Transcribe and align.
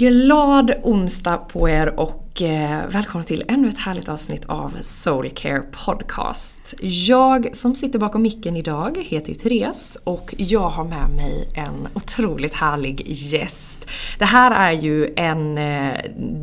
Glad 0.00 0.74
onsdag 0.82 1.36
på 1.36 1.68
er 1.68 2.00
och 2.00 2.29
eh, 2.42 2.86
välkomna 2.88 3.24
till 3.24 3.44
ännu 3.48 3.68
ett 3.68 3.78
härligt 3.78 4.08
avsnitt 4.08 4.44
av 4.44 4.76
Soulcare 4.80 5.62
Podcast. 5.86 6.74
Jag 6.80 7.56
som 7.56 7.74
sitter 7.74 7.98
bakom 7.98 8.22
micken 8.22 8.56
idag 8.56 9.06
heter 9.08 9.28
ju 9.28 9.34
Therese 9.34 9.98
och 10.04 10.34
jag 10.38 10.68
har 10.68 10.84
med 10.84 11.10
mig 11.16 11.48
en 11.54 11.88
otroligt 11.94 12.54
härlig 12.54 13.02
gäst. 13.06 13.86
Det 14.18 14.24
här 14.24 14.50
är 14.50 14.72
ju 14.72 15.12
en 15.16 15.58
eh, 15.58 15.94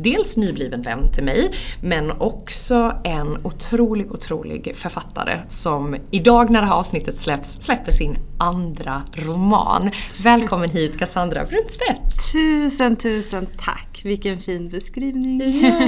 dels 0.02 0.36
nybliven 0.36 0.82
vän 0.82 1.12
till 1.14 1.24
mig 1.24 1.50
men 1.82 2.10
också 2.10 2.92
en 3.04 3.46
otrolig, 3.46 4.12
otrolig 4.12 4.72
författare 4.76 5.38
som 5.48 5.96
idag 6.10 6.50
när 6.50 6.60
det 6.60 6.66
här 6.66 6.74
avsnittet 6.74 7.20
släpps, 7.20 7.62
släpper 7.62 7.92
sin 7.92 8.16
andra 8.38 9.02
roman. 9.12 9.90
Välkommen 10.22 10.70
hit 10.70 10.98
Cassandra 10.98 11.44
Brunstedt! 11.44 12.32
Tusen, 12.32 12.96
tusen 12.96 13.46
tack! 13.58 14.00
Vilken 14.04 14.38
fin 14.38 14.68
beskrivning. 14.68 15.42
Ja, 15.62 15.87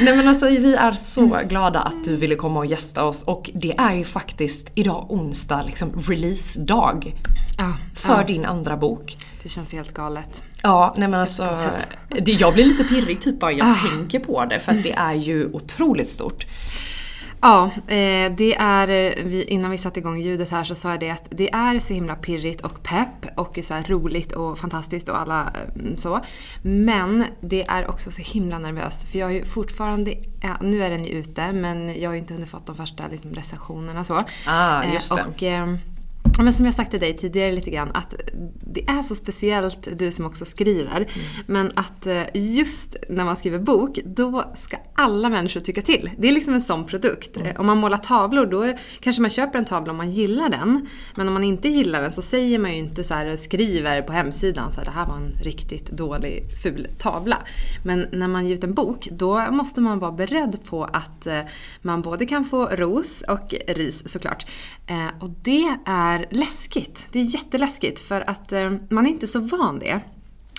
nej 0.00 0.16
men 0.16 0.28
alltså 0.28 0.46
vi 0.48 0.74
är 0.74 0.92
så 0.92 1.40
glada 1.48 1.80
att 1.80 2.04
du 2.04 2.16
ville 2.16 2.34
komma 2.34 2.58
och 2.60 2.66
gästa 2.66 3.04
oss 3.04 3.24
och 3.24 3.50
det 3.54 3.74
är 3.78 3.94
ju 3.94 4.04
faktiskt 4.04 4.70
idag 4.74 5.06
onsdag, 5.08 5.62
liksom 5.66 5.92
releasedag. 6.08 7.14
Ja, 7.58 7.72
För 7.94 8.16
ja. 8.16 8.24
din 8.26 8.44
andra 8.44 8.76
bok. 8.76 9.16
Det 9.42 9.48
känns 9.48 9.72
helt 9.72 9.94
galet. 9.94 10.44
Ja, 10.62 10.94
nej 10.96 11.08
men 11.08 11.20
alltså. 11.20 11.68
Det, 12.08 12.32
jag 12.32 12.54
blir 12.54 12.64
lite 12.64 12.84
pirrig 12.84 13.20
typ 13.20 13.40
bara 13.40 13.52
jag 13.52 13.66
Ah. 13.68 13.74
tänker 13.90 14.18
på 14.18 14.44
det 14.44 14.60
för 14.60 14.72
att 14.72 14.82
det 14.82 14.92
är 14.92 15.14
ju 15.14 15.50
otroligt 15.52 16.08
stort. 16.08 16.46
Ja, 17.42 17.70
eh, 17.76 18.32
det 18.36 18.54
är, 18.58 18.88
eh, 18.88 19.52
innan 19.52 19.70
vi 19.70 19.78
satte 19.78 20.00
igång 20.00 20.20
ljudet 20.20 20.50
här 20.50 20.64
så 20.64 20.74
sa 20.74 20.90
jag 20.90 21.00
det 21.00 21.10
att 21.10 21.26
det 21.30 21.54
är 21.54 21.80
så 21.80 21.94
himla 21.94 22.14
pirrigt 22.14 22.60
och 22.60 22.82
pepp 22.82 23.26
och 23.36 23.58
så 23.62 23.74
roligt 23.86 24.32
och 24.32 24.58
fantastiskt 24.58 25.08
och 25.08 25.20
alla 25.20 25.40
eh, 25.40 25.96
så. 25.96 26.20
Men 26.62 27.24
det 27.40 27.64
är 27.68 27.90
också 27.90 28.10
så 28.10 28.22
himla 28.22 28.58
nervöst 28.58 29.10
för 29.10 29.18
jag 29.18 29.26
har 29.26 29.32
ju 29.32 29.44
fortfarande, 29.44 30.14
nu 30.60 30.84
är 30.84 30.90
den 30.90 31.04
ju 31.04 31.10
ute 31.10 31.52
men 31.52 32.00
jag 32.00 32.10
har 32.10 32.14
ju 32.14 32.20
inte 32.20 32.34
hunnit 32.34 32.48
fått 32.50 32.66
de 32.66 32.76
första 32.76 33.04
liksom, 33.10 33.34
recensionerna 33.34 34.04
så. 34.04 34.18
Ah, 34.46 34.82
Eh, 34.82 34.94
just 34.94 35.16
det. 35.16 35.24
Och, 35.28 35.42
eh, 35.42 35.66
Ja, 35.66 35.91
men 36.38 36.52
som 36.52 36.66
jag 36.66 36.74
sagt 36.74 36.90
till 36.90 37.00
dig 37.00 37.16
tidigare 37.16 37.52
lite 37.52 37.70
grann, 37.70 37.90
att 37.94 38.14
det 38.72 38.88
är 38.88 39.02
så 39.02 39.14
speciellt, 39.14 39.88
du 39.98 40.12
som 40.12 40.26
också 40.26 40.44
skriver, 40.44 40.96
Mm. 40.96 41.08
men 41.46 41.70
att 41.74 42.06
eh, 42.06 42.22
just 42.34 42.96
när 43.08 43.24
man 43.24 43.36
skriver 43.36 43.58
bok, 43.58 43.98
då 44.04 44.44
ska 44.64 44.76
alla 44.94 45.28
människor 45.28 45.60
tycka 45.60 45.82
till. 45.82 46.10
Det 46.18 46.28
är 46.28 46.32
liksom 46.32 46.54
en 46.54 46.60
sån 46.60 46.84
produkt. 46.84 47.36
Mm. 47.36 47.56
Om 47.58 47.66
man 47.66 47.78
målar 47.78 47.98
tavlor, 47.98 48.46
då 48.46 48.78
kanske 49.00 49.22
man 49.22 49.30
köper 49.30 49.58
en 49.58 49.64
tavla 49.64 49.90
om 49.90 49.96
man 49.96 50.10
gillar 50.10 50.48
den. 50.48 50.88
Men 51.14 51.28
om 51.28 51.34
man 51.34 51.44
inte 51.44 51.68
gillar 51.68 52.02
den 52.02 52.12
så 52.12 52.22
säger 52.22 52.58
man 52.58 52.70
ju 52.72 52.78
inte 52.78 53.04
så 53.04 53.14
här, 53.14 53.36
skriver 53.36 54.02
på 54.02 54.12
hemsidan 54.12 54.72
så 54.72 54.80
här, 54.80 54.84
det 54.84 54.90
här 54.90 55.06
var 55.06 55.16
en 55.16 55.32
riktigt 55.42 55.90
dålig, 55.90 56.44
ful 56.62 56.88
tavla. 56.98 57.36
Men 57.84 58.06
när 58.12 58.28
man 58.28 58.46
ger 58.46 58.54
ut 58.54 58.64
en 58.64 58.74
bok, 58.74 59.08
då 59.12 59.50
måste 59.50 59.80
man 59.80 59.98
vara 59.98 60.12
beredd 60.12 60.58
på 60.64 60.84
att 60.84 61.26
eh, 61.26 61.40
man 61.82 62.02
både 62.02 62.26
kan 62.26 62.44
få 62.44 62.66
ros 62.66 63.22
och 63.28 63.54
ris 63.68 64.12
såklart. 64.12 64.46
Eh, 64.86 65.08
och 65.20 65.30
det 65.42 65.76
är 65.86 66.11
är 66.12 66.26
läskigt. 66.30 67.06
Det 67.12 67.20
är 67.20 67.24
jätteläskigt 67.24 68.00
för 68.00 68.30
att 68.30 68.52
eh, 68.52 68.72
man 68.88 69.06
är 69.06 69.10
inte 69.10 69.26
så 69.26 69.40
van 69.40 69.78
det. 69.78 70.00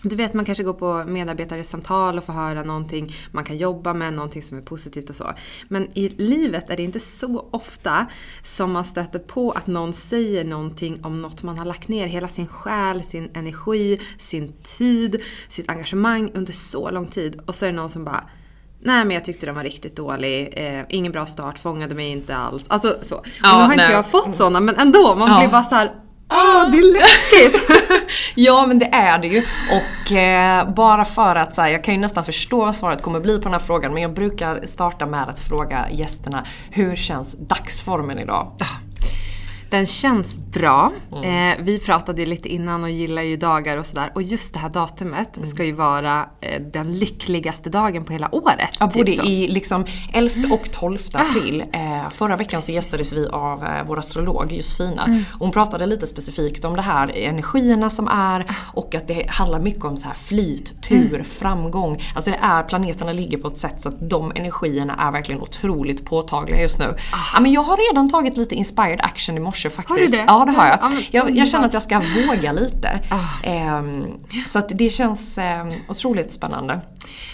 Du 0.03 0.15
vet, 0.15 0.33
man 0.33 0.45
kanske 0.45 0.63
går 0.63 0.73
på 0.73 1.03
medarbetarsamtal 1.07 2.17
och 2.17 2.23
får 2.23 2.33
höra 2.33 2.63
någonting 2.63 3.13
man 3.31 3.43
kan 3.43 3.57
jobba 3.57 3.93
med, 3.93 4.13
någonting 4.13 4.43
som 4.43 4.57
är 4.57 4.61
positivt 4.61 5.09
och 5.09 5.15
så. 5.15 5.33
Men 5.67 5.97
i 5.97 6.09
livet 6.09 6.69
är 6.69 6.77
det 6.77 6.83
inte 6.83 6.99
så 6.99 7.49
ofta 7.51 8.07
som 8.43 8.71
man 8.71 8.85
stöter 8.85 9.19
på 9.19 9.51
att 9.51 9.67
någon 9.67 9.93
säger 9.93 10.43
någonting 10.43 10.97
om 11.03 11.21
något 11.21 11.43
man 11.43 11.57
har 11.57 11.65
lagt 11.65 11.87
ner 11.87 12.07
hela 12.07 12.27
sin 12.27 12.47
själ, 12.47 13.03
sin 13.03 13.29
energi, 13.33 13.99
sin 14.17 14.53
tid, 14.63 15.21
sitt 15.49 15.69
engagemang 15.69 16.31
under 16.33 16.53
så 16.53 16.89
lång 16.89 17.07
tid. 17.07 17.41
Och 17.45 17.55
så 17.55 17.65
är 17.65 17.69
det 17.69 17.75
någon 17.75 17.89
som 17.89 18.03
bara 18.03 18.29
Nej 18.85 19.05
men 19.05 19.11
jag 19.11 19.25
tyckte 19.25 19.45
den 19.45 19.55
var 19.55 19.63
riktigt 19.63 19.95
dålig, 19.95 20.53
eh, 20.55 20.85
ingen 20.89 21.11
bra 21.11 21.25
start, 21.25 21.59
fångade 21.59 21.95
mig 21.95 22.11
inte 22.11 22.35
alls. 22.35 22.65
Alltså 22.67 22.95
så. 23.01 23.15
Och 23.15 23.25
Ja, 23.43 23.57
nu 23.57 23.63
har 23.63 23.73
inte 23.73 23.85
nej. 23.85 23.91
jag 23.95 24.05
fått 24.05 24.35
sådana 24.35 24.59
men 24.59 24.75
ändå, 24.75 25.15
man 25.15 25.29
Ja. 25.31 25.39
blir 25.39 25.47
bara 25.49 25.63
så 25.63 25.75
här. 25.75 25.91
Åh, 26.31 26.71
det 26.71 26.77
är 26.77 26.93
läskigt! 26.93 27.69
Ja 28.35 28.65
men 28.67 28.79
det 28.79 28.85
är 28.85 29.17
det 29.17 29.27
ju. 29.27 29.43
Och 29.71 30.11
eh, 30.11 30.73
bara 30.73 31.05
för 31.05 31.35
att 31.35 31.55
så 31.55 31.61
här, 31.61 31.69
jag 31.69 31.83
kan 31.83 31.93
ju 31.93 31.99
nästan 31.99 32.23
förstå 32.23 32.57
vad 32.65 32.75
svaret 32.75 33.01
kommer 33.01 33.19
bli 33.19 33.37
på 33.37 33.43
den 33.43 33.51
här 33.51 33.59
frågan 33.59 33.93
men 33.93 34.01
jag 34.01 34.13
brukar 34.13 34.65
starta 34.65 35.05
med 35.05 35.29
att 35.29 35.39
fråga 35.39 35.85
gästerna 35.91 36.45
hur 36.71 36.95
känns 36.95 37.35
dagsformen 37.39 38.19
idag? 38.19 38.51
Den 39.73 39.85
känns 39.85 40.37
bra. 40.37 40.91
Eh, 41.23 41.57
vi 41.63 41.79
pratade 41.79 42.21
ju 42.21 42.27
lite 42.27 42.49
innan 42.49 42.83
och 42.83 42.89
gillar 42.89 43.21
ju 43.21 43.37
dagar 43.37 43.77
och 43.77 43.85
sådär. 43.85 44.11
Och 44.15 44.21
just 44.21 44.53
det 44.53 44.59
här 44.59 44.69
datumet 44.69 45.37
Mm. 45.37 45.49
ska 45.49 45.63
ju 45.63 45.71
vara 45.71 46.25
eh, 46.41 46.61
den 46.61 46.91
lyckligaste 46.99 47.69
dagen 47.69 48.03
på 48.05 48.13
hela 48.13 48.35
året. 48.35 48.69
Ja, 48.79 48.87
typ 48.87 48.95
både 49.05 49.11
så. 49.11 49.21
Ah. 49.21 49.25
i 49.25 49.47
liksom 49.47 49.85
11 50.13 50.53
och 50.53 50.71
12 50.71 50.97
april. 51.13 51.63
Eh, 51.73 52.09
förra 52.11 52.35
veckan 52.37 52.61
så 52.61 52.71
gästades 52.71 53.13
vi 53.13 53.27
av 53.27 53.63
eh, 53.63 53.83
vår 53.87 53.97
astrolog 53.99 54.51
Josefina. 54.51 55.05
Mm. 55.05 55.23
Hon 55.39 55.51
pratade 55.51 55.85
lite 55.85 56.07
specifikt 56.07 56.65
om 56.65 56.75
det 56.75 56.81
här 56.81 57.17
energierna 57.17 57.89
som 57.89 58.07
är 58.07 58.39
Ah. 58.49 58.53
och 58.73 58.95
att 58.95 59.07
det 59.07 59.25
handlar 59.29 59.59
mycket 59.59 59.83
om 59.85 59.97
så 59.97 60.07
här 60.07 60.15
flyt, 60.15 60.83
tur, 60.83 61.13
Mm. 61.13 61.23
framgång. 61.23 62.01
Alltså 62.15 62.31
det 62.31 62.37
är, 62.41 62.63
planeterna 62.63 63.11
ligger 63.11 63.37
på 63.37 63.47
ett 63.47 63.57
sätt 63.57 63.81
så 63.81 63.89
att 63.89 64.09
de 64.09 64.31
energierna 64.35 64.95
är 64.95 65.11
verkligen 65.11 65.41
otroligt 65.41 66.05
påtagliga 66.05 66.61
just 66.61 66.79
nu. 66.79 66.95
Ja, 67.33 67.39
men 67.39 67.51
jag 67.51 67.61
har 67.63 67.77
redan 67.91 68.09
tagit 68.09 68.37
lite 68.37 68.55
inspired 68.55 68.99
action 69.01 69.37
i 69.37 69.39
morse 69.39 69.62
faktiskt. 69.69 69.91
Ah. 69.91 69.93
Har 69.93 69.99
du 69.99 70.17
det? 70.17 70.25
Ja 70.27 70.45
det 70.45 70.51
har 70.51 70.67
jag. 70.67 70.79
Jag, 71.11 71.37
jag 71.37 71.47
känner 71.47 71.65
att 71.65 71.73
jag 71.73 71.83
ska 71.83 72.01
våga 72.27 72.51
lite. 72.51 72.99
Ah. 73.09 73.43
Ehm, 73.43 74.05
så 74.45 74.59
att 74.59 74.69
det 74.69 74.89
känns 74.89 75.37
ehm, 75.37 75.73
otroligt 75.87 76.33
spännande. 76.33 76.81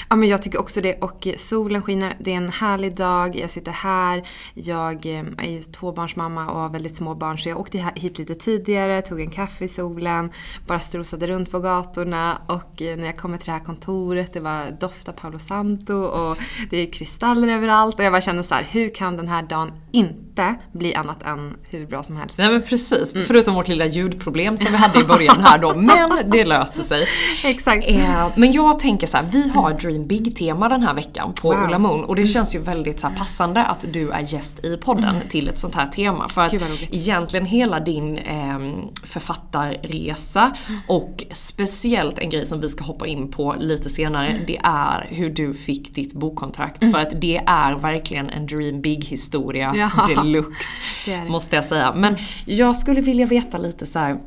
Ja 0.09 0.15
men 0.15 0.29
jag 0.29 0.43
tycker 0.43 0.59
också 0.59 0.81
det. 0.81 0.93
Och 0.93 1.27
solen 1.37 1.81
skiner. 1.81 2.17
Det 2.19 2.31
är 2.31 2.37
en 2.37 2.49
härlig 2.49 2.95
dag. 2.95 3.35
Jag 3.35 3.51
sitter 3.51 3.71
här. 3.71 4.23
Jag 4.53 5.05
eh, 5.05 5.23
är 5.37 5.49
ju 5.49 5.61
tvåbarnsmamma 5.61 6.51
och 6.51 6.59
har 6.59 6.69
väldigt 6.69 6.97
små 6.97 7.15
barn. 7.15 7.39
Så 7.39 7.49
jag 7.49 7.59
åkte 7.59 7.91
hit 7.95 8.17
lite 8.17 8.35
tidigare, 8.35 9.01
tog 9.01 9.21
en 9.21 9.31
kaffe 9.31 9.65
i 9.65 9.67
solen, 9.67 10.31
bara 10.67 10.79
strosade 10.79 11.27
runt 11.27 11.51
på 11.51 11.59
gatorna. 11.59 12.41
Och 12.47 12.81
eh, 12.81 12.97
när 12.97 13.05
jag 13.05 13.17
kommer 13.17 13.37
till 13.37 13.45
det 13.45 13.51
här 13.51 13.65
kontoret, 13.65 14.33
det 14.33 14.39
var 14.39 14.71
doft 14.79 15.09
av 15.09 15.13
Paolo 15.13 15.39
Santo 15.39 15.95
och 15.95 16.37
det 16.69 16.77
är 16.77 16.91
kristaller 16.91 17.47
överallt. 17.47 17.95
Och 17.99 18.03
jag 18.03 18.13
bara 18.13 18.21
kände 18.21 18.43
så 18.43 18.55
här, 18.55 18.67
hur 18.69 18.95
kan 18.95 19.17
den 19.17 19.27
här 19.27 19.43
dagen 19.43 19.71
inte 19.91 20.28
bli 20.71 20.95
annat 20.95 21.23
än 21.23 21.55
hur 21.69 21.85
bra 21.87 22.03
som 22.03 22.17
helst? 22.17 22.37
Nej 22.37 22.49
men 22.49 22.61
precis, 22.61 23.13
förutom 23.27 23.55
vårt 23.55 23.67
lilla 23.67 23.85
ljudproblem 23.85 24.57
som 24.57 24.71
vi 24.71 24.77
hade 24.77 24.99
i 24.99 25.03
början 25.03 25.37
här 25.39 25.57
då, 25.57 25.75
men 25.75 26.29
det 26.31 26.45
löser 26.45 26.83
sig. 26.83 27.07
Exakt. 27.43 27.85
Eh, 27.87 28.27
men 28.35 28.51
jag 28.51 28.79
tänker 28.79 29.07
så 29.07 29.17
här, 29.17 29.25
vi 29.31 29.49
har 29.49 29.73
Dream 29.73 30.07
Big-tema 30.07 30.69
den 30.69 30.81
här 30.81 30.93
veckan 30.93 31.33
på 31.41 31.51
Wow. 31.51 31.63
Ulla 31.63 31.79
Moon 31.79 32.03
och 32.03 32.15
det 32.15 32.27
känns 32.27 32.55
ju 32.55 32.59
väldigt 32.59 32.99
så 32.99 33.07
här, 33.07 33.15
passande 33.15 33.65
att 33.65 33.85
du 33.93 34.11
är 34.11 34.33
gäst 34.33 34.65
i 34.65 34.77
podden 34.77 35.15
till 35.29 35.49
ett 35.49 35.59
sånt 35.59 35.75
här 35.75 35.87
tema. 35.87 36.29
För 36.29 36.41
att 36.41 36.53
egentligen 36.91 37.45
hela 37.45 37.79
din 37.79 38.17
eh, 38.17 38.59
författarresa 39.03 40.51
och 40.87 41.23
speciellt 41.31 42.19
en 42.19 42.29
grej 42.29 42.45
som 42.45 42.61
vi 42.61 42.69
ska 42.69 42.83
hoppa 42.83 43.07
in 43.07 43.31
på 43.31 43.55
lite 43.59 43.89
senare, 43.89 44.39
det 44.47 44.59
är 44.63 45.07
hur 45.09 45.29
du 45.29 45.53
fick 45.53 45.95
ditt 45.95 46.13
bokkontrakt. 46.13 46.91
För 46.91 46.99
att 46.99 47.21
det 47.21 47.41
är 47.45 47.75
verkligen 47.75 48.29
en 48.29 48.45
Dream 48.45 48.81
Big-historia 48.81 49.73
Ja. 49.75 49.89
Deluxe, 50.31 50.81
Det 51.05 51.15
det. 51.15 51.29
måste 51.29 51.55
jag 51.55 51.65
säga. 51.65 51.93
Men 51.93 52.17
jag 52.45 52.75
skulle 52.77 53.01
vilja 53.01 53.25
veta 53.25 53.57
lite 53.57 53.85
så 53.85 53.99
här. 53.99 54.17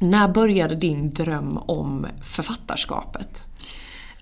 när 0.00 0.28
började 0.28 0.74
din 0.76 1.10
dröm 1.10 1.58
om 1.58 2.06
författarskapet? 2.22 3.46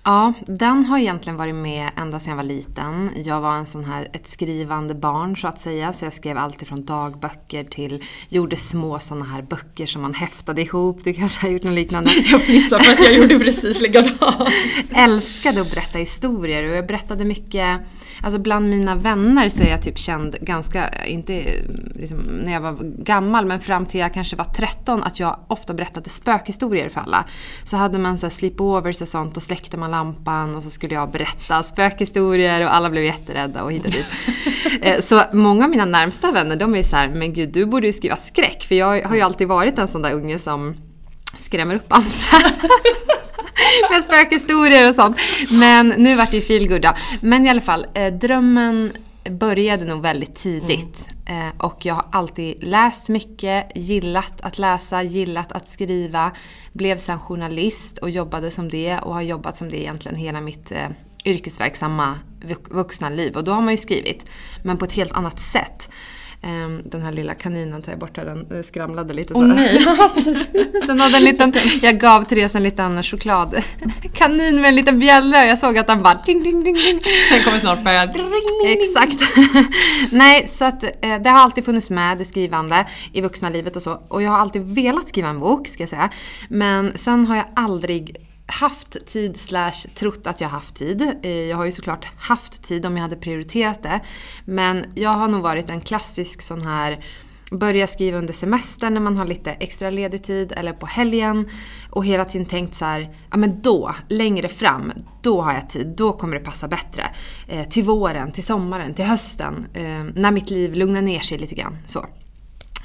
Ja, 0.05 0.33
den 0.47 0.85
har 0.85 0.97
egentligen 0.97 1.37
varit 1.37 1.55
med 1.55 1.89
ända 1.97 2.19
sedan 2.19 2.29
jag 2.29 2.37
var 2.37 2.43
liten. 2.43 3.09
Jag 3.15 3.41
var 3.41 3.55
en 3.55 3.65
sån 3.65 3.83
här, 3.83 4.07
ett 4.13 4.27
skrivande 4.27 4.95
barn 4.95 5.37
så 5.37 5.47
att 5.47 5.59
säga. 5.59 5.93
Så 5.93 6.05
jag 6.05 6.13
skrev 6.13 6.37
alltid 6.37 6.67
från 6.67 6.85
dagböcker 6.85 7.63
till, 7.63 8.03
gjorde 8.29 8.55
små 8.55 8.99
såna 8.99 9.25
här 9.25 9.41
böcker 9.41 9.85
som 9.85 10.01
man 10.01 10.13
häftade 10.13 10.61
ihop. 10.61 10.99
Du 11.03 11.13
kanske 11.13 11.41
har 11.41 11.49
gjort 11.49 11.63
något 11.63 11.73
liknande. 11.73 12.11
Jag 12.31 12.41
fnissar 12.41 12.79
för 12.79 12.93
att 12.93 12.99
jag 12.99 13.13
gjorde 13.17 13.39
precis 13.39 13.81
likadant. 13.81 14.51
älskade 14.95 15.61
att 15.61 15.71
berätta 15.71 15.99
historier 15.99 16.69
och 16.69 16.75
jag 16.75 16.87
berättade 16.87 17.25
mycket 17.25 17.79
Alltså 18.23 18.39
bland 18.39 18.69
mina 18.69 18.95
vänner 18.95 19.49
så 19.49 19.63
är 19.63 19.67
jag 19.67 19.81
typ 19.81 19.97
känd 19.97 20.35
ganska, 20.41 21.05
inte 21.05 21.43
liksom, 21.95 22.17
när 22.17 22.53
jag 22.53 22.61
var 22.61 22.77
gammal 23.03 23.45
men 23.45 23.59
fram 23.59 23.85
till 23.85 23.99
jag 23.99 24.13
kanske 24.13 24.35
var 24.35 24.45
13 24.45 25.03
att 25.03 25.19
jag 25.19 25.39
ofta 25.47 25.73
berättade 25.73 26.09
spökhistorier 26.09 26.89
för 26.89 27.01
alla. 27.01 27.25
Så 27.63 27.77
hade 27.77 27.99
man 27.99 28.17
så 28.17 28.25
här 28.25 28.31
sleepovers 28.31 29.01
och 29.01 29.07
sånt 29.07 29.37
och 29.37 29.43
släckte 29.43 29.77
man 29.77 29.92
lampan 29.93 30.55
och 30.55 30.63
så 30.63 30.69
skulle 30.69 30.95
jag 30.95 31.11
berätta 31.11 31.63
spökhistorier 31.63 32.65
och 32.65 32.75
alla 32.75 32.89
blev 32.89 33.03
jätterädda 33.03 33.63
och 33.63 33.71
hit 33.71 33.85
och 33.85 33.91
dit. 33.91 34.05
Eh, 34.81 34.99
så 34.99 35.21
många 35.33 35.63
av 35.63 35.69
mina 35.69 35.85
närmsta 35.85 36.31
vänner 36.31 36.55
de 36.55 36.73
är 36.73 36.77
ju 36.77 36.83
så 36.83 36.95
här, 36.95 37.07
men 37.09 37.33
gud 37.33 37.49
du 37.49 37.65
borde 37.65 37.87
ju 37.87 37.93
skriva 37.93 38.15
skräck 38.15 38.65
för 38.67 38.75
jag 38.75 39.03
har 39.03 39.15
ju 39.15 39.21
alltid 39.21 39.47
varit 39.47 39.77
en 39.77 39.87
sån 39.87 40.01
där 40.01 40.13
unge 40.13 40.39
som 40.39 40.75
skrämmer 41.37 41.75
upp 41.75 41.93
andra. 41.93 42.09
med 43.89 44.03
spökhistorier 44.03 44.89
och 44.89 44.95
sånt. 44.95 45.17
Men 45.59 45.87
nu 45.87 46.15
vart 46.15 46.31
det 46.31 46.37
ju 46.37 46.43
feelgood 46.43 46.81
då. 46.81 46.93
Men 47.21 47.45
i 47.45 47.49
alla 47.49 47.61
fall, 47.61 47.85
eh, 47.93 48.13
drömmen 48.13 48.91
började 49.29 49.85
nog 49.85 50.01
väldigt 50.01 50.35
tidigt. 50.35 51.07
Mm. 51.07 51.12
Eh, 51.25 51.49
och 51.57 51.85
jag 51.85 51.93
har 51.93 52.05
alltid 52.11 52.63
läst 52.63 53.09
mycket, 53.09 53.71
gillat 53.75 54.41
att 54.41 54.57
läsa, 54.57 55.03
gillat 55.03 55.51
att 55.51 55.71
skriva. 55.71 56.31
Blev 56.73 56.97
sen 56.97 57.19
journalist 57.19 57.97
och 57.97 58.09
jobbade 58.09 58.51
som 58.51 58.69
det 58.69 58.99
och 58.99 59.13
har 59.13 59.21
jobbat 59.21 59.57
som 59.57 59.69
det 59.69 59.77
egentligen 59.77 60.17
hela 60.17 60.41
mitt 60.41 60.71
eh, 60.71 60.89
yrkesverksamma 61.25 62.19
vuxna 62.69 63.09
liv. 63.09 63.35
Och 63.35 63.43
då 63.43 63.51
har 63.51 63.61
man 63.61 63.73
ju 63.73 63.77
skrivit, 63.77 64.25
men 64.63 64.77
på 64.77 64.85
ett 64.85 64.93
helt 64.93 65.11
annat 65.11 65.39
sätt. 65.39 65.89
Ehm, 66.43 66.81
Den 66.85 67.01
här 67.01 67.11
lilla 67.11 67.33
kaninen 67.33 67.81
tar 67.81 67.91
jag 67.91 67.99
bort 67.99 68.17
här, 68.17 68.25
den 68.25 68.57
eh, 68.57 68.63
skramlade 68.63 69.13
lite 69.13 69.33
så. 69.33 69.39
Åh 69.39 69.45
nej. 69.45 69.79
Den 70.87 70.99
hade 70.99 71.17
en 71.17 71.23
liten, 71.23 71.53
jag 71.81 71.99
gav 71.99 72.23
Therese 72.23 72.55
en 72.55 72.63
liten 72.63 73.03
chokladkanin 73.03 74.55
med 74.61 74.65
en 74.65 74.75
liten 74.75 74.99
bjällra 74.99 75.41
och 75.41 75.47
jag 75.47 75.57
såg 75.57 75.77
att 75.77 75.87
den 75.87 76.03
bara 76.03 76.21
ding, 76.25 76.43
ding, 76.43 76.63
ding, 76.63 76.75
ding. 76.75 76.99
Den 77.31 77.43
kommer 77.43 77.59
snart 77.59 77.83
börja... 77.83 78.03
Exakt. 78.65 79.37
Nej, 80.11 80.47
så 80.47 80.65
att 80.65 80.83
eh, 80.83 81.21
det 81.23 81.29
har 81.29 81.39
alltid 81.39 81.65
funnits 81.65 81.89
med, 81.89 82.17
det 82.17 82.25
skrivande, 82.25 82.87
i 83.13 83.21
vuxna 83.21 83.49
livet 83.49 83.75
och 83.75 83.81
så. 83.81 84.01
Och 84.07 84.21
jag 84.21 84.31
har 84.31 84.37
alltid 84.37 84.61
velat 84.61 85.09
skriva 85.09 85.29
en 85.29 85.39
bok, 85.39 85.67
ska 85.67 85.83
jag 85.83 85.89
säga. 85.89 86.09
Men 86.49 86.97
sen 86.97 87.25
har 87.25 87.35
jag 87.35 87.45
aldrig 87.55 88.17
haft 88.45 89.07
tid 89.07 89.39
slash 89.39 89.87
trott 89.95 90.27
att 90.27 90.41
jag 90.41 90.49
haft 90.49 90.75
tid. 90.75 91.15
Eh, 91.23 91.31
jag 91.31 91.57
har 91.57 91.65
ju 91.65 91.71
såklart 91.71 92.07
haft 92.17 92.63
tid 92.63 92.85
om 92.85 92.95
jag 92.95 93.01
hade 93.01 93.15
prioriterat 93.15 93.83
det. 93.83 93.99
Men 94.45 94.85
jag 94.95 95.09
har 95.09 95.27
nog 95.27 95.41
varit 95.41 95.69
en 95.69 95.81
klassisk 95.81 96.41
sån 96.41 96.61
här 96.61 97.03
börja 97.51 97.87
skriva 97.87 98.17
under 98.17 98.33
semestern 98.33 98.93
när 98.93 99.01
man 99.01 99.17
har 99.17 99.25
lite 99.25 99.51
extra 99.51 99.89
ledig 99.89 100.23
tid 100.23 100.51
eller 100.51 100.73
på 100.73 100.85
helgen 100.85 101.49
och 101.89 102.05
hela 102.05 102.25
tiden 102.25 102.45
tänkt 102.45 102.75
så 102.75 102.85
här, 102.85 103.15
ja 103.31 103.37
men 103.37 103.61
då, 103.61 103.95
längre 104.07 104.49
fram, 104.49 104.91
då 105.21 105.41
har 105.41 105.53
jag 105.53 105.69
tid, 105.69 105.87
då 105.97 106.13
kommer 106.13 106.39
det 106.39 106.43
passa 106.43 106.67
bättre. 106.67 107.03
Eh, 107.47 107.67
till 107.67 107.83
våren, 107.83 108.31
till 108.31 108.45
sommaren, 108.45 108.93
till 108.93 109.05
hösten, 109.05 109.67
eh, 109.73 110.03
när 110.15 110.31
mitt 110.31 110.49
liv 110.49 110.73
lugnar 110.73 111.01
ner 111.01 111.19
sig 111.19 111.37
lite 111.37 111.55
grann. 111.55 111.77
Så. 111.85 112.05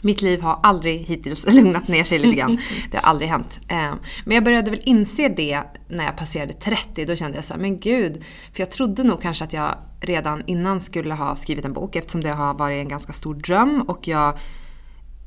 Mitt 0.02 0.22
liv 0.22 0.40
har 0.40 0.60
aldrig 0.62 1.06
hittills 1.06 1.46
lugnat 1.52 1.88
ner 1.88 2.04
sig 2.04 2.18
lite 2.18 2.34
grann. 2.34 2.58
Det 2.90 2.96
har 2.96 3.10
aldrig 3.10 3.30
hänt. 3.30 3.60
Eh, 3.68 3.94
Men 4.24 4.34
jag 4.34 4.44
började 4.44 4.70
väl 4.70 4.80
inse 4.84 5.28
det 5.28 5.62
när 5.88 6.04
jag 6.04 6.16
passerade 6.16 6.52
30. 6.52 7.04
Då 7.04 7.16
kände 7.16 7.36
jag 7.36 7.44
så 7.44 7.54
här, 7.54 7.60
men 7.60 7.80
gud. 7.80 8.24
För 8.52 8.60
jag 8.60 8.70
trodde 8.70 9.02
nog 9.02 9.22
kanske 9.22 9.44
att 9.44 9.52
jag 9.52 9.74
redan 10.00 10.42
innan 10.46 10.80
skulle 10.80 11.14
ha 11.14 11.36
skrivit 11.36 11.64
en 11.64 11.72
bok 11.72 11.96
eftersom 11.96 12.20
det 12.20 12.30
har 12.30 12.54
varit 12.54 12.82
en 12.82 12.88
ganska 12.88 13.12
stor 13.12 13.34
dröm 13.34 13.82
och 13.82 14.08
jag 14.08 14.38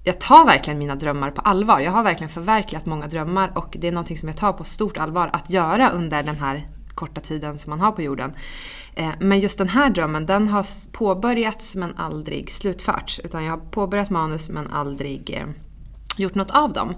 jag 0.04 0.20
tar 0.20 0.46
verkligen 0.46 0.80
mina 0.80 0.96
drömmar 0.96 1.32
på 1.32 1.42
allvar. 1.42 1.80
Jag 1.80 1.92
har 1.92 2.04
verkligen 2.04 2.30
förverkligat 2.30 2.86
många 2.86 3.08
drömmar 3.08 3.52
och 3.56 3.76
det 3.80 3.88
är 3.88 3.92
någonting 3.92 4.18
som 4.18 4.30
jag 4.30 4.38
tar 4.38 4.54
på 4.54 4.64
stort 4.64 4.98
allvar 4.98 5.30
att 5.34 5.50
göra 5.50 5.90
under 5.90 6.24
den 6.24 6.36
här 6.36 6.66
korta 7.02 7.22
tiden 7.22 7.58
som 7.58 7.70
man 7.70 7.80
har 7.80 7.92
på 7.92 8.02
jorden. 8.02 8.34
Eh, 8.96 9.12
men 9.20 9.40
just 9.40 9.58
den 9.58 9.70
här 9.70 9.90
drömmen, 9.90 10.26
den 10.26 10.48
har 10.48 10.66
påbörjats 10.92 11.76
men 11.76 11.98
aldrig 11.98 12.52
slutförts. 12.52 13.20
Utan 13.24 13.44
jag 13.44 13.52
har 13.52 13.72
påbörjat 13.72 14.10
manus 14.10 14.50
men 14.50 14.68
aldrig 14.68 15.30
eh, 15.30 15.48
gjort 16.18 16.36
något 16.36 16.52
av 16.52 16.74
dem. 16.74 16.96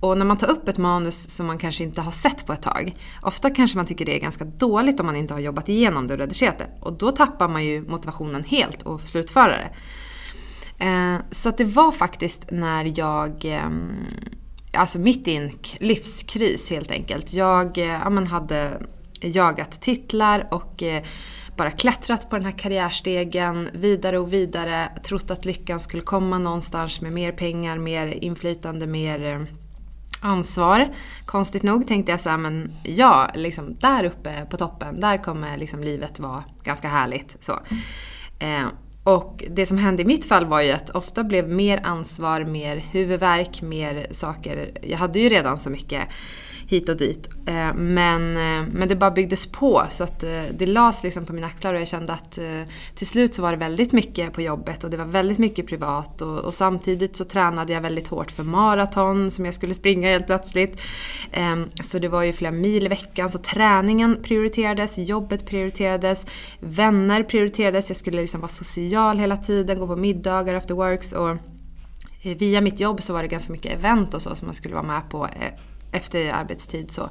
Och 0.00 0.18
när 0.18 0.24
man 0.24 0.36
tar 0.36 0.50
upp 0.50 0.68
ett 0.68 0.78
manus 0.78 1.30
som 1.36 1.46
man 1.46 1.58
kanske 1.58 1.84
inte 1.84 2.00
har 2.00 2.12
sett 2.12 2.46
på 2.46 2.52
ett 2.52 2.62
tag, 2.62 2.96
ofta 3.22 3.50
kanske 3.50 3.76
man 3.76 3.86
tycker 3.86 4.04
det 4.04 4.16
är 4.16 4.20
ganska 4.20 4.44
dåligt 4.44 5.00
om 5.00 5.06
man 5.06 5.16
inte 5.16 5.34
har 5.34 5.40
jobbat 5.40 5.68
igenom 5.68 6.06
det 6.06 6.14
och 6.14 6.20
redigerat 6.20 6.58
det. 6.58 6.68
Och 6.80 6.92
då 6.92 7.10
tappar 7.10 7.48
man 7.48 7.64
ju 7.64 7.80
motivationen 7.88 8.44
helt 8.44 8.82
och 8.82 9.00
slutföra 9.00 9.56
det. 9.56 9.70
Eh, 10.78 11.16
så 11.30 11.48
att 11.48 11.58
det 11.58 11.64
var 11.64 11.92
faktiskt 11.92 12.50
när 12.50 12.98
jag, 12.98 13.44
ehm, 13.44 14.06
alltså 14.72 14.98
mitt 14.98 15.28
i 15.28 15.36
en 15.36 15.50
livskris 15.80 16.70
helt 16.70 16.90
enkelt. 16.90 17.32
Jag 17.32 17.78
ja, 17.78 18.10
men 18.10 18.26
hade 18.26 18.82
jagat 19.28 19.80
titlar 19.80 20.48
och 20.50 20.82
eh, 20.82 21.02
bara 21.56 21.70
klättrat 21.70 22.30
på 22.30 22.36
den 22.36 22.44
här 22.44 22.58
karriärstegen 22.58 23.68
vidare 23.72 24.18
och 24.18 24.32
vidare. 24.32 24.88
Trott 25.04 25.30
att 25.30 25.44
lyckan 25.44 25.80
skulle 25.80 26.02
komma 26.02 26.38
någonstans 26.38 27.00
med 27.00 27.12
mer 27.12 27.32
pengar, 27.32 27.78
mer 27.78 28.06
inflytande, 28.06 28.86
mer 28.86 29.24
eh, 29.24 29.40
ansvar. 30.20 30.88
Konstigt 31.26 31.62
nog 31.62 31.86
tänkte 31.86 32.12
jag 32.12 32.20
så 32.20 32.28
här, 32.28 32.38
men 32.38 32.72
ja, 32.82 33.30
liksom 33.34 33.76
där 33.80 34.04
uppe 34.04 34.46
på 34.50 34.56
toppen, 34.56 35.00
där 35.00 35.22
kommer 35.22 35.56
liksom 35.56 35.82
livet 35.82 36.18
vara 36.18 36.44
ganska 36.62 36.88
härligt. 36.88 37.36
Så. 37.40 37.52
Eh, 38.38 38.66
och 39.04 39.44
det 39.50 39.66
som 39.66 39.78
hände 39.78 40.02
i 40.02 40.04
mitt 40.04 40.26
fall 40.26 40.46
var 40.46 40.60
ju 40.60 40.72
att 40.72 40.90
ofta 40.90 41.24
blev 41.24 41.48
mer 41.48 41.80
ansvar, 41.84 42.44
mer 42.44 42.76
huvudvärk, 42.76 43.62
mer 43.62 44.06
saker. 44.10 44.70
Jag 44.82 44.98
hade 44.98 45.18
ju 45.18 45.28
redan 45.28 45.58
så 45.58 45.70
mycket 45.70 46.08
hit 46.66 46.88
och 46.88 46.96
dit. 46.96 47.28
Eh, 47.46 47.74
men, 47.74 48.36
eh, 48.36 48.68
men 48.72 48.88
det 48.88 48.96
bara 48.96 49.10
byggdes 49.10 49.46
på 49.46 49.86
så 49.90 50.04
att 50.04 50.24
eh, 50.24 50.42
det 50.58 50.66
lades 50.66 51.02
liksom 51.02 51.24
på 51.24 51.32
mina 51.32 51.46
axlar 51.46 51.74
och 51.74 51.80
jag 51.80 51.88
kände 51.88 52.12
att 52.12 52.38
till 52.94 53.06
slut 53.06 53.34
så 53.34 53.42
var 53.42 53.50
det 53.50 53.56
väldigt 53.56 53.92
mycket 53.92 54.32
på 54.32 54.42
jobbet 54.42 54.84
och 54.84 54.90
det 54.90 54.96
var 54.96 55.04
väldigt 55.04 55.38
mycket 55.38 55.66
privat 55.66 56.22
och, 56.22 56.38
och 56.38 56.54
samtidigt 56.54 57.16
så 57.16 57.24
tränade 57.24 57.72
jag 57.72 57.80
väldigt 57.80 58.08
hårt 58.08 58.30
för 58.30 58.42
maraton 58.42 59.30
som 59.30 59.44
jag 59.44 59.54
skulle 59.54 59.74
springa 59.74 60.08
helt 60.08 60.26
plötsligt. 60.26 60.80
Ehm, 61.32 61.64
så 61.82 61.98
det 61.98 62.08
var 62.08 62.22
ju 62.22 62.32
flera 62.32 62.52
mil 62.52 62.86
i 62.86 62.88
veckan 62.88 63.30
så 63.30 63.38
träningen 63.38 64.22
prioriterades, 64.22 64.98
jobbet 64.98 65.46
prioriterades, 65.46 66.26
vänner 66.60 67.22
prioriterades, 67.22 67.90
jag 67.90 67.96
skulle 67.96 68.20
liksom 68.20 68.40
vara 68.40 68.52
social 68.52 69.18
hela 69.18 69.36
tiden, 69.36 69.78
gå 69.78 69.86
på 69.86 69.96
middagar 69.96 70.54
after 70.54 70.74
works 70.74 71.12
och 71.12 71.36
via 72.22 72.60
mitt 72.60 72.80
jobb 72.80 73.02
så 73.02 73.12
var 73.12 73.22
det 73.22 73.28
ganska 73.28 73.52
mycket 73.52 73.72
event 73.72 74.14
och 74.14 74.22
så 74.22 74.34
som 74.34 74.48
man 74.48 74.54
skulle 74.54 74.74
vara 74.74 74.86
med 74.86 75.10
på 75.10 75.28
efter 75.96 76.32
arbetstid. 76.32 76.90
Så. 76.90 77.10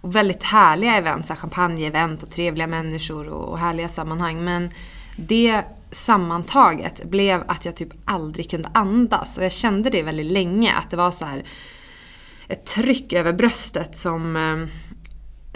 Och 0.00 0.16
väldigt 0.16 0.42
härliga 0.42 0.96
event, 0.96 1.26
champagne-event 1.26 2.22
och 2.22 2.30
trevliga 2.30 2.66
människor 2.66 3.28
och, 3.28 3.48
och 3.48 3.58
härliga 3.58 3.88
sammanhang. 3.88 4.44
Men 4.44 4.70
det 5.16 5.62
sammantaget 5.92 7.04
blev 7.04 7.44
att 7.46 7.64
jag 7.64 7.76
typ 7.76 7.92
aldrig 8.04 8.50
kunde 8.50 8.70
andas. 8.74 9.38
Och 9.38 9.44
jag 9.44 9.52
kände 9.52 9.90
det 9.90 10.02
väldigt 10.02 10.32
länge, 10.32 10.74
att 10.74 10.90
det 10.90 10.96
var 10.96 11.10
så 11.10 11.24
här 11.24 11.44
ett 12.48 12.66
tryck 12.66 13.12
över 13.12 13.32
bröstet 13.32 13.96
som 13.96 14.36
eh, 14.36 14.68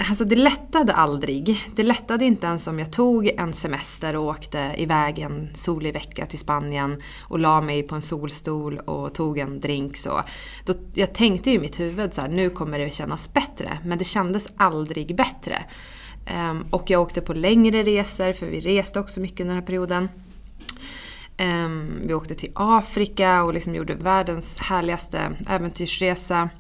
Alltså 0.09 0.25
det 0.25 0.37
lättade 0.37 0.93
aldrig. 0.93 1.71
Det 1.77 1.83
lättade 1.83 2.25
inte 2.25 2.47
ens 2.47 2.67
om 2.67 2.79
jag 2.79 2.93
tog 2.93 3.27
en 3.29 3.55
semester 3.55 4.17
och 4.17 4.25
åkte 4.25 4.75
iväg 4.77 5.19
en 5.19 5.49
solig 5.55 5.93
vecka 5.93 6.27
till 6.27 6.39
Spanien 6.39 7.03
och 7.23 7.39
la 7.39 7.61
mig 7.61 7.83
på 7.83 7.95
en 7.95 8.03
solstol 8.03 8.79
och 8.79 9.15
tog 9.15 9.39
en 9.39 9.61
drink. 9.61 9.97
Så. 9.97 10.23
Då, 10.65 10.75
jag 10.95 11.15
tänkte 11.15 11.51
ju 11.51 11.57
i 11.57 11.61
mitt 11.61 11.81
huvud 11.81 12.15
så 12.15 12.21
här, 12.21 12.29
nu 12.29 12.51
kommer 12.51 12.79
det 12.79 12.95
kännas 12.95 13.33
bättre. 13.33 13.79
Men 13.85 13.99
det 13.99 14.05
kändes 14.05 14.47
aldrig 14.57 15.17
bättre. 15.17 15.65
Um, 16.51 16.65
och 16.71 16.91
jag 16.91 17.03
åkte 17.03 17.21
på 17.21 17.35
längre 17.35 17.83
resor, 17.83 18.33
för 18.33 18.47
vi 18.47 18.61
reste 18.61 19.01
också 19.01 19.21
mycket 19.21 19.41
under 19.41 19.55
den 19.55 19.63
här 19.63 19.67
perioden. 19.67 20.09
Um, 21.39 22.01
vi 22.07 22.15
åkte 22.15 22.35
till 22.35 22.53
Afrika 22.55 23.43
och 23.43 23.55
liksom 23.55 23.75
gjorde 23.75 23.95
världens 23.95 24.61
härligaste 24.61 25.33
äventyrsresa. 25.49 26.51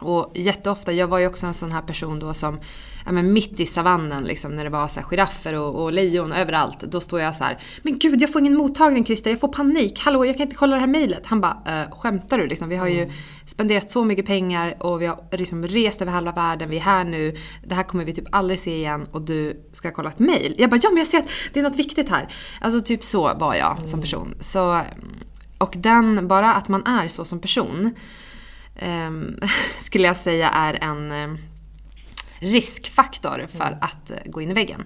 Och 0.00 0.32
jätteofta, 0.34 0.92
jag 0.92 1.06
var 1.06 1.18
ju 1.18 1.26
också 1.26 1.46
en 1.46 1.54
sån 1.54 1.72
här 1.72 1.82
person 1.82 2.18
då 2.18 2.34
som, 2.34 2.60
ja 3.06 3.12
men 3.12 3.32
mitt 3.32 3.60
i 3.60 3.66
savannen 3.66 4.24
liksom 4.24 4.56
när 4.56 4.64
det 4.64 4.70
var 4.70 4.88
så 4.88 5.00
här 5.00 5.06
giraffer 5.06 5.54
och, 5.54 5.82
och 5.82 5.92
lejon 5.92 6.32
överallt. 6.32 6.80
Då 6.80 7.00
står 7.00 7.20
jag 7.20 7.36
så 7.36 7.44
här, 7.44 7.58
men 7.82 7.98
gud 7.98 8.22
jag 8.22 8.32
får 8.32 8.40
ingen 8.40 8.56
mottagning 8.56 9.04
Christer, 9.04 9.30
jag 9.30 9.40
får 9.40 9.48
panik. 9.48 10.00
Hallå 10.00 10.24
jag 10.24 10.36
kan 10.36 10.42
inte 10.42 10.56
kolla 10.56 10.74
det 10.74 10.80
här 10.80 10.86
mejlet. 10.86 11.26
Han 11.26 11.40
bara, 11.40 11.82
äh, 11.82 11.98
skämtar 11.98 12.38
du 12.38 12.46
liksom? 12.46 12.68
Vi 12.68 12.76
har 12.76 12.88
ju 12.88 13.02
mm. 13.02 13.14
spenderat 13.46 13.90
så 13.90 14.04
mycket 14.04 14.26
pengar 14.26 14.76
och 14.82 15.02
vi 15.02 15.06
har 15.06 15.24
liksom 15.32 15.66
rest 15.66 16.02
över 16.02 16.12
halva 16.12 16.32
världen, 16.32 16.70
vi 16.70 16.76
är 16.76 16.80
här 16.80 17.04
nu. 17.04 17.36
Det 17.66 17.74
här 17.74 17.82
kommer 17.82 18.04
vi 18.04 18.12
typ 18.12 18.26
aldrig 18.32 18.60
se 18.60 18.76
igen 18.76 19.06
och 19.12 19.22
du 19.22 19.64
ska 19.72 19.90
kolla 19.90 20.10
ett 20.10 20.18
mejl. 20.18 20.54
Jag 20.58 20.70
bara, 20.70 20.80
ja 20.82 20.90
men 20.90 20.98
jag 20.98 21.06
ser 21.06 21.18
att 21.18 21.28
det 21.52 21.60
är 21.60 21.64
något 21.64 21.76
viktigt 21.76 22.08
här. 22.08 22.34
Alltså 22.60 22.80
typ 22.80 23.04
så 23.04 23.34
var 23.34 23.54
jag 23.54 23.72
mm. 23.76 23.88
som 23.88 24.00
person. 24.00 24.34
Så, 24.40 24.80
och 25.58 25.74
den, 25.78 26.28
bara 26.28 26.54
att 26.54 26.68
man 26.68 26.86
är 26.86 27.08
så 27.08 27.24
som 27.24 27.40
person 27.40 27.94
Ehm, 28.78 29.40
skulle 29.80 30.06
jag 30.06 30.16
säga 30.16 30.50
är 30.50 30.78
en 30.84 31.12
ehm, 31.12 31.38
riskfaktor 32.38 33.46
för 33.52 33.66
mm. 33.66 33.78
att 33.80 34.10
eh, 34.10 34.16
gå 34.26 34.42
in 34.42 34.50
i 34.50 34.54
väggen. 34.54 34.84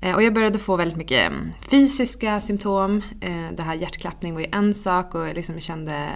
Mm. 0.00 0.14
Och 0.14 0.22
jag 0.22 0.34
började 0.34 0.58
få 0.58 0.76
väldigt 0.76 0.98
mycket 0.98 1.26
ehm, 1.26 1.52
fysiska 1.70 2.40
symptom. 2.40 3.02
Det 3.52 3.62
här 3.62 3.74
hjärtklappning 3.74 4.34
var 4.34 4.40
ju 4.40 4.46
en 4.52 4.74
sak 4.74 5.14
och 5.14 5.28
jag 5.28 5.34
liksom 5.34 5.60
kände 5.60 6.08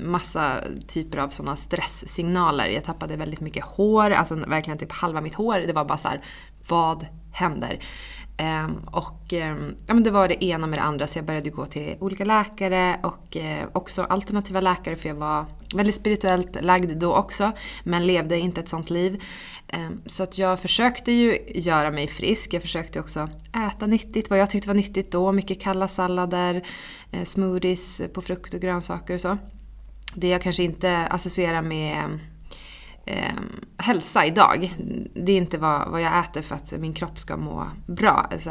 massa 0.00 0.60
typer 0.88 1.18
av 1.18 1.28
sådana 1.28 1.56
stresssignaler. 1.56 2.66
Jag 2.66 2.84
tappade 2.84 3.16
väldigt 3.16 3.40
mycket 3.40 3.64
hår, 3.64 4.10
alltså 4.10 4.34
verkligen 4.34 4.78
typ 4.78 4.92
halva 4.92 5.20
mitt 5.20 5.34
hår. 5.34 5.58
Det 5.58 5.72
var 5.72 5.84
bara 5.84 5.98
så 5.98 6.08
här, 6.08 6.24
vad 6.68 7.06
händer? 7.32 7.80
Ehm, 8.40 8.76
och 8.86 9.32
ehm, 9.32 9.76
ja, 9.86 9.94
men 9.94 10.02
det 10.02 10.10
var 10.10 10.28
det 10.28 10.44
ena 10.44 10.66
med 10.66 10.78
det 10.78 10.82
andra 10.82 11.06
så 11.06 11.18
jag 11.18 11.26
började 11.26 11.50
gå 11.50 11.66
till 11.66 11.96
olika 12.00 12.24
läkare 12.24 13.00
och 13.02 13.36
eh, 13.36 13.68
också 13.72 14.02
alternativa 14.02 14.60
läkare 14.60 14.96
för 14.96 15.08
jag 15.08 15.16
var 15.16 15.46
väldigt 15.74 15.94
spirituellt 15.94 16.62
lagd 16.62 16.98
då 16.98 17.14
också 17.14 17.52
men 17.84 18.06
levde 18.06 18.38
inte 18.38 18.60
ett 18.60 18.68
sånt 18.68 18.90
liv. 18.90 19.22
Ehm, 19.68 20.00
så 20.06 20.22
att 20.22 20.38
jag 20.38 20.60
försökte 20.60 21.12
ju 21.12 21.38
göra 21.54 21.90
mig 21.90 22.08
frisk. 22.08 22.54
Jag 22.54 22.62
försökte 22.62 23.00
också 23.00 23.28
äta 23.68 23.86
nyttigt, 23.86 24.30
vad 24.30 24.38
jag 24.38 24.50
tyckte 24.50 24.68
var 24.68 24.74
nyttigt 24.74 25.12
då. 25.12 25.32
Mycket 25.32 25.60
kalla 25.60 25.88
sallader, 25.88 26.66
eh, 27.12 27.24
smoothies 27.24 28.02
på 28.14 28.22
frukt 28.22 28.54
och 28.54 28.60
grönsaker 28.60 29.14
och 29.14 29.20
så. 29.20 29.38
Det 30.14 30.28
jag 30.28 30.42
kanske 30.42 30.62
inte 30.62 30.98
associerar 30.98 31.62
med 31.62 32.18
eh, 33.10 33.34
hälsa 33.76 34.26
idag. 34.26 34.74
Det 35.14 35.32
är 35.32 35.36
inte 35.36 35.58
vad, 35.58 35.88
vad 35.88 36.02
jag 36.02 36.18
äter 36.18 36.42
för 36.42 36.56
att 36.56 36.72
min 36.72 36.92
kropp 36.92 37.18
ska 37.18 37.36
må 37.36 37.66
bra. 37.86 38.28
Alltså, 38.30 38.50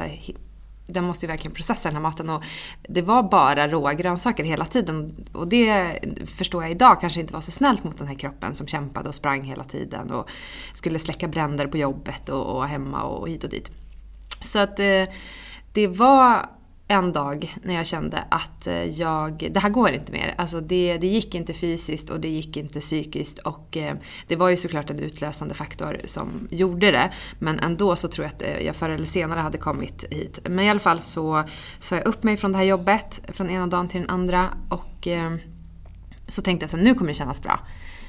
den 0.88 1.04
måste 1.04 1.26
ju 1.26 1.28
verkligen 1.28 1.56
processa 1.56 1.90
den 1.90 1.96
här 1.96 2.02
maten 2.02 2.30
och 2.30 2.44
det 2.90 3.02
var 3.02 3.24
bara 3.24 3.68
råa 3.68 3.94
grönsaker 3.94 4.44
hela 4.44 4.66
tiden. 4.66 5.28
Och 5.34 5.48
det 5.48 6.00
förstår 6.38 6.64
jag 6.64 6.72
idag 6.72 7.02
kanske 7.02 7.20
inte 7.20 7.34
var 7.34 7.42
så 7.42 7.52
snällt 7.52 7.84
mot 7.84 7.98
den 7.98 8.08
här 8.08 8.16
kroppen 8.16 8.56
som 8.56 8.68
kämpade 8.68 9.10
och 9.10 9.16
sprang 9.16 9.42
hela 9.44 9.64
tiden 9.64 10.12
och 10.12 10.30
skulle 10.74 11.00
släcka 11.00 11.28
bränder 11.28 11.68
på 11.68 11.78
jobbet 11.78 12.30
och, 12.30 12.56
och 12.56 12.68
hemma 12.68 13.04
och 13.04 13.30
hit 13.30 13.44
och 13.44 13.50
dit. 13.50 13.72
Så 14.42 14.60
att 14.60 14.80
eh, 14.80 15.04
det 15.74 15.88
var 15.88 16.50
en 16.92 17.12
dag 17.12 17.56
när 17.64 17.74
jag 17.74 17.88
kände 17.88 18.24
att 18.30 18.68
eh, 18.68 18.84
jag, 18.84 19.50
det 19.52 19.60
här 19.60 19.70
går 19.70 19.90
inte 19.90 20.12
mer. 20.12 20.36
Alltså 20.38 20.62
det, 20.62 20.98
det 20.98 21.08
gick 21.08 21.36
inte 21.36 21.54
fysiskt 21.54 22.10
och 22.10 22.20
det 22.20 22.28
gick 22.28 22.58
inte 22.58 22.80
psykiskt. 22.80 23.40
Och 23.40 23.78
eh, 23.78 23.96
det 24.28 24.36
var 24.36 24.50
ju 24.50 24.58
såklart 24.58 24.90
en 24.90 25.00
utlösande 25.00 25.54
faktor 25.54 26.02
som 26.06 26.48
gjorde 26.52 26.92
det. 26.92 27.12
Men 27.40 27.60
ändå 27.60 27.96
så 27.96 28.08
tror 28.08 28.26
jag 28.26 28.34
att 28.34 28.42
eh, 28.42 28.66
jag 28.66 28.76
förr 28.76 28.90
eller 28.90 29.06
senare 29.06 29.40
hade 29.40 29.58
kommit 29.58 30.06
hit. 30.12 30.40
Men 30.44 30.66
i 30.66 30.70
alla 30.70 30.80
fall 30.80 31.00
så 31.00 31.44
sa 31.80 31.96
jag 31.96 32.08
upp 32.08 32.24
mig 32.24 32.38
från 32.38 32.52
det 32.52 32.58
här 32.58 32.66
jobbet 32.66 33.22
från 33.28 33.50
ena 33.50 33.68
dagen 33.68 33.88
till 33.88 34.02
den 34.02 34.10
andra. 34.10 34.50
Och 34.70 35.08
så 36.28 36.42
tänkte 36.42 36.64
jag 36.64 36.80
att 36.80 36.84
nu 36.86 36.94
kommer 36.94 37.12
det 37.12 37.18
kännas 37.18 37.42
bra. 37.42 37.60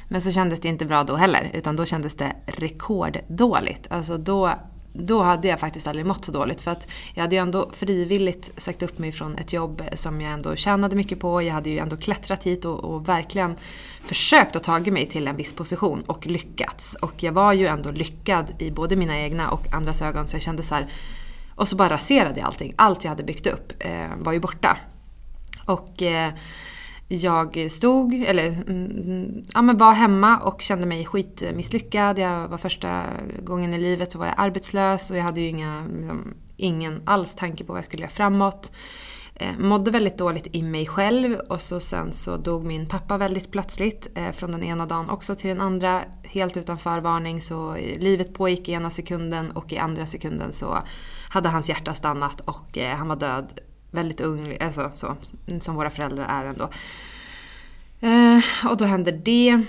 Men 0.08 0.20
så 0.20 0.32
kändes 0.32 0.60
det 0.60 0.68
inte 0.68 0.84
bra 0.84 1.04
då 1.04 1.16
heller, 1.16 1.50
utan 1.54 1.76
då 1.76 1.84
kändes 1.84 2.14
det 2.14 2.36
rekorddåligt. 2.46 3.86
Alltså 3.90 4.18
då 4.18 4.54
då 4.92 5.22
hade 5.22 5.48
jag 5.48 5.60
faktiskt 5.60 5.86
aldrig 5.86 6.06
mått 6.06 6.24
så 6.24 6.32
dåligt. 6.32 6.60
För 6.60 6.70
att 6.70 6.88
jag 7.14 7.22
hade 7.22 7.36
ju 7.36 7.42
ändå 7.42 7.70
frivilligt 7.72 8.52
sagt 8.56 8.82
upp 8.82 8.98
mig 8.98 9.12
från 9.12 9.36
ett 9.36 9.52
jobb 9.52 9.82
som 9.94 10.20
jag 10.20 10.32
ändå 10.32 10.56
tjänade 10.56 10.96
mycket 10.96 11.20
på. 11.20 11.42
Jag 11.42 11.54
hade 11.54 11.70
ju 11.70 11.78
ändå 11.78 11.96
klättrat 11.96 12.46
hit 12.46 12.64
och, 12.64 12.84
och 12.84 13.08
verkligen 13.08 13.56
försökt 14.04 14.56
att 14.56 14.62
ta 14.62 14.78
mig 14.78 15.06
till 15.06 15.28
en 15.28 15.36
viss 15.36 15.54
position 15.54 16.02
och 16.06 16.26
lyckats. 16.26 16.94
Och 16.94 17.22
jag 17.22 17.32
var 17.32 17.52
ju 17.52 17.66
ändå 17.66 17.90
lyckad 17.90 18.46
i 18.58 18.70
både 18.70 18.96
mina 18.96 19.18
egna 19.18 19.50
och 19.50 19.72
andras 19.72 20.02
ögon 20.02 20.26
så 20.26 20.36
jag 20.36 20.42
kände 20.42 20.62
så 20.62 20.74
här, 20.74 20.86
Och 21.54 21.68
så 21.68 21.76
bara 21.76 21.88
raserade 21.88 22.40
jag 22.40 22.46
allting. 22.46 22.74
Allt 22.76 23.04
jag 23.04 23.08
hade 23.08 23.22
byggt 23.22 23.46
upp 23.46 23.72
eh, 23.78 24.06
var 24.18 24.32
ju 24.32 24.40
borta. 24.40 24.78
Och 25.66 26.02
eh, 26.02 26.32
jag 27.12 27.70
stod, 27.70 28.14
eller 28.14 28.46
mm, 28.46 28.86
mm, 28.86 29.42
ja, 29.54 29.62
men 29.62 29.76
var 29.76 29.92
hemma 29.92 30.38
och 30.38 30.62
kände 30.62 30.86
mig 30.86 31.04
skitmisslyckad. 31.04 32.18
Jag 32.18 32.48
var 32.48 32.58
första 32.58 33.02
gången 33.42 33.74
i 33.74 33.78
livet 33.78 34.12
så 34.12 34.18
var 34.18 34.26
jag 34.26 34.34
arbetslös 34.38 35.10
och 35.10 35.16
jag 35.16 35.22
hade 35.22 35.40
ju 35.40 35.48
inga, 35.48 35.84
liksom, 35.98 36.34
ingen 36.56 37.02
alls 37.04 37.34
tanke 37.34 37.64
på 37.64 37.72
vad 37.72 37.78
jag 37.78 37.84
skulle 37.84 38.02
göra 38.02 38.10
framåt. 38.10 38.72
Eh, 39.34 39.58
mådde 39.58 39.90
väldigt 39.90 40.18
dåligt 40.18 40.48
i 40.52 40.62
mig 40.62 40.86
själv 40.86 41.34
och 41.34 41.60
så 41.60 41.80
sen 41.80 42.12
så 42.12 42.36
dog 42.36 42.64
min 42.64 42.86
pappa 42.86 43.18
väldigt 43.18 43.50
plötsligt. 43.50 44.08
Eh, 44.14 44.30
från 44.30 44.50
den 44.50 44.62
ena 44.62 44.86
dagen 44.86 45.10
också 45.10 45.34
till 45.34 45.48
den 45.48 45.60
andra. 45.60 46.04
Helt 46.22 46.56
utan 46.56 46.78
förvarning 46.78 47.42
så 47.42 47.76
livet 47.96 48.34
pågick 48.34 48.68
i 48.68 48.72
ena 48.72 48.90
sekunden 48.90 49.50
och 49.50 49.72
i 49.72 49.78
andra 49.78 50.06
sekunden 50.06 50.52
så 50.52 50.78
hade 51.28 51.48
hans 51.48 51.68
hjärta 51.68 51.94
stannat 51.94 52.40
och 52.40 52.78
eh, 52.78 52.96
han 52.96 53.08
var 53.08 53.16
död 53.16 53.60
väldigt 53.90 54.20
ung, 54.20 54.56
alltså 54.60 54.90
så, 54.94 55.16
som 55.60 55.74
våra 55.74 55.90
föräldrar 55.90 56.24
är 56.24 56.44
ändå. 56.44 56.70
Eh, 58.00 58.70
och 58.70 58.76
då 58.76 58.84
hände 58.84 59.12
det. 59.12 59.62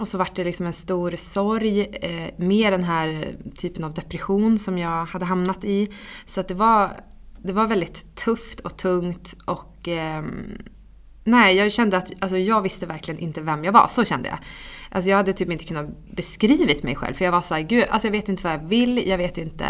Och 0.00 0.08
så 0.08 0.18
vart 0.18 0.36
det 0.36 0.44
liksom 0.44 0.66
en 0.66 0.72
stor 0.72 1.16
sorg, 1.16 1.80
eh, 1.80 2.34
med 2.36 2.72
den 2.72 2.84
här 2.84 3.36
typen 3.56 3.84
av 3.84 3.94
depression 3.94 4.58
som 4.58 4.78
jag 4.78 5.06
hade 5.06 5.24
hamnat 5.24 5.64
i. 5.64 5.88
Så 6.26 6.40
att 6.40 6.48
det 6.48 6.54
var, 6.54 6.90
det 7.38 7.52
var 7.52 7.66
väldigt 7.66 8.16
tufft 8.16 8.60
och 8.60 8.76
tungt 8.76 9.34
och 9.44 9.88
eh, 9.88 10.22
Nej, 11.24 11.56
jag 11.56 11.72
kände 11.72 11.96
att 11.96 12.12
alltså, 12.20 12.38
jag 12.38 12.62
visste 12.62 12.86
verkligen 12.86 13.20
inte 13.20 13.40
vem 13.40 13.64
jag 13.64 13.72
var. 13.72 13.88
Så 13.88 14.04
kände 14.04 14.28
jag. 14.28 14.38
Alltså, 14.90 15.10
jag 15.10 15.16
hade 15.16 15.32
typ 15.32 15.50
inte 15.50 15.64
kunnat 15.64 15.86
beskrivit 16.10 16.82
mig 16.82 16.94
själv. 16.94 17.14
För 17.14 17.24
jag 17.24 17.32
var 17.32 17.42
såhär, 17.42 17.62
gud, 17.62 17.84
alltså, 17.90 18.08
jag 18.08 18.12
vet 18.12 18.28
inte 18.28 18.42
vad 18.42 18.52
jag 18.52 18.68
vill, 18.68 19.08
jag 19.08 19.18
vet 19.18 19.38
inte 19.38 19.66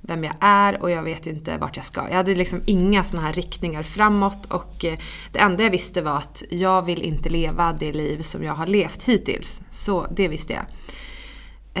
vem 0.00 0.24
jag 0.24 0.34
är 0.40 0.82
och 0.82 0.90
jag 0.90 1.02
vet 1.02 1.26
inte 1.26 1.58
vart 1.58 1.76
jag 1.76 1.84
ska. 1.84 2.08
Jag 2.08 2.16
hade 2.16 2.34
liksom 2.34 2.62
inga 2.66 3.04
sådana 3.04 3.26
här 3.26 3.34
riktningar 3.34 3.82
framåt 3.82 4.52
och 4.52 4.84
eh, 4.84 4.98
det 5.32 5.38
enda 5.38 5.62
jag 5.62 5.70
visste 5.70 6.02
var 6.02 6.16
att 6.16 6.42
jag 6.50 6.82
vill 6.82 7.02
inte 7.02 7.28
leva 7.28 7.72
det 7.72 7.92
liv 7.92 8.22
som 8.22 8.44
jag 8.44 8.54
har 8.54 8.66
levt 8.66 9.02
hittills. 9.04 9.60
Så 9.70 10.06
det 10.10 10.28
visste 10.28 10.52
jag. 10.52 10.64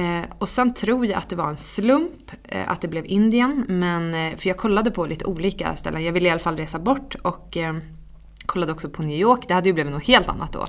Eh, 0.04 0.24
och 0.38 0.48
sen 0.48 0.74
tror 0.74 1.06
jag 1.06 1.18
att 1.18 1.28
det 1.28 1.36
var 1.36 1.48
en 1.48 1.56
slump 1.56 2.30
eh, 2.44 2.70
att 2.70 2.80
det 2.80 2.88
blev 2.88 3.06
Indien. 3.06 3.64
Men, 3.68 4.14
eh, 4.14 4.36
för 4.36 4.48
jag 4.48 4.56
kollade 4.56 4.90
på 4.90 5.06
lite 5.06 5.24
olika 5.24 5.76
ställen. 5.76 6.04
Jag 6.04 6.12
ville 6.12 6.28
i 6.28 6.30
alla 6.30 6.40
fall 6.40 6.56
resa 6.56 6.78
bort 6.78 7.14
och 7.22 7.56
eh, 7.56 7.76
Kollade 8.46 8.72
också 8.72 8.88
på 8.88 9.02
New 9.02 9.18
York, 9.18 9.40
det 9.48 9.54
hade 9.54 9.68
ju 9.68 9.72
blivit 9.72 9.92
något 9.92 10.06
helt 10.06 10.28
annat 10.28 10.52
då. 10.52 10.66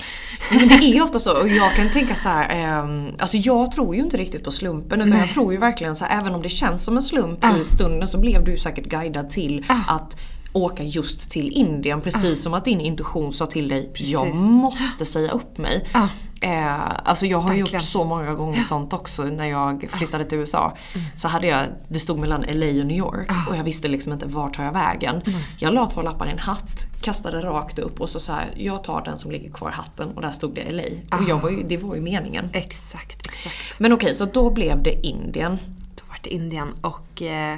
Men 0.51 0.67
det 0.67 0.75
är 0.97 1.01
ofta 1.03 1.19
så, 1.19 1.41
och 1.41 1.49
jag 1.49 1.71
kan 1.71 1.89
tänka 1.89 2.15
så 2.15 2.29
här, 2.29 2.49
eh, 2.79 3.13
alltså 3.19 3.37
jag 3.37 3.71
tror 3.71 3.95
ju 3.95 4.01
inte 4.01 4.17
riktigt 4.17 4.43
på 4.43 4.51
slumpen 4.51 4.99
utan 5.01 5.09
Nej. 5.09 5.19
jag 5.19 5.29
tror 5.29 5.53
ju 5.53 5.59
verkligen 5.59 5.95
så 5.95 6.05
här, 6.05 6.21
även 6.21 6.35
om 6.35 6.41
det 6.41 6.49
känns 6.49 6.83
som 6.85 6.95
en 6.95 7.03
slump 7.03 7.39
Ja. 7.41 7.57
i 7.57 7.63
stunden 7.63 8.07
så 8.07 8.17
blev 8.19 8.43
du 8.43 8.51
ju 8.51 8.57
säkert 8.57 8.85
guidad 8.85 9.29
till 9.29 9.65
Ja. 9.69 9.75
att 9.87 10.17
åka 10.53 10.83
just 10.83 11.31
till 11.31 11.51
Indien 11.51 12.01
precis 12.01 12.43
som 12.43 12.53
att 12.53 12.65
din 12.65 12.81
intuition 12.81 13.33
sa 13.33 13.45
till 13.45 13.67
dig 13.67 13.91
jag 13.95 14.23
Precis. 14.23 14.39
måste 14.41 15.05
säga 15.05 15.31
upp 15.31 15.57
mig. 15.57 15.87
Ja. 15.93 16.09
Eh, 16.41 16.91
alltså 17.03 17.25
jag 17.25 17.37
har 17.37 17.49
Verkligen. 17.49 17.73
gjort 17.73 17.81
så 17.81 18.03
många 18.03 18.33
gånger 18.33 18.61
sånt 18.61 18.93
också 18.93 19.23
när 19.23 19.45
jag 19.45 19.87
flyttade 19.89 20.25
till 20.25 20.37
USA. 20.37 20.77
Mm. 20.93 21.07
Så 21.15 21.27
hade 21.27 21.47
jag, 21.47 21.65
det 21.87 21.99
stod 21.99 22.19
mellan 22.19 22.41
LA 22.41 22.65
och 22.65 22.87
New 22.87 22.97
York 22.97 23.31
och 23.49 23.55
jag 23.55 23.63
visste 23.63 23.87
liksom 23.87 24.13
inte 24.13 24.25
vart 24.25 24.55
tar 24.55 24.63
jag 24.63 24.71
vägen. 24.71 25.21
Mm. 25.25 25.39
Jag 25.57 25.73
la 25.73 25.85
två 25.87 26.01
lappar 26.01 26.27
i 26.27 26.31
en 26.31 26.39
hatt, 26.39 26.87
kastade 27.01 27.41
rakt 27.41 27.79
upp 27.79 28.01
och 28.01 28.09
så 28.09 28.19
sa 28.19 28.33
jag, 28.33 28.61
jag 28.65 28.83
tar 28.83 29.01
den 29.01 29.17
som 29.17 29.31
ligger 29.31 29.51
kvar 29.51 29.69
i 29.69 29.73
hatten 29.73 30.09
och 30.09 30.21
där 30.21 30.31
stod 30.31 30.55
det 30.55 30.71
LA. 30.71 31.17
Och 31.17 31.29
jag 31.29 31.39
var 31.39 31.49
ju, 31.49 31.63
det 31.63 31.77
var 31.77 31.95
ju 31.95 32.01
meningen. 32.01 32.49
Exakt, 32.53 33.25
exakt. 33.25 33.79
Men 33.79 33.93
okej, 33.93 34.13
så 34.13 34.25
då 34.25 34.49
blev 34.49 34.83
det 34.83 35.05
Indien. 35.07 35.57
Då 35.95 36.03
var 36.09 36.17
det 36.21 36.29
Indien 36.29 36.67
och 36.81 37.21
eh, 37.21 37.57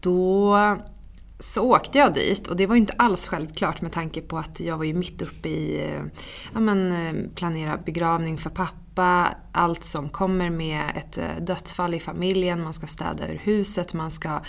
då 0.00 0.56
så 1.52 1.62
åkte 1.62 1.98
jag 1.98 2.12
dit 2.12 2.48
och 2.48 2.56
det 2.56 2.66
var 2.66 2.74
ju 2.74 2.80
inte 2.80 2.94
alls 2.96 3.26
självklart 3.26 3.80
med 3.80 3.92
tanke 3.92 4.20
på 4.20 4.38
att 4.38 4.60
jag 4.60 4.76
var 4.76 4.84
ju 4.84 4.94
mitt 4.94 5.22
uppe 5.22 5.48
i 5.48 5.84
eh, 5.84 6.02
ja, 6.52 6.60
men, 6.60 6.92
eh, 6.92 7.30
planera 7.34 7.78
begravning 7.84 8.38
för 8.38 8.50
pappa, 8.50 9.34
allt 9.52 9.84
som 9.84 10.08
kommer 10.08 10.50
med 10.50 10.82
ett 10.96 11.18
eh, 11.18 11.24
dödsfall 11.40 11.94
i 11.94 12.00
familjen, 12.00 12.62
man 12.62 12.72
ska 12.72 12.86
städa 12.86 13.28
ur 13.28 13.40
huset, 13.44 13.94
man 13.94 14.10
ska... 14.10 14.40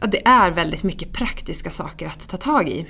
Ja, 0.00 0.06
det 0.06 0.26
är 0.26 0.50
väldigt 0.50 0.82
mycket 0.82 1.12
praktiska 1.12 1.70
saker 1.70 2.06
att 2.06 2.28
ta 2.28 2.36
tag 2.36 2.68
i. 2.68 2.86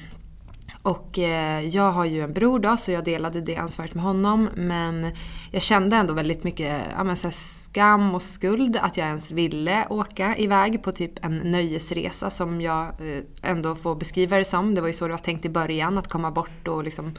Och 0.83 1.19
eh, 1.19 1.67
jag 1.67 1.93
har 1.93 2.05
ju 2.05 2.21
en 2.21 2.33
bror 2.33 2.59
då, 2.59 2.77
så 2.77 2.93
jag 2.93 3.05
delade 3.05 3.41
det 3.41 3.57
ansvaret 3.57 3.95
med 3.95 4.05
honom. 4.05 4.49
Men 4.55 5.13
jag 5.51 5.63
kände 5.63 5.97
ändå 5.97 6.13
väldigt 6.13 6.45
mycket 6.45 6.83
ja, 6.97 7.05
men 7.05 7.17
så 7.17 7.27
här 7.27 7.33
skam 7.33 8.15
och 8.15 8.23
skuld 8.23 8.77
att 8.77 8.97
jag 8.97 9.07
ens 9.07 9.31
ville 9.31 9.87
åka 9.91 10.37
iväg 10.37 10.83
på 10.83 10.93
typ 10.93 11.25
en 11.25 11.37
nöjesresa 11.37 12.31
som 12.31 12.61
jag 12.61 12.85
eh, 12.85 13.23
ändå 13.43 13.75
får 13.75 13.95
beskriva 13.95 14.39
det 14.39 14.45
som. 14.45 14.75
Det 14.75 14.81
var 14.81 14.89
ju 14.89 14.95
så 14.95 15.07
det 15.07 15.13
var 15.13 15.19
tänkt 15.19 15.45
i 15.45 15.49
början, 15.49 15.99
att 15.99 16.09
komma 16.09 16.31
bort 16.31 16.69
och 16.69 16.85
liksom 16.85 17.15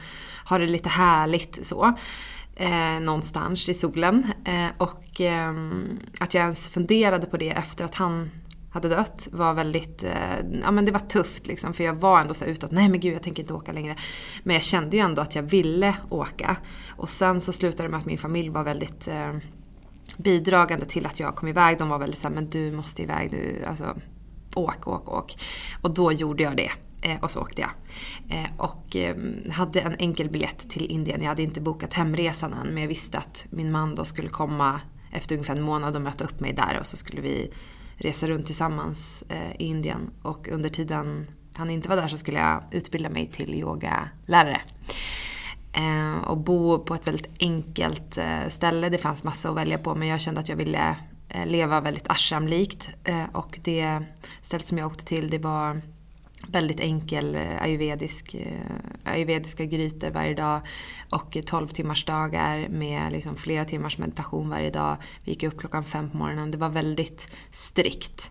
ha 0.48 0.58
det 0.58 0.66
lite 0.66 0.88
härligt 0.88 1.66
så. 1.66 1.94
Eh, 2.56 3.00
någonstans 3.00 3.68
i 3.68 3.74
solen. 3.74 4.32
Eh, 4.44 4.66
och 4.78 5.20
ehm, 5.20 5.98
att 6.20 6.34
jag 6.34 6.42
ens 6.42 6.68
funderade 6.68 7.26
på 7.26 7.36
det 7.36 7.50
efter 7.50 7.84
att 7.84 7.94
han 7.94 8.30
hade 8.74 8.88
dött 8.88 9.28
var 9.32 9.54
väldigt, 9.54 10.04
eh, 10.04 10.38
ja 10.62 10.70
men 10.70 10.84
det 10.84 10.92
var 10.92 11.00
tufft 11.00 11.46
liksom 11.46 11.74
för 11.74 11.84
jag 11.84 11.94
var 11.94 12.20
ändå 12.20 12.34
så 12.34 12.44
här 12.44 12.52
utåt, 12.52 12.70
nej 12.70 12.88
men 12.88 13.00
gud 13.00 13.14
jag 13.14 13.22
tänker 13.22 13.42
inte 13.42 13.54
åka 13.54 13.72
längre. 13.72 13.96
Men 14.42 14.54
jag 14.54 14.62
kände 14.62 14.96
ju 14.96 15.02
ändå 15.02 15.22
att 15.22 15.34
jag 15.34 15.42
ville 15.42 15.96
åka. 16.10 16.56
Och 16.88 17.08
sen 17.08 17.40
så 17.40 17.52
slutade 17.52 17.88
det 17.88 17.90
med 17.90 18.00
att 18.00 18.06
min 18.06 18.18
familj 18.18 18.48
var 18.48 18.64
väldigt 18.64 19.08
eh, 19.08 19.32
bidragande 20.16 20.86
till 20.86 21.06
att 21.06 21.20
jag 21.20 21.36
kom 21.36 21.48
iväg. 21.48 21.78
De 21.78 21.88
var 21.88 21.98
väldigt 21.98 22.20
såhär, 22.20 22.34
men 22.34 22.48
du 22.48 22.72
måste 22.72 23.02
iväg, 23.02 23.30
du, 23.30 23.64
alltså 23.64 23.96
åk, 24.54 24.86
åk, 24.88 25.08
åk. 25.08 25.36
Och 25.82 25.90
då 25.90 26.12
gjorde 26.12 26.42
jag 26.42 26.56
det. 26.56 26.70
Eh, 27.02 27.20
och 27.20 27.30
så 27.30 27.40
åkte 27.40 27.60
jag. 27.62 27.70
Eh, 28.28 28.50
och 28.56 28.96
eh, 28.96 29.16
hade 29.50 29.80
en 29.80 29.94
enkel 29.98 30.30
biljett 30.30 30.70
till 30.70 30.90
Indien. 30.90 31.22
Jag 31.22 31.28
hade 31.28 31.42
inte 31.42 31.60
bokat 31.60 31.92
hemresan 31.92 32.52
än 32.52 32.66
men 32.66 32.82
jag 32.82 32.88
visste 32.88 33.18
att 33.18 33.46
min 33.50 33.72
man 33.72 33.94
då 33.94 34.04
skulle 34.04 34.28
komma 34.28 34.80
efter 35.12 35.34
ungefär 35.34 35.56
en 35.56 35.62
månad 35.62 35.96
och 35.96 36.02
möta 36.02 36.24
upp 36.24 36.40
mig 36.40 36.52
där 36.52 36.78
och 36.80 36.86
så 36.86 36.96
skulle 36.96 37.20
vi 37.20 37.50
resa 37.96 38.28
runt 38.28 38.46
tillsammans 38.46 39.24
eh, 39.28 39.50
i 39.58 39.64
Indien. 39.64 40.10
Och 40.22 40.48
under 40.48 40.68
tiden 40.68 41.26
han 41.56 41.70
inte 41.70 41.88
var 41.88 41.96
där 41.96 42.08
så 42.08 42.16
skulle 42.16 42.38
jag 42.38 42.64
utbilda 42.70 43.08
mig 43.08 43.26
till 43.26 43.54
yogalärare. 43.54 44.60
Eh, 45.72 46.24
och 46.24 46.36
bo 46.36 46.78
på 46.78 46.94
ett 46.94 47.06
väldigt 47.06 47.30
enkelt 47.40 48.18
eh, 48.18 48.48
ställe. 48.48 48.88
Det 48.88 48.98
fanns 48.98 49.24
massa 49.24 49.50
att 49.50 49.56
välja 49.56 49.78
på 49.78 49.94
men 49.94 50.08
jag 50.08 50.20
kände 50.20 50.40
att 50.40 50.48
jag 50.48 50.56
ville 50.56 50.96
eh, 51.28 51.46
leva 51.46 51.80
väldigt 51.80 52.10
ashramlikt. 52.10 52.90
Eh, 53.04 53.24
och 53.32 53.58
det 53.64 54.02
stället 54.40 54.66
som 54.66 54.78
jag 54.78 54.86
åkte 54.86 55.04
till 55.04 55.30
det 55.30 55.38
var 55.38 55.80
väldigt 56.48 56.80
enkel 56.80 57.34
eh, 57.34 57.62
ayurvedisk, 57.62 58.34
eh, 58.34 59.12
ayurvediska 59.12 59.64
grytor 59.64 60.10
varje 60.10 60.34
dag 60.34 60.60
och 61.10 61.36
12 61.46 61.68
timmars 61.68 62.04
dagar 62.04 62.68
med 62.68 63.12
liksom 63.12 63.36
flera 63.36 63.64
timmars 63.64 63.98
meditation 63.98 64.48
varje 64.48 64.70
dag. 64.70 64.96
Vi 65.24 65.32
gick 65.32 65.42
upp 65.42 65.58
klockan 65.58 65.84
fem 65.84 66.10
på 66.10 66.16
morgonen. 66.16 66.50
Det 66.50 66.58
var 66.58 66.68
väldigt 66.68 67.32
strikt. 67.52 68.30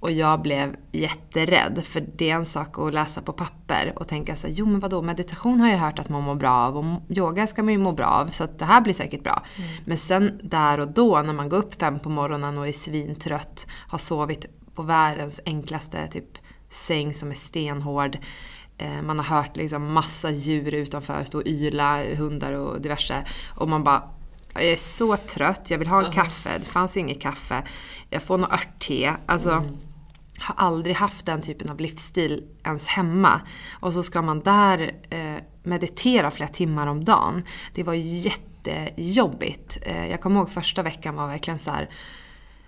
Och 0.00 0.12
jag 0.12 0.42
blev 0.42 0.76
jätterädd 0.92 1.84
för 1.84 2.06
det 2.16 2.30
är 2.30 2.34
en 2.34 2.46
sak 2.46 2.78
att 2.78 2.94
läsa 2.94 3.22
på 3.22 3.32
papper 3.32 3.92
och 3.96 4.08
tänka 4.08 4.36
så 4.36 4.46
här, 4.46 4.54
jo 4.54 4.66
men 4.66 4.80
vadå 4.80 5.02
meditation 5.02 5.60
har 5.60 5.68
jag 5.68 5.78
hört 5.78 5.98
att 5.98 6.08
man 6.08 6.22
mår 6.22 6.34
bra 6.34 6.50
av 6.50 6.76
och 6.76 6.84
yoga 7.08 7.46
ska 7.46 7.62
man 7.62 7.72
ju 7.72 7.78
må 7.78 7.92
bra 7.92 8.06
av 8.06 8.26
så 8.26 8.44
att 8.44 8.58
det 8.58 8.64
här 8.64 8.80
blir 8.80 8.94
säkert 8.94 9.22
bra. 9.22 9.42
Men 9.84 9.98
sen 9.98 10.40
där 10.42 10.80
och 10.80 10.88
då 10.88 11.22
när 11.22 11.32
man 11.32 11.48
går 11.48 11.56
upp 11.56 11.74
fem 11.80 11.98
på 11.98 12.08
morgonen 12.08 12.58
och 12.58 12.68
är 12.68 12.72
svintrött, 12.72 13.66
har 13.88 13.98
sovit 13.98 14.46
på 14.74 14.82
världens 14.82 15.40
enklaste 15.46 16.08
typ 16.08 16.38
säng 16.70 17.14
som 17.14 17.30
är 17.30 17.34
stenhård. 17.34 18.18
Eh, 18.78 19.02
Man 19.02 19.18
har 19.18 19.36
hört 19.36 19.56
liksom 19.56 19.92
massa 19.92 20.30
djur 20.30 20.74
utanför 20.74 21.24
stå 21.24 21.38
och 21.38 21.46
yla, 21.46 22.04
hundar 22.14 22.52
och 22.52 22.80
diverse. 22.80 23.24
Och 23.54 23.68
man 23.68 23.84
bara, 23.84 24.10
jag 24.54 24.64
är 24.64 24.76
så 24.76 25.16
trött, 25.16 25.70
jag 25.70 25.78
vill 25.78 25.88
ha 25.88 26.04
en 26.06 26.12
kaffe, 26.12 26.58
det 26.58 26.64
fanns 26.64 26.96
inget 26.96 27.20
kaffe. 27.20 27.62
Jag 28.10 28.22
får 28.22 28.38
något 28.38 28.52
örtte. 28.52 29.16
Alltså, 29.26 29.64
har 30.38 30.54
aldrig 30.56 30.96
haft 30.96 31.26
den 31.26 31.40
typen 31.40 31.70
av 31.70 31.80
livsstil 31.80 32.44
ens 32.64 32.86
hemma. 32.86 33.40
Och 33.80 33.92
så 33.92 34.02
ska 34.02 34.22
man 34.22 34.40
där 34.40 34.92
eh, 35.10 35.36
meditera 35.62 36.30
flera 36.30 36.48
timmar 36.48 36.86
om 36.86 37.04
dagen. 37.04 37.42
Det 37.74 37.82
var 37.82 37.94
jättejobbigt. 37.94 39.78
Eh, 39.82 40.06
jag 40.06 40.20
kommer 40.20 40.40
ihåg 40.40 40.50
första 40.50 40.82
veckan 40.82 41.14
var 41.14 41.26
verkligen 41.26 41.58
så 41.58 41.70
här 41.70 41.90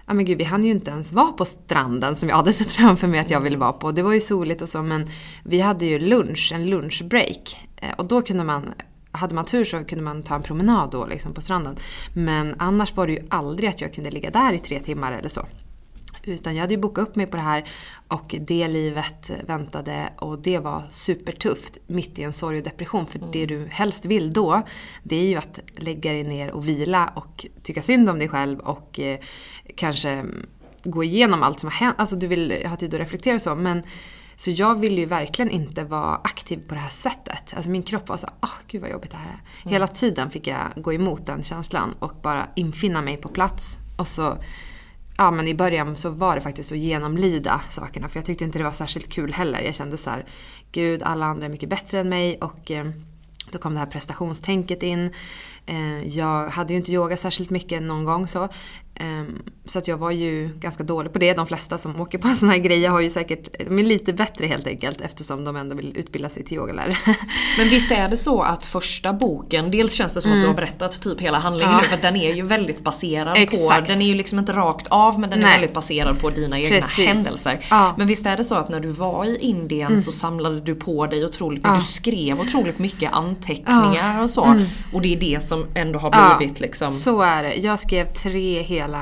Ja 0.09 0.14
men 0.14 0.25
gud, 0.25 0.38
vi 0.38 0.44
hann 0.44 0.64
ju 0.64 0.71
inte 0.71 0.90
ens 0.90 1.12
vara 1.12 1.33
på 1.33 1.44
stranden 1.44 2.16
som 2.16 2.29
jag 2.29 2.37
hade 2.37 2.53
sett 2.53 2.73
framför 2.73 3.07
mig 3.07 3.21
att 3.21 3.31
jag 3.31 3.40
ville 3.40 3.57
vara 3.57 3.73
på. 3.73 3.92
Det 3.92 4.03
var 4.03 4.12
ju 4.12 4.21
soligt 4.21 4.62
och 4.62 4.68
så 4.68 4.83
men 4.83 5.07
vi 5.44 5.61
hade 5.61 5.87
ju 5.87 5.99
lunch, 5.99 6.53
en 6.55 6.71
lunchbreak. 6.71 7.71
Eh, 7.77 7.90
och 7.97 8.05
då 8.05 8.23
kunde 8.23 8.44
man, 8.44 8.73
hade 9.12 9.35
man 9.35 9.44
tur 9.44 9.64
så 9.64 9.85
kunde 9.85 10.05
man 10.05 10.23
ta 10.23 10.35
en 10.35 10.42
promenad 10.42 10.90
då 10.90 11.07
liksom 11.07 11.33
på 11.33 11.40
stranden. 11.40 11.77
Men 12.14 12.55
annars 12.59 12.97
var 12.97 13.07
det 13.07 13.12
ju 13.12 13.21
aldrig 13.29 13.71
att 13.71 13.81
jag 13.81 13.94
kunde 13.94 14.11
ligga 14.11 14.31
där 14.31 14.53
i 14.53 14.59
tre 14.59 14.81
timmar 14.81 15.12
eller 15.12 15.29
så. 15.29 15.47
Utan 16.29 16.55
jag 16.55 16.61
hade 16.61 16.75
ju 16.75 16.81
bokat 16.81 17.09
upp 17.09 17.17
mig 17.17 17.27
på 17.27 17.37
det 17.37 17.43
här 17.43 17.69
och 18.09 18.35
det 18.41 18.69
livet 18.69 19.31
väntade 19.47 20.12
och 20.19 20.38
det 20.38 20.59
var 20.59 20.83
supertufft 20.91 21.79
mitt 21.87 22.19
i 22.19 22.23
en 22.23 22.33
sorg 22.33 22.59
och 22.59 22.64
depression. 22.64 23.07
För 23.07 23.21
det 23.33 23.47
du 23.47 23.67
helst 23.71 24.05
vill 24.05 24.33
då, 24.33 24.62
det 25.03 25.17
är 25.17 25.29
ju 25.29 25.37
att 25.37 25.59
lägga 25.77 26.12
dig 26.12 26.23
ner 26.23 26.51
och 26.51 26.69
vila 26.69 27.12
och 27.14 27.47
tycka 27.62 27.83
synd 27.83 28.11
om 28.11 28.19
dig 28.19 28.29
själv 28.29 28.59
och 28.59 29.01
eh, 29.01 29.19
kanske 29.77 30.25
gå 30.85 31.05
igenom 31.05 31.43
allt 31.43 31.61
som 31.61 31.71
har 31.71 31.77
hänt. 31.77 31.95
Alltså 31.99 32.17
du 32.17 32.27
vill 32.27 32.67
ha 32.67 32.77
tid 32.77 32.95
att 32.95 33.01
reflektera 33.01 33.35
och 33.35 33.43
så. 33.43 33.55
Men, 33.55 33.83
så 34.37 34.51
jag 34.51 34.81
ville 34.81 35.01
ju 35.01 35.07
verkligen 35.07 35.51
inte 35.51 35.85
vara 35.85 36.21
aktiv 36.25 36.69
på 36.69 36.75
det 36.75 36.81
här 36.81 36.88
sättet. 36.88 37.55
Alltså 37.57 37.71
min 37.71 37.83
kropp 37.83 38.09
var 38.09 38.17
så 38.17 38.27
ah 38.41 38.49
gud 38.67 38.81
vad 38.81 38.91
jobbigt 38.91 39.11
det 39.11 39.17
här 39.17 39.41
är. 39.64 39.71
Hela 39.71 39.87
tiden 39.87 40.31
fick 40.31 40.47
jag 40.47 40.61
gå 40.77 40.93
emot 40.93 41.27
den 41.27 41.43
känslan 41.43 41.95
och 41.99 42.12
bara 42.23 42.49
infinna 42.57 43.03
mig 43.03 43.17
på 43.17 43.29
plats. 43.29 43.79
Och 43.97 44.09
så 44.09 44.38
ja 45.19 45.31
men 45.31 45.49
i 45.49 45.55
början 45.55 45.97
så 45.97 46.11
var 46.11 46.35
det 46.35 46.41
faktiskt 46.41 46.73
att 46.73 46.79
genomlida 46.79 47.61
sakerna 47.71 48.09
för 48.09 48.19
jag 48.19 48.27
tyckte 48.27 48.45
inte 48.45 48.59
det 48.59 48.65
var 48.65 48.71
särskilt 48.71 49.09
kul 49.09 49.33
heller. 49.33 49.61
Jag 49.61 49.75
kände 49.75 49.97
så 49.97 50.11
här, 50.11 50.27
gud 50.73 51.03
alla 51.03 51.27
andra 51.27 51.47
är 51.47 51.51
mycket 51.51 51.69
bättre 51.69 52.01
än 52.01 52.09
mig 52.09 52.39
och 52.39 52.71
eh, 52.71 52.87
då 53.53 53.59
kom 53.59 53.73
det 53.73 53.79
här 53.79 53.87
prestationstänket 53.87 54.83
in. 54.83 55.13
Eh, 55.67 56.07
jag 56.07 56.49
hade 56.49 56.73
ju 56.73 56.79
inte 56.79 56.93
yoga 56.93 57.17
särskilt 57.17 57.51
mycket 57.51 57.83
någon 57.83 58.05
gång 58.05 58.29
så. 58.29 58.43
Eh, 58.95 59.25
så 59.71 59.79
att 59.79 59.89
jag 59.89 59.97
var 59.97 60.11
ju 60.11 60.51
ganska 60.61 60.83
dålig 60.85 61.13
på 61.13 61.19
det. 61.19 61.33
De 61.35 61.47
flesta 61.47 61.79
som 61.79 62.01
åker 62.01 62.19
på 62.19 62.29
såna 62.29 62.53
här 62.53 62.59
grejer 62.59 62.89
har 62.91 63.01
ju 63.01 63.11
säkert, 63.11 63.49
de 63.69 63.79
är 63.79 63.83
lite 63.83 64.13
bättre 64.13 64.47
helt 64.47 64.67
enkelt 64.67 65.01
eftersom 65.01 65.45
de 65.45 65.57
ändå 65.57 65.77
vill 65.77 65.97
utbilda 65.97 66.29
sig 66.29 66.45
till 66.45 66.57
yogalärare. 66.57 66.97
Men 67.59 67.69
visst 67.69 67.91
är 67.91 68.09
det 68.09 68.17
så 68.17 68.43
att 68.43 68.65
första 68.67 69.13
boken, 69.13 69.71
dels 69.71 69.93
känns 69.95 70.13
det 70.13 70.21
som 70.21 70.33
att 70.33 70.41
du 70.41 70.47
har 70.47 70.55
berättat 70.55 71.03
typ 71.03 71.21
hela 71.21 71.39
handlingen 71.39 71.69
Mm. 71.69 71.81
Ja. 71.85 71.91
nu 71.91 71.97
för 71.97 72.03
den 72.03 72.17
är 72.17 72.35
ju 72.35 72.43
väldigt 72.43 72.81
baserad 72.85 73.35
på, 73.35 73.41
Exakt. 73.41 73.87
den 73.89 74.03
är 74.03 74.07
ju 74.07 74.15
liksom 74.15 74.39
inte 74.39 74.53
rakt 74.53 74.87
av 74.89 75.21
men 75.21 75.31
den 75.31 75.39
är 75.39 75.43
Nej. 75.43 75.53
väldigt 75.53 75.75
baserad 75.75 76.21
på 76.21 76.31
dina 76.31 76.61
egna 76.61 76.81
Precis. 76.87 77.07
händelser. 77.07 77.67
Ja. 77.71 77.85
Mm. 77.85 77.95
Men 77.99 78.07
visst 78.07 78.27
är 78.27 78.37
det 78.37 78.45
så 78.45 78.55
att 78.55 78.69
när 78.69 78.81
du 78.81 78.89
var 78.91 79.25
i 79.25 79.37
Indien 79.41 80.03
så 80.03 80.13
samlade 80.13 80.61
du 80.61 80.75
på 80.75 81.07
dig 81.07 81.25
otroligt 81.25 81.59
mycket, 81.59 81.71
Ja. 81.71 81.75
du 81.75 81.81
skrev 81.81 82.41
otroligt 82.41 82.79
mycket 82.79 83.13
anteckningar 83.13 84.23
och 84.23 84.31
så. 84.31 84.65
Och 84.93 85.03
det 85.03 85.15
är 85.15 85.21
det 85.21 85.43
som 85.43 85.65
ändå 85.75 85.99
har 85.99 86.39
blivit 86.39 86.61
liksom... 86.61 86.91
Så 86.91 87.23
är 87.23 87.43
det. 87.43 87.55
Jag 87.55 87.81
skrev 87.81 88.05
tre 88.05 88.63
hela 88.63 88.99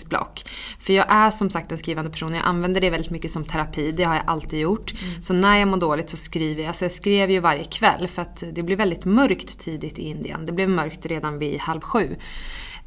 anteckningsblock. 0.00 0.44
För 0.80 0.92
jag 0.92 1.06
är 1.08 1.30
som 1.30 1.50
sagt 1.50 1.72
en 1.72 1.78
skrivande 1.78 2.10
person. 2.10 2.34
Jag 2.34 2.44
använder 2.44 2.80
det 2.80 2.90
väldigt 2.90 3.10
mycket 3.10 3.30
som 3.30 3.44
terapi. 3.44 3.92
Det 3.92 4.04
har 4.04 4.14
jag 4.14 4.24
alltid 4.26 4.60
gjort. 4.60 4.92
Så 5.20 5.34
när 5.34 5.58
jag 5.58 5.68
mår 5.68 5.76
dåligt 5.80 6.10
så 6.10 6.16
skriver 6.16 6.62
jag. 6.62 6.68
Alltså 6.68 6.84
jag 6.84 6.92
skrev 6.92 7.30
ju 7.30 7.40
varje 7.40 7.64
kväll 7.64 8.08
för 8.08 8.22
att 8.22 8.44
det 8.52 8.62
blev 8.62 8.78
väldigt 8.78 9.04
mörkt 9.04 9.58
tidigt 9.58 9.98
i 9.98 10.02
Indien. 10.02 10.46
Det 10.46 10.52
blev 10.52 10.68
mörkt 10.68 11.06
redan 11.06 11.38
vid 11.38 11.60
halv 11.60 11.80
sju. 11.80 12.16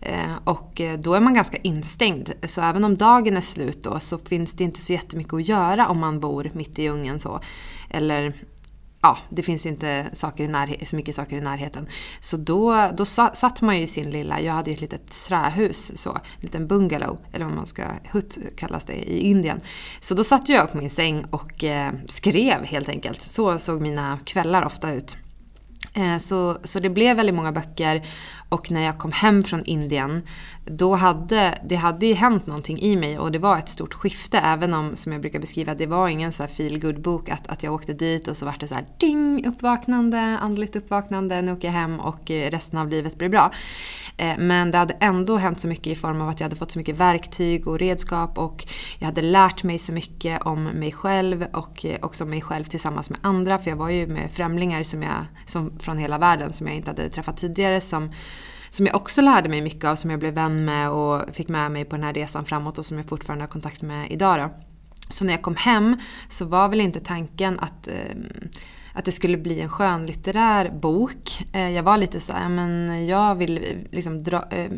Eh, 0.02 0.36
Och 0.44 0.82
eh, 0.82 1.00
då 1.00 1.14
är 1.14 1.20
man 1.20 1.34
ganska 1.34 1.58
instängd. 1.58 2.32
Så 2.48 2.62
även 2.62 2.84
om 2.84 2.98
dagen 2.98 3.38
är 3.38 3.42
slut 3.42 3.84
då 3.84 4.00
så 4.00 4.18
finns 4.18 4.54
det 4.54 4.64
inte 4.64 4.80
så 4.82 4.94
jättemycket 4.94 5.34
att 5.34 5.48
göra 5.48 5.88
om 5.88 6.00
man 6.00 6.20
bor 6.20 6.50
mitt 6.54 6.80
i 6.80 6.84
djungeln 6.84 7.20
så. 7.20 7.40
Eller 7.90 8.34
ja, 9.04 9.18
det 9.30 9.44
finns 9.44 9.66
inte 9.66 10.06
saker 10.14 10.44
i 10.44 10.48
närhet, 10.48 10.88
så 10.88 10.96
mycket 10.96 11.16
saker 11.16 11.38
i 11.38 11.42
närheten. 11.42 11.88
Så 12.20 12.38
då, 12.38 12.90
då 12.98 13.06
satt 13.06 13.62
man 13.62 13.78
ju 13.78 13.84
i 13.84 13.88
sin 13.88 14.10
lilla, 14.10 14.42
jag 14.42 14.54
hade 14.54 14.70
ju 14.70 14.74
ett 14.74 14.82
litet 14.82 15.12
trähus, 15.28 16.02
så, 16.02 16.10
en 16.10 16.22
liten 16.40 16.68
bungalow, 16.68 17.18
eller 17.34 17.46
vad 17.46 17.56
man 17.56 17.68
ska, 17.68 17.84
hut 18.04 18.38
kallas 18.58 18.84
det 18.86 18.94
i 18.94 19.20
Indien. 19.20 19.60
Så 20.02 20.16
då 20.16 20.24
satt 20.24 20.50
jag 20.50 20.72
på 20.72 20.78
min 20.78 20.90
säng 20.90 21.26
och 21.30 21.64
eh, 21.64 21.94
skrev 22.08 22.64
helt 22.64 22.90
enkelt. 22.90 23.22
Så 23.22 23.60
såg 23.60 23.82
mina 23.82 24.20
kvällar 24.26 24.66
ofta 24.66 24.92
ut. 24.94 25.18
Eh, 25.94 26.18
så, 26.18 26.58
så 26.64 26.80
det 26.80 26.90
blev 26.90 27.18
väldigt 27.18 27.36
många 27.36 27.52
böcker 27.52 28.08
och 28.54 28.72
när 28.72 28.82
jag 28.82 28.98
kom 28.98 29.12
hem 29.12 29.44
från 29.44 29.64
Indien 29.66 30.22
då 30.66 30.96
hade 30.96 31.60
det 31.66 31.76
hade 31.76 32.06
ju 32.06 32.14
hänt 32.14 32.48
någonting 32.48 32.82
i 32.82 32.96
mig 32.96 33.20
och 33.20 33.32
det 33.32 33.40
var 33.40 33.58
ett 33.58 33.70
stort 33.70 33.94
skifte 33.94 34.38
även 34.38 34.74
om, 34.74 34.96
som 34.96 35.12
jag 35.12 35.22
brukar 35.22 35.40
beskriva, 35.40 35.76
det 35.76 35.86
var 35.86 36.08
ingen 36.08 36.34
så 36.34 36.44
här 36.44 36.50
feel 36.50 37.00
bok 37.00 37.30
att, 37.30 37.48
att 37.48 37.64
jag 37.64 37.74
åkte 37.74 37.94
dit 37.94 38.28
och 38.28 38.38
så 38.38 38.46
var 38.46 38.56
det 38.60 38.68
så 38.68 38.76
här 38.76 38.86
ding, 38.98 39.48
uppvaknande, 39.48 40.20
andligt 40.42 40.76
uppvaknande, 40.76 41.42
nu 41.42 41.52
åker 41.52 41.68
jag 41.68 41.74
hem 41.74 42.00
och 42.00 42.32
eh, 42.32 42.52
resten 42.52 42.80
av 42.80 42.90
livet 42.90 43.18
blir 43.18 43.30
bra. 43.30 43.52
Eh, 44.18 44.38
men 44.38 44.72
det 44.72 44.78
hade 44.78 44.94
ändå 44.94 45.38
hänt 45.38 45.60
så 45.60 45.68
mycket 45.68 45.88
i 45.88 45.96
form 45.96 46.22
av 46.22 46.30
att 46.30 46.40
jag 46.40 46.46
hade 46.46 46.56
fått 46.56 46.72
så 46.72 46.80
mycket 46.80 46.98
verktyg 46.98 47.68
och 47.68 47.80
redskap 47.80 48.38
och 48.38 48.66
jag 49.00 49.06
hade 49.06 49.22
lärt 49.22 49.64
mig 49.64 49.80
så 49.80 49.94
mycket 49.94 50.42
om 50.42 50.64
mig 50.64 50.92
själv 50.92 51.46
och 51.54 51.86
eh, 51.86 51.98
också 52.02 52.26
mig 52.26 52.42
själv 52.42 52.64
tillsammans 52.64 53.10
med 53.10 53.20
andra. 53.22 53.58
För 53.60 53.70
jag 53.70 53.78
var 53.78 53.90
ju 53.90 54.08
med 54.08 54.32
främlingar 54.32 54.84
som 54.84 55.04
jag, 55.04 55.26
som, 55.46 55.80
från 55.80 55.98
hela 55.98 56.18
världen 56.18 56.54
som 56.54 56.68
jag 56.68 56.76
inte 56.76 56.90
hade 56.90 57.10
träffat 57.10 57.38
tidigare 57.38 57.82
som 57.82 58.12
som 58.74 58.86
jag 58.86 58.96
också 58.96 59.22
lärde 59.22 59.50
mig 59.50 59.62
mycket 59.62 59.86
av, 59.86 59.96
som 59.96 60.10
jag 60.10 60.20
blev 60.20 60.34
vän 60.34 60.66
med 60.66 60.90
och 60.90 61.36
fick 61.36 61.48
med 61.48 61.72
mig 61.72 61.86
på 61.86 61.96
den 61.96 62.06
här 62.06 62.14
resan 62.14 62.46
framåt 62.46 62.78
och 62.78 62.86
som 62.86 62.98
jag 62.98 63.06
fortfarande 63.06 63.44
har 63.44 63.50
kontakt 63.50 63.82
med 63.82 64.12
idag. 64.12 64.40
Då. 64.40 64.50
Så 65.10 65.26
när 65.26 65.34
jag 65.34 65.42
kom 65.42 65.56
hem 65.56 65.98
så 66.30 66.46
var 66.46 66.70
väl 66.70 66.82
inte 66.82 67.00
tanken 67.00 67.60
att 67.60 67.88
eh, 67.88 68.16
att 68.94 69.06
det 69.06 69.12
skulle 69.12 69.38
bli 69.38 69.62
en 69.62 69.70
skönlitterär 69.70 70.70
bok. 70.70 71.46
Eh, 71.54 71.70
jag 71.70 71.84
var 71.84 71.98
lite 71.98 72.20
så 72.20 72.34
här, 72.34 72.50
men 72.50 73.06
jag 73.08 73.36
vill 73.36 73.86
liksom 73.92 74.24
dra, 74.24 74.46
eh, 74.52 74.72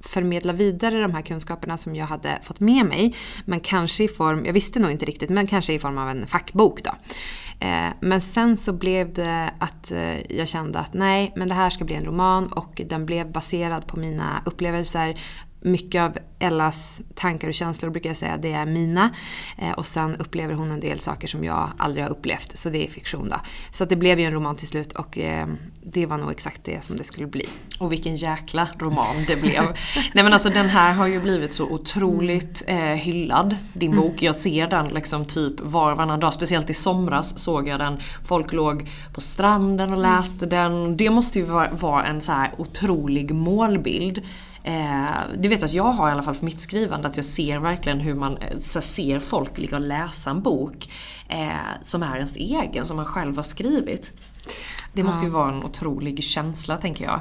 förmedla 0.00 0.52
vidare 0.52 1.00
de 1.00 1.14
här 1.14 1.22
kunskaperna 1.22 1.76
som 1.76 1.96
jag 1.96 2.06
hade 2.06 2.38
fått 2.42 2.60
med 2.60 2.86
mig. 2.86 3.16
Men 3.44 3.60
kanske 3.60 4.04
i 4.04 4.08
form, 4.08 4.46
jag 4.46 4.52
visste 4.52 4.80
nog 4.80 4.90
inte 4.90 5.04
riktigt, 5.04 5.30
men 5.30 5.46
kanske 5.46 5.72
i 5.72 5.78
form 5.78 5.98
av 5.98 6.08
en 6.08 6.26
fackbok 6.26 6.82
då. 6.84 6.90
Eh, 7.60 7.88
men 8.00 8.20
sen 8.20 8.56
så 8.56 8.72
blev 8.72 9.14
det 9.14 9.50
att 9.58 9.92
eh, 9.92 10.36
jag 10.36 10.48
kände 10.48 10.78
att 10.78 10.94
nej, 10.94 11.32
men 11.36 11.48
det 11.48 11.54
här 11.54 11.70
ska 11.70 11.84
bli 11.84 11.94
en 11.94 12.04
roman 12.04 12.52
och 12.52 12.82
den 12.86 13.06
blev 13.06 13.32
baserad 13.32 13.86
på 13.86 14.00
mina 14.00 14.42
upplevelser 14.44 15.20
mycket 15.60 16.02
av 16.02 16.18
Ellas 16.42 17.02
tankar 17.14 17.48
och 17.48 17.54
känslor 17.54 17.90
brukar 17.90 18.10
jag 18.10 18.16
säga, 18.16 18.36
det 18.36 18.52
är 18.52 18.66
mina. 18.66 19.10
Eh, 19.58 19.72
och 19.72 19.86
sen 19.86 20.16
upplever 20.16 20.54
hon 20.54 20.70
en 20.70 20.80
del 20.80 21.00
saker 21.00 21.28
som 21.28 21.44
jag 21.44 21.70
aldrig 21.78 22.04
har 22.04 22.10
upplevt. 22.10 22.58
Så 22.58 22.70
det 22.70 22.86
är 22.86 22.90
fiktion 22.90 23.28
då. 23.28 23.36
Så 23.72 23.84
det 23.84 23.96
blev 23.96 24.20
ju 24.20 24.24
en 24.24 24.32
roman 24.32 24.56
till 24.56 24.68
slut 24.68 24.92
och 24.92 25.18
eh, 25.18 25.46
det 25.82 26.06
var 26.06 26.18
nog 26.18 26.30
exakt 26.30 26.64
det 26.64 26.84
som 26.84 26.96
det 26.96 27.04
skulle 27.04 27.26
bli. 27.26 27.48
Och 27.78 27.92
vilken 27.92 28.16
jäkla 28.16 28.68
roman 28.78 29.24
det 29.26 29.36
blev. 29.36 29.62
Nej 30.12 30.24
men 30.24 30.32
alltså 30.32 30.48
den 30.50 30.68
här 30.68 30.94
har 30.94 31.06
ju 31.06 31.20
blivit 31.20 31.52
så 31.52 31.64
otroligt 31.64 32.62
eh, 32.66 32.76
hyllad, 32.78 33.56
din 33.72 33.96
bok. 33.96 34.12
Mm. 34.12 34.24
Jag 34.24 34.36
ser 34.36 34.66
den 34.66 34.88
liksom 34.88 35.24
typ 35.24 35.60
var 35.60 35.90
och 35.90 35.96
varannan 35.96 36.20
dag. 36.20 36.32
Speciellt 36.32 36.70
i 36.70 36.74
somras 36.74 37.38
såg 37.38 37.68
jag 37.68 37.80
den. 37.80 37.98
Folk 38.24 38.52
låg 38.52 38.90
på 39.14 39.20
stranden 39.20 39.92
och 39.92 39.98
läste 39.98 40.46
mm. 40.46 40.48
den. 40.48 40.96
Det 40.96 41.10
måste 41.10 41.38
ju 41.38 41.44
vara, 41.44 41.70
vara 41.70 42.06
en 42.06 42.20
så 42.20 42.32
här 42.32 42.52
otrolig 42.58 43.34
målbild. 43.34 44.22
Eh, 44.64 45.10
det 45.38 45.48
vet 45.48 45.62
att 45.62 45.72
jag 45.72 45.84
har 45.84 46.08
i 46.08 46.12
alla 46.12 46.22
fall 46.22 46.34
för 46.34 46.44
mitt 46.44 46.60
skrivande, 46.60 47.08
att 47.08 47.16
jag 47.16 47.24
ser 47.24 47.58
verkligen 47.58 48.00
hur 48.00 48.14
man 48.14 48.36
eh, 48.36 48.58
ser 48.58 49.18
folk 49.18 49.58
ligga 49.58 49.76
och 49.76 49.86
läsa 49.86 50.30
en 50.30 50.42
bok 50.42 50.92
eh, 51.28 51.48
som 51.82 52.02
är 52.02 52.16
ens 52.16 52.36
egen, 52.36 52.86
som 52.86 52.96
man 52.96 53.06
själv 53.06 53.36
har 53.36 53.42
skrivit. 53.42 54.12
Det 54.92 55.02
måste 55.02 55.24
ju 55.24 55.30
vara 55.30 55.52
en 55.52 55.64
otrolig 55.64 56.24
känsla 56.24 56.76
tänker 56.76 57.04
jag. 57.04 57.20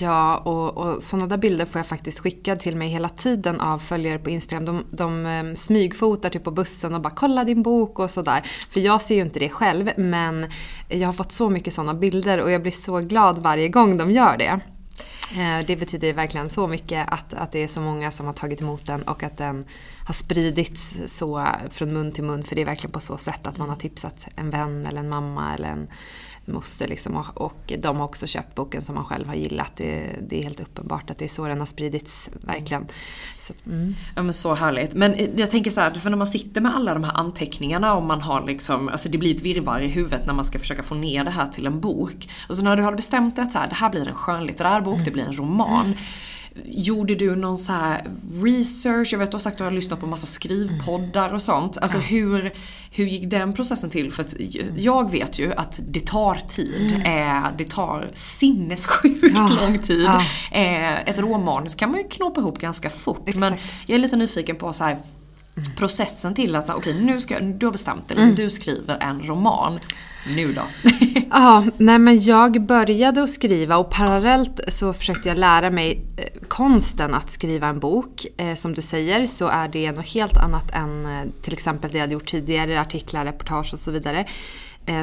Ja, 0.00 0.36
och, 0.36 0.76
och 0.76 1.02
sådana 1.02 1.26
där 1.26 1.36
bilder 1.36 1.66
får 1.66 1.78
jag 1.78 1.86
faktiskt 1.86 2.20
skickad 2.20 2.58
till 2.58 2.76
mig 2.76 2.88
hela 2.88 3.08
tiden 3.08 3.60
av 3.60 3.78
följare 3.78 4.18
på 4.18 4.30
Instagram. 4.30 4.64
De, 4.64 4.84
de 4.90 5.26
um, 5.26 5.56
smygfotar 5.56 6.30
typ 6.30 6.44
på 6.44 6.50
bussen 6.50 6.94
och 6.94 7.00
bara 7.00 7.14
“kolla 7.14 7.44
din 7.44 7.62
bok” 7.62 7.98
och 7.98 8.10
sådär. 8.10 8.42
För 8.70 8.80
jag 8.80 9.02
ser 9.02 9.14
ju 9.14 9.20
inte 9.20 9.38
det 9.38 9.48
själv, 9.48 9.90
men 9.96 10.46
jag 10.88 11.08
har 11.08 11.12
fått 11.12 11.32
så 11.32 11.50
mycket 11.50 11.74
sådana 11.74 11.94
bilder 11.94 12.40
och 12.40 12.50
jag 12.50 12.62
blir 12.62 12.72
så 12.72 12.98
glad 12.98 13.38
varje 13.38 13.68
gång 13.68 13.96
de 13.96 14.10
gör 14.10 14.36
det. 14.38 14.60
Eh, 15.36 15.66
det 15.66 15.76
betyder 15.76 16.12
verkligen 16.12 16.50
så 16.50 16.66
mycket 16.66 17.08
att, 17.12 17.34
att 17.34 17.52
det 17.52 17.58
är 17.58 17.68
så 17.68 17.80
många 17.80 18.10
som 18.10 18.26
har 18.26 18.32
tagit 18.32 18.60
emot 18.60 18.86
den 18.86 19.02
och 19.02 19.22
att 19.22 19.36
den 19.36 19.64
har 20.06 20.14
spridits 20.14 20.96
så 21.06 21.38
eh, 21.38 21.46
från 21.70 21.92
mun 21.92 22.12
till 22.12 22.24
mun. 22.24 22.42
För 22.42 22.54
det 22.54 22.60
är 22.62 22.66
verkligen 22.66 22.92
på 22.92 23.00
så 23.00 23.16
sätt 23.16 23.46
att 23.46 23.58
man 23.58 23.68
har 23.68 23.76
tipsat 23.76 24.26
en 24.36 24.50
vän 24.50 24.86
eller 24.86 25.00
en 25.00 25.08
mamma 25.08 25.54
eller 25.54 25.68
en 25.68 25.88
moster. 26.46 26.88
Liksom, 26.88 27.16
och, 27.16 27.40
och 27.40 27.72
de 27.78 27.96
har 27.96 28.04
också 28.04 28.26
köpt 28.26 28.54
boken 28.54 28.82
som 28.82 28.94
man 28.94 29.04
själv 29.04 29.26
har 29.26 29.34
gillat. 29.34 29.72
Det, 29.76 30.16
det, 30.28 30.38
är 30.38 30.42
helt 30.42 30.60
uppenbart 30.60 31.10
att 31.10 31.18
det 31.18 31.24
är 31.24 31.28
så 31.28 31.46
den 31.46 31.58
har 31.58 31.66
spridits, 31.66 32.30
verkligen. 32.40 32.86
Så, 33.40 33.52
mm. 33.66 33.94
Ja 34.16 34.22
men 34.22 34.32
så 34.32 34.54
härligt. 34.54 34.94
Men 34.94 35.14
eh, 35.14 35.30
jag 35.36 35.50
tänker 35.50 35.70
så 35.70 35.80
här, 35.80 35.90
för 35.90 36.10
när 36.10 36.16
man 36.16 36.26
sitter 36.26 36.60
med 36.60 36.76
alla 36.76 36.94
de 36.94 37.04
här 37.04 37.16
anteckningarna 37.16 37.94
och 37.94 38.02
man 38.02 38.20
har 38.20 38.46
liksom, 38.46 38.88
alltså 38.88 39.08
det 39.08 39.18
blir 39.18 39.34
ett 39.34 39.42
virrvarr 39.42 39.80
i 39.80 39.88
huvudet 39.88 40.26
när 40.26 40.34
man 40.34 40.44
ska 40.44 40.58
försöka 40.58 40.82
få 40.82 40.94
ner 40.94 41.24
det 41.24 41.30
här 41.30 41.48
till 41.48 41.66
en 41.66 41.80
bok. 41.80 42.28
Och 42.48 42.56
så 42.56 42.64
när 42.64 42.76
du 42.76 42.82
har 42.82 42.92
bestämt 42.92 43.36
dig 43.36 43.44
att 43.44 43.52
så 43.52 43.58
här, 43.58 43.68
det 43.68 43.74
här 43.74 43.90
blir 43.90 44.08
en 44.08 44.14
skönlitterär 44.14 44.80
bok, 44.80 44.98
det 45.04 45.10
blir 45.10 45.24
en 45.24 45.36
roman. 45.36 45.94
Gjorde 46.64 47.14
du 47.14 47.36
någon 47.36 47.58
så 47.58 47.96
research? 48.42 49.12
Jag 49.12 49.18
vet 49.18 49.30
du 49.30 49.34
har 49.34 49.40
sagt 49.40 49.54
att 49.54 49.58
du 49.58 49.64
har 49.64 49.70
lyssnat 49.70 50.00
på 50.00 50.06
massa 50.06 50.26
skrivpoddar 50.26 51.34
och 51.34 51.42
sånt. 51.42 51.78
Alltså 51.78 51.98
hur, 51.98 52.52
hur 52.90 53.04
gick 53.04 53.30
den 53.30 53.52
processen 53.52 53.90
till? 53.90 54.12
För 54.12 54.22
att 54.22 54.34
jag 54.76 55.10
vet 55.10 55.38
ju 55.38 55.52
att 55.52 55.80
det 55.88 56.06
tar 56.06 56.34
tid. 56.34 56.92
Mm. 56.94 57.44
Eh, 57.44 57.50
det 57.58 57.70
tar 57.70 58.10
sinnessjukt 58.14 59.34
ja. 59.34 59.48
lång 59.60 59.78
tid. 59.78 60.04
Ja. 60.04 60.24
Eh, 60.52 61.08
ett 61.08 61.18
råmanus 61.18 61.74
kan 61.74 61.90
man 61.90 62.00
ju 62.00 62.08
knåpa 62.08 62.40
ihop 62.40 62.58
ganska 62.58 62.90
fort. 62.90 63.22
Exakt. 63.26 63.40
Men 63.40 63.54
jag 63.86 63.94
är 63.94 63.98
lite 63.98 64.16
nyfiken 64.16 64.56
på 64.56 64.72
så 64.72 64.84
här, 64.84 65.00
Mm. 65.56 65.76
processen 65.76 66.34
till 66.34 66.56
att 66.56 66.70
okej 66.70 66.78
okay, 66.78 67.04
nu 67.04 67.20
ska 67.20 67.40
du 67.40 67.66
har 67.66 67.72
bestämt 67.72 68.08
dig, 68.08 68.16
mm. 68.18 68.34
du 68.34 68.50
skriver 68.50 68.98
en 69.00 69.22
roman. 69.22 69.78
Nu 70.26 70.52
då? 70.52 70.62
ja, 71.30 71.64
nej 71.76 71.98
men 71.98 72.20
jag 72.20 72.62
började 72.62 73.22
att 73.22 73.30
skriva 73.30 73.76
och 73.76 73.90
parallellt 73.90 74.60
så 74.68 74.92
försökte 74.92 75.28
jag 75.28 75.38
lära 75.38 75.70
mig 75.70 76.04
eh, 76.16 76.40
konsten 76.48 77.14
att 77.14 77.30
skriva 77.30 77.66
en 77.66 77.78
bok. 77.78 78.26
Eh, 78.36 78.54
som 78.54 78.74
du 78.74 78.82
säger 78.82 79.26
så 79.26 79.46
är 79.46 79.68
det 79.68 79.92
något 79.92 80.06
helt 80.06 80.36
annat 80.36 80.70
än 80.70 81.04
eh, 81.04 81.30
till 81.42 81.52
exempel 81.52 81.90
det 81.90 81.98
jag 81.98 82.02
hade 82.02 82.12
gjort 82.12 82.30
tidigare, 82.30 82.80
artiklar, 82.80 83.24
reportage 83.24 83.74
och 83.74 83.80
så 83.80 83.90
vidare. 83.90 84.26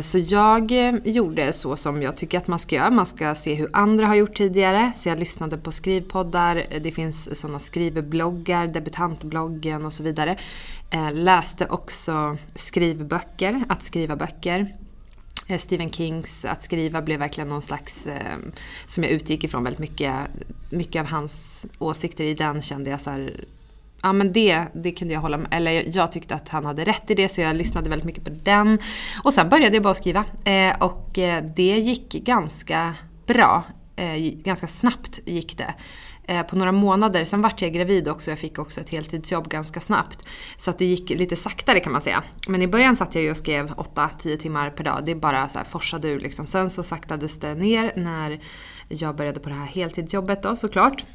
Så 0.04 0.20
jag 0.20 0.72
gjorde 1.06 1.54
så 1.54 1.76
som 1.76 2.02
jag 2.02 2.18
tycker 2.18 2.38
att 2.38 2.48
man 2.48 2.60
ska 2.60 2.76
göra. 2.76 2.90
Man 2.90 3.06
ska 3.06 3.36
se 3.36 3.54
hur 3.54 3.70
andra 3.74 4.08
har 4.08 4.16
gjort 4.16 4.38
tidigare. 4.38 4.92
Så 4.98 5.10
jag 5.10 5.20
lyssnade 5.20 5.58
på 5.58 5.72
skrivpoddar, 5.72 6.64
det 6.82 6.92
finns 6.92 7.40
sådana 7.40 7.60
skrivbloggar, 7.60 8.68
debutantbloggen 8.68 9.86
och 9.86 9.94
så 9.94 10.04
vidare. 10.04 10.38
Läste 11.14 11.66
också 11.66 12.38
skrivböcker, 12.56 13.64
att 13.70 13.84
skriva 13.84 14.16
böcker. 14.16 14.76
Eh, 15.48 15.58
Stephen 15.58 15.92
Kings 15.92 16.46
Att 16.46 16.64
skriva 16.64 17.02
blev 17.02 17.20
verkligen 17.20 17.50
någon 17.50 17.62
slags, 17.62 18.08
ehm, 18.08 18.52
som 18.86 19.04
jag 19.04 19.12
utgick 19.12 19.44
ifrån 19.44 19.64
väldigt 19.64 19.80
mycket. 19.80 20.16
Mycket 20.70 21.00
av 21.00 21.06
hans 21.06 21.66
åsikter 21.80 22.24
i 22.24 22.34
den 22.34 22.62
kände 22.62 22.90
jag 22.90 23.02
så 23.02 23.10
här, 23.10 23.46
ja 24.02 24.14
men 24.14 24.32
det, 24.32 24.66
det 24.74 24.92
kunde 24.92 25.14
jag 25.14 25.22
hålla 25.22 25.38
med 25.38 25.48
Eller 25.52 25.72
jag, 25.72 25.88
jag, 25.88 26.12
tyckte 26.12 26.36
att 26.36 26.50
han 26.50 26.66
hade 26.66 26.86
rätt 26.86 27.12
i 27.12 27.16
det 27.16 27.30
så 27.30 27.42
jag 27.42 27.56
lyssnade 27.56 27.90
väldigt 27.90 28.06
mycket 28.06 28.24
på 28.24 28.30
den. 28.44 28.80
Och 29.24 29.34
sen 29.34 29.50
började 29.50 29.76
jag 29.76 29.84
bara 29.84 29.94
skriva. 29.94 30.26
Eh, 30.44 30.76
och 30.80 31.20
eh, 31.20 31.44
det 31.56 31.78
gick 31.80 32.12
ganska 32.12 32.96
bra. 33.26 33.64
Eh, 33.96 34.18
ganska 34.18 34.68
snabbt 34.68 35.20
gick 35.26 35.58
det. 35.58 35.74
Eh, 36.32 36.44
på 36.44 36.56
några 36.56 36.72
månader, 36.72 37.26
sen 37.26 37.42
vart 37.42 37.62
jag 37.62 37.74
gravid 37.74 38.08
också, 38.08 38.32
jag 38.32 38.40
fick 38.40 38.60
också 38.60 38.82
ett 38.82 38.90
heltidsjobb 38.90 39.50
ganska 39.50 39.80
snabbt. 39.80 40.28
Så 40.58 40.70
att 40.70 40.78
det 40.78 40.86
gick 40.86 41.10
lite 41.10 41.36
saktare 41.36 41.80
kan 41.80 41.92
man 41.92 42.02
säga. 42.02 42.24
Men 42.48 42.62
i 42.62 42.68
början 42.68 42.96
satt 42.96 43.16
jag 43.16 43.24
ju 43.24 43.32
och 43.32 43.38
skrev 43.38 43.72
8-10 43.72 44.38
timmar 44.38 44.70
per 44.70 44.84
dag. 44.84 45.06
Det 45.06 45.16
bara 45.16 45.50
så 45.50 45.58
här 45.58 45.66
forsade 45.66 46.08
ur 46.08 46.20
liksom. 46.20 46.46
Sen 46.46 46.70
så 46.70 46.84
saktades 46.84 47.40
det 47.40 47.56
ner 47.56 47.94
när 47.96 48.40
jag 48.88 49.16
började 49.16 49.40
på 49.40 49.50
det 49.50 49.56
här 49.56 49.66
heltidsjobbet 49.66 50.44
då 50.44 50.56
såklart. 50.56 51.06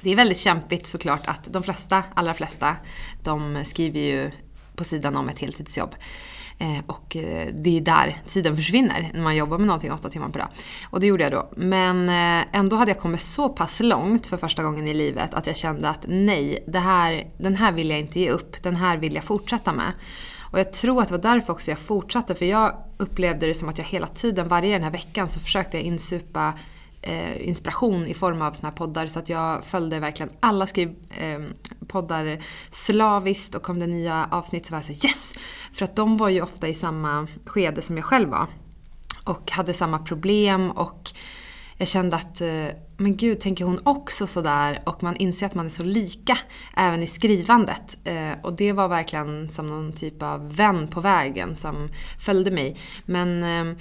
Det 0.00 0.12
är 0.12 0.16
väldigt 0.16 0.38
kämpigt 0.38 0.86
såklart 0.86 1.26
att 1.26 1.52
de 1.52 1.62
flesta, 1.62 2.02
allra 2.14 2.34
flesta, 2.34 2.76
de 3.22 3.64
skriver 3.64 4.00
ju 4.00 4.30
på 4.76 4.84
sidan 4.84 5.16
om 5.16 5.28
ett 5.28 5.38
heltidsjobb. 5.38 5.94
Eh, 6.58 6.78
och 6.86 7.16
eh, 7.16 7.48
det 7.54 7.76
är 7.76 7.80
där 7.80 8.16
tiden 8.28 8.56
försvinner 8.56 9.10
när 9.14 9.22
man 9.22 9.36
jobbar 9.36 9.58
med 9.58 9.66
någonting 9.66 9.92
åtta 9.92 10.10
timmar 10.10 10.28
per 10.28 10.38
dag. 10.38 10.48
Och 10.90 11.00
det 11.00 11.06
gjorde 11.06 11.22
jag 11.22 11.32
då. 11.32 11.48
Men 11.56 12.08
eh, 12.08 12.46
ändå 12.52 12.76
hade 12.76 12.90
jag 12.90 13.00
kommit 13.00 13.20
så 13.20 13.48
pass 13.48 13.80
långt 13.80 14.26
för 14.26 14.36
första 14.36 14.62
gången 14.62 14.88
i 14.88 14.94
livet 14.94 15.34
att 15.34 15.46
jag 15.46 15.56
kände 15.56 15.88
att 15.88 16.04
nej, 16.08 16.64
det 16.66 16.78
här, 16.78 17.26
den 17.38 17.56
här 17.56 17.72
vill 17.72 17.90
jag 17.90 17.98
inte 17.98 18.20
ge 18.20 18.30
upp. 18.30 18.62
Den 18.62 18.76
här 18.76 18.96
vill 18.96 19.14
jag 19.14 19.24
fortsätta 19.24 19.72
med. 19.72 19.92
Och 20.50 20.58
jag 20.58 20.72
tror 20.72 21.02
att 21.02 21.08
det 21.08 21.14
var 21.14 21.22
därför 21.22 21.52
också 21.52 21.70
jag 21.70 21.78
fortsatte. 21.78 22.34
För 22.34 22.44
jag 22.44 22.76
upplevde 22.96 23.46
det 23.46 23.54
som 23.54 23.68
att 23.68 23.78
jag 23.78 23.84
hela 23.84 24.06
tiden, 24.06 24.48
varje 24.48 24.72
den 24.72 24.82
här 24.82 24.90
veckan, 24.90 25.28
så 25.28 25.40
försökte 25.40 25.76
jag 25.76 25.84
insupa 25.84 26.54
eh, 27.06 27.48
inspiration 27.48 28.06
i 28.06 28.14
form 28.14 28.42
av 28.42 28.52
såna 28.52 28.68
här 28.68 28.76
poddar. 28.76 29.06
Så 29.06 29.18
att 29.18 29.28
jag 29.28 29.64
följde 29.64 30.00
verkligen 30.00 30.32
alla 30.40 30.66
skrivpoddar 30.66 32.26
eh, 32.26 32.38
slaviskt 32.70 33.54
och 33.54 33.62
kom 33.62 33.78
det 33.78 33.86
nya 33.86 34.28
avsnitt 34.30 34.66
så 34.66 34.72
var 34.72 34.78
jag 34.78 34.96
såhär 34.96 35.06
yes! 35.06 35.34
För 35.72 35.84
att 35.84 35.96
de 35.96 36.16
var 36.16 36.28
ju 36.28 36.42
ofta 36.42 36.68
i 36.68 36.74
samma 36.74 37.26
skede 37.44 37.82
som 37.82 37.96
jag 37.96 38.04
själv 38.04 38.28
var. 38.28 38.46
och 39.24 39.50
hade 39.50 39.72
samma 39.72 39.98
problem 39.98 40.70
och 40.70 41.12
jag 41.78 41.88
kände 41.88 42.16
att, 42.16 42.40
eh, 42.40 42.66
men 42.96 43.16
gud, 43.16 43.40
tänker 43.40 43.64
hon 43.64 43.80
också 43.84 44.26
sådär? 44.26 44.82
Och 44.86 45.02
man 45.02 45.16
inser 45.16 45.46
att 45.46 45.54
man 45.54 45.66
är 45.66 45.70
så 45.70 45.82
lika 45.82 46.38
även 46.76 47.02
i 47.02 47.06
skrivandet. 47.06 47.96
Eh, 48.04 48.32
och 48.42 48.52
det 48.52 48.72
var 48.72 48.88
verkligen 48.88 49.48
som 49.48 49.66
någon 49.66 49.92
typ 49.92 50.22
av 50.22 50.56
vän 50.56 50.88
på 50.88 51.00
vägen 51.00 51.56
som 51.56 51.88
följde 52.18 52.50
mig. 52.50 52.76
Men 53.04 53.44
eh, 53.44 53.76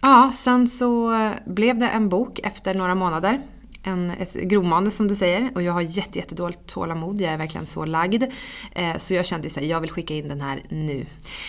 ja, 0.00 0.32
sen 0.34 0.68
så 0.68 1.14
blev 1.46 1.78
det 1.78 1.88
en 1.88 2.08
bok 2.08 2.40
efter 2.42 2.74
några 2.74 2.94
månader 2.94 3.40
en, 3.82 4.10
ett 4.10 4.34
grovmanus 4.34 4.96
som 4.96 5.08
du 5.08 5.14
säger 5.14 5.50
och 5.54 5.62
jag 5.62 5.72
har 5.72 5.80
jätte, 5.80 6.18
jättedåligt 6.18 6.66
tålamod. 6.66 7.20
Jag 7.20 7.32
är 7.32 7.38
verkligen 7.38 7.66
så 7.66 7.84
lagd. 7.84 8.24
Eh, 8.72 8.98
så 8.98 9.14
jag 9.14 9.26
kände 9.26 9.48
ju 9.48 9.66
jag 9.66 9.80
vill 9.80 9.90
skicka 9.90 10.14
in 10.14 10.28
den 10.28 10.40
här 10.40 10.62
nu. 10.68 11.06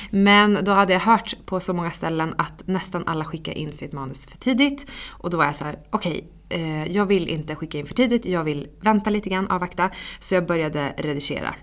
Men 0.09 0.59
då 0.63 0.71
hade 0.71 0.93
jag 0.93 0.99
hört 0.99 1.35
på 1.45 1.59
så 1.59 1.73
många 1.73 1.91
ställen 1.91 2.33
att 2.37 2.67
nästan 2.67 3.03
alla 3.07 3.25
skickar 3.25 3.57
in 3.57 3.71
sitt 3.71 3.93
manus 3.93 4.25
för 4.25 4.37
tidigt. 4.37 4.85
Och 5.09 5.29
då 5.29 5.37
var 5.37 5.45
jag 5.45 5.55
så 5.55 5.65
här: 5.65 5.79
okej, 5.89 6.27
okay, 6.45 6.91
jag 6.91 7.05
vill 7.05 7.29
inte 7.29 7.55
skicka 7.55 7.77
in 7.77 7.85
för 7.85 7.95
tidigt, 7.95 8.25
jag 8.25 8.43
vill 8.43 8.67
vänta 8.81 9.09
lite 9.09 9.29
grann, 9.29 9.47
avvakta. 9.47 9.89
Så 10.19 10.35
jag 10.35 10.45
började 10.45 10.93
redigera. 10.97 11.55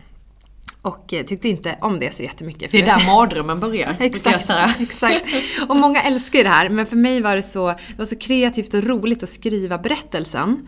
Och 0.89 1.13
eh, 1.13 1.25
tyckte 1.25 1.49
inte 1.49 1.79
om 1.81 1.99
det 1.99 2.15
så 2.15 2.23
jättemycket. 2.23 2.73
Det 2.73 2.81
är 2.81 2.87
där 2.87 3.07
mardrömmen 3.07 3.61
börjar. 3.61 3.97
exakt, 4.01 4.81
exakt. 4.81 5.27
Och 5.69 5.77
många 5.77 6.03
älskar 6.03 6.39
ju 6.39 6.43
det 6.43 6.51
här, 6.51 6.69
men 6.69 6.87
för 6.87 6.97
mig 6.97 7.21
var 7.21 7.37
det 7.37 7.43
så, 7.43 7.67
det 7.67 7.99
var 7.99 8.05
så 8.05 8.19
kreativt 8.19 8.75
och 8.75 8.85
roligt 8.85 9.23
att 9.23 9.29
skriva 9.29 9.79
berättelsen. 9.79 10.67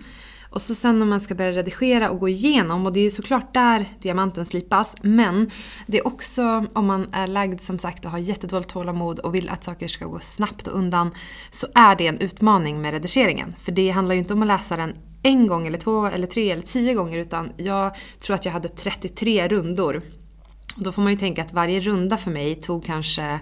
Och 0.51 0.63
så 0.63 0.75
sen 0.75 0.99
när 0.99 1.07
man 1.07 1.21
ska 1.21 1.35
börja 1.35 1.53
redigera 1.53 2.11
och 2.11 2.19
gå 2.19 2.29
igenom, 2.29 2.87
och 2.87 2.93
det 2.93 3.01
är 3.01 3.05
ju 3.05 3.11
såklart 3.11 3.55
där 3.55 3.87
diamanten 4.03 4.47
slipas, 4.47 4.95
men 5.03 5.51
det 5.87 5.99
är 5.99 6.07
också 6.07 6.67
om 6.73 6.87
man 6.87 7.07
är 7.13 7.27
lagd 7.27 7.61
som 7.61 7.79
sagt 7.79 8.05
och 8.05 8.11
har 8.11 8.19
jättedåligt 8.19 8.71
tålamod 8.71 9.19
och 9.19 9.35
vill 9.35 9.49
att 9.49 9.65
saker 9.65 9.89
ska 9.89 10.05
gå 10.05 10.21
snabbt 10.21 10.67
och 10.67 10.79
undan, 10.79 11.11
så 11.51 11.67
är 11.75 11.97
det 11.97 12.07
en 12.07 12.19
utmaning 12.19 12.83
med 12.83 12.93
redigeringen. 12.93 13.55
För 13.63 13.73
det 13.73 13.91
handlar 13.91 14.15
ju 14.15 14.19
inte 14.19 14.35
om 14.35 14.43
att 14.43 14.49
läsa 14.49 14.77
den 14.77 14.95
en 15.23 15.47
gång 15.47 15.67
eller 15.67 15.79
två 15.79 16.07
eller 16.07 16.27
tre 16.27 16.51
eller 16.51 16.63
tio 16.63 16.95
gånger 16.95 17.19
utan 17.19 17.53
jag 17.57 17.97
tror 18.21 18.35
att 18.35 18.45
jag 18.45 18.53
hade 18.53 18.69
33 18.69 19.49
rundor. 19.49 20.03
Då 20.77 20.93
får 20.93 21.03
man 21.03 21.13
ju 21.13 21.19
tänka 21.19 21.43
att 21.43 21.53
varje 21.53 21.81
runda 21.81 22.17
för 22.17 22.31
mig 22.31 22.55
tog 22.55 22.85
kanske 22.85 23.41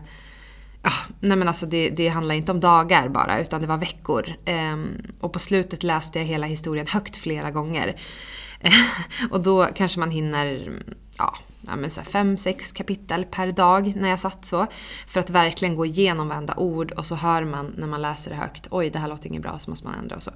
Ja, 0.83 0.91
nej 1.21 1.37
men 1.37 1.49
alltså 1.49 1.67
det, 1.67 1.91
det 1.91 2.09
handlar 2.09 2.35
inte 2.35 2.53
om 2.53 2.61
dagar 2.61 3.09
bara, 3.09 3.41
utan 3.41 3.61
det 3.61 3.67
var 3.67 3.79
veckor. 3.79 4.35
Ehm, 4.45 4.89
och 5.21 5.33
på 5.33 5.39
slutet 5.39 5.83
läste 5.83 6.19
jag 6.19 6.27
hela 6.27 6.47
historien 6.47 6.87
högt 6.87 7.17
flera 7.17 7.51
gånger. 7.51 8.01
och 9.31 9.41
då 9.43 9.69
kanske 9.75 10.01
man 10.01 10.11
hinner, 10.11 10.73
ja, 11.19 11.37
ja, 11.69 11.77
men 11.77 11.91
så 11.91 12.03
fem, 12.03 12.37
sex 12.37 12.73
kapitel 12.73 13.25
per 13.25 13.51
dag 13.51 13.97
när 13.97 14.09
jag 14.09 14.21
satt 14.21 14.45
så. 14.45 14.67
För 15.07 15.21
att 15.21 15.31
verkligen 15.31 15.77
gå 15.77 15.87
igenom 15.87 16.29
varenda 16.29 16.55
ord 16.57 16.93
och 16.93 17.07
så 17.07 17.15
hör 17.15 17.45
man 17.45 17.75
när 17.77 17.87
man 17.87 18.03
läser 18.03 18.31
det 18.31 18.37
högt, 18.37 18.67
oj 18.71 18.91
det 18.91 18.99
här 18.99 19.09
låter 19.09 19.29
inget 19.29 19.43
bra 19.43 19.59
så 19.59 19.71
måste 19.71 19.87
man 19.87 19.99
ändra 19.99 20.17
och 20.17 20.23
så. 20.23 20.31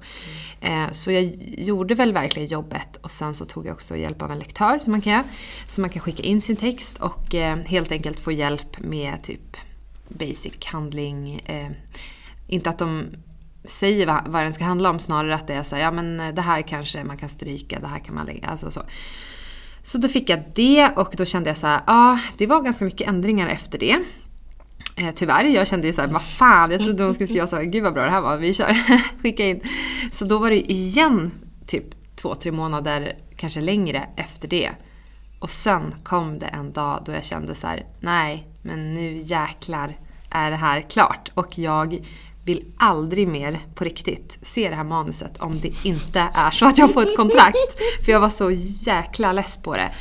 Eh, 0.61 0.91
så 0.91 1.11
jag 1.11 1.23
gjorde 1.57 1.95
väl 1.95 2.13
verkligen 2.13 2.47
jobbet 2.47 2.97
och 3.01 3.11
sen 3.11 3.35
så 3.35 3.45
tog 3.45 3.65
jag 3.65 3.73
också 3.73 3.97
hjälp 3.97 4.21
av 4.21 4.31
en 4.31 4.39
lektör 4.39 4.79
som 4.79 4.91
man 4.91 5.01
kan 5.01 5.13
göra. 5.13 5.23
Så 5.67 5.81
man 5.81 5.89
kan 5.89 6.01
skicka 6.01 6.23
in 6.23 6.41
sin 6.41 6.55
text 6.55 6.97
och 6.97 7.35
eh, 7.35 7.57
helt 7.57 7.91
enkelt 7.91 8.19
få 8.19 8.31
hjälp 8.31 8.79
med 8.79 9.23
typ 9.23 9.57
basic 10.07 10.65
handling. 10.65 11.41
Eh, 11.45 11.71
inte 12.47 12.69
att 12.69 12.79
de 12.79 13.05
säger 13.63 14.07
vad, 14.07 14.27
vad 14.27 14.43
den 14.43 14.53
ska 14.53 14.63
handla 14.63 14.89
om, 14.89 14.99
snarare 14.99 15.35
att 15.35 15.47
det 15.47 15.53
är 15.53 15.63
så 15.63 15.75
här, 15.75 15.83
ja 15.83 15.91
men 15.91 16.35
det 16.35 16.41
här 16.41 16.61
kanske 16.61 17.03
man 17.03 17.17
kan 17.17 17.29
stryka, 17.29 17.79
det 17.79 17.87
här 17.87 17.99
kan 17.99 18.15
man 18.15 18.25
lägga, 18.25 18.47
alltså 18.47 18.71
så. 18.71 18.81
Så 19.83 19.97
då 19.97 20.07
fick 20.07 20.29
jag 20.29 20.43
det 20.55 20.89
och 20.95 21.13
då 21.17 21.25
kände 21.25 21.49
jag 21.49 21.57
så 21.57 21.67
här, 21.67 21.81
ja 21.87 22.13
ah, 22.13 22.19
det 22.37 22.47
var 22.47 22.61
ganska 22.61 22.85
mycket 22.85 23.07
ändringar 23.07 23.47
efter 23.47 23.77
det. 23.77 23.99
Eh, 24.97 25.13
tyvärr, 25.15 25.43
jag 25.43 25.67
kände 25.67 25.87
ju 25.87 25.93
såhär, 25.93 26.07
vad 26.07 26.21
fan, 26.21 26.71
jag 26.71 26.79
trodde 26.81 27.03
hon 27.03 27.13
skulle 27.13 27.27
skriva 27.27 27.47
så 27.47 27.59
gud 27.59 27.83
vad 27.83 27.93
bra 27.93 28.03
det 28.03 28.11
här 28.11 28.21
var, 28.21 28.37
vi 28.37 28.53
kör, 28.53 28.77
skicka 29.21 29.45
in. 29.45 29.61
Så 30.11 30.25
då 30.25 30.39
var 30.39 30.49
det 30.49 30.71
igen 30.71 31.31
typ 31.67 32.15
två, 32.15 32.35
tre 32.35 32.51
månader, 32.51 33.17
kanske 33.35 33.61
längre 33.61 34.07
efter 34.15 34.47
det. 34.47 34.71
Och 35.39 35.49
sen 35.49 35.95
kom 36.03 36.39
det 36.39 36.45
en 36.45 36.73
dag 36.73 37.03
då 37.05 37.11
jag 37.11 37.25
kände 37.25 37.55
så 37.55 37.67
här, 37.67 37.85
nej, 37.99 38.47
men 38.61 38.93
nu 38.93 39.21
jäklar 39.21 39.97
är 40.29 40.51
det 40.51 40.57
här 40.57 40.81
klart. 40.81 41.31
Och 41.33 41.59
jag 41.59 42.05
vill 42.45 42.65
aldrig 42.77 43.27
mer 43.27 43.59
på 43.75 43.83
riktigt 43.83 44.37
se 44.41 44.69
det 44.69 44.75
här 44.75 44.83
manuset 44.83 45.37
om 45.37 45.59
det 45.59 45.85
inte 45.85 46.29
är 46.33 46.51
så 46.51 46.65
att 46.65 46.77
jag 46.77 46.93
får 46.93 47.01
ett 47.01 47.15
kontrakt. 47.15 47.81
För 48.05 48.11
jag 48.11 48.19
var 48.19 48.29
så 48.29 48.51
jäkla 48.85 49.33
less 49.33 49.59
på 49.63 49.75
det. 49.75 49.91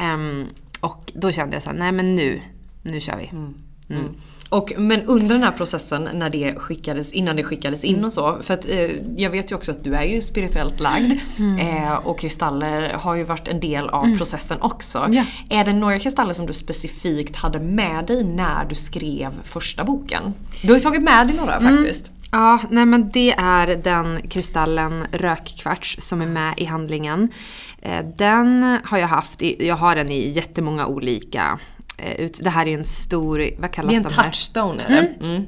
Um, 0.00 0.46
och 0.80 1.12
då 1.14 1.32
kände 1.32 1.56
jag 1.56 1.62
så 1.62 1.70
här, 1.70 1.76
nej 1.76 1.92
men 1.92 2.16
nu, 2.16 2.40
nu 2.82 3.00
kör 3.00 3.16
vi. 3.16 3.26
Mm. 3.26 3.54
Mm. 3.90 4.14
Och, 4.50 4.72
men 4.78 5.02
under 5.02 5.34
den 5.34 5.42
här 5.42 5.50
processen 5.50 6.08
när 6.14 6.30
det 6.30 6.58
skickades, 6.58 7.12
innan 7.12 7.36
det 7.36 7.44
skickades 7.44 7.84
in 7.84 8.04
och 8.04 8.12
så. 8.12 8.38
För 8.42 8.54
att 8.54 8.68
eh, 8.68 8.90
jag 9.16 9.30
vet 9.30 9.50
ju 9.50 9.54
också 9.54 9.70
att 9.70 9.84
du 9.84 9.94
är 9.94 10.04
ju 10.04 10.22
spirituellt 10.22 10.80
lagd. 10.80 11.20
Mm. 11.38 11.58
Eh, 11.58 11.92
och 11.92 12.18
kristaller 12.18 12.92
har 12.92 13.14
ju 13.14 13.24
varit 13.24 13.48
en 13.48 13.60
del 13.60 13.88
av 13.88 14.04
mm. 14.04 14.18
processen 14.18 14.58
också. 14.60 15.06
Ja. 15.10 15.24
Är 15.48 15.64
det 15.64 15.72
några 15.72 15.98
kristaller 15.98 16.32
som 16.32 16.46
du 16.46 16.52
specifikt 16.52 17.36
hade 17.36 17.60
med 17.60 18.06
dig 18.06 18.24
när 18.24 18.64
du 18.64 18.74
skrev 18.74 19.30
första 19.44 19.84
boken? 19.84 20.34
Du 20.62 20.68
har 20.68 20.74
ju 20.74 20.80
tagit 20.80 21.02
med 21.02 21.26
dig 21.26 21.36
några 21.36 21.56
mm. 21.56 21.76
faktiskt. 21.76 22.12
Ja, 22.30 22.58
nej 22.70 22.86
men 22.86 23.10
det 23.10 23.32
är 23.32 23.66
den 23.66 24.28
kristallen 24.28 25.06
rökkvarts 25.12 25.96
som 26.00 26.20
är 26.20 26.26
med 26.26 26.54
i 26.56 26.64
handlingen. 26.64 27.28
Eh, 27.82 28.04
den 28.16 28.78
har 28.84 28.98
jag 28.98 29.08
haft, 29.08 29.42
jag 29.58 29.76
har 29.76 29.96
den 29.96 30.10
i 30.10 30.30
jättemånga 30.30 30.86
olika 30.86 31.58
ut. 32.18 32.40
Det 32.42 32.50
här 32.50 32.66
är 32.66 32.78
en 32.78 32.84
stor, 32.84 33.50
vad 33.58 33.72
kallas 33.72 33.90
det? 33.90 33.96
är 33.96 33.98
en 33.98 34.04
touchstone 34.04 34.82
är 34.82 34.90
det. 34.90 34.98
Mm. 34.98 35.36
Mm. 35.36 35.46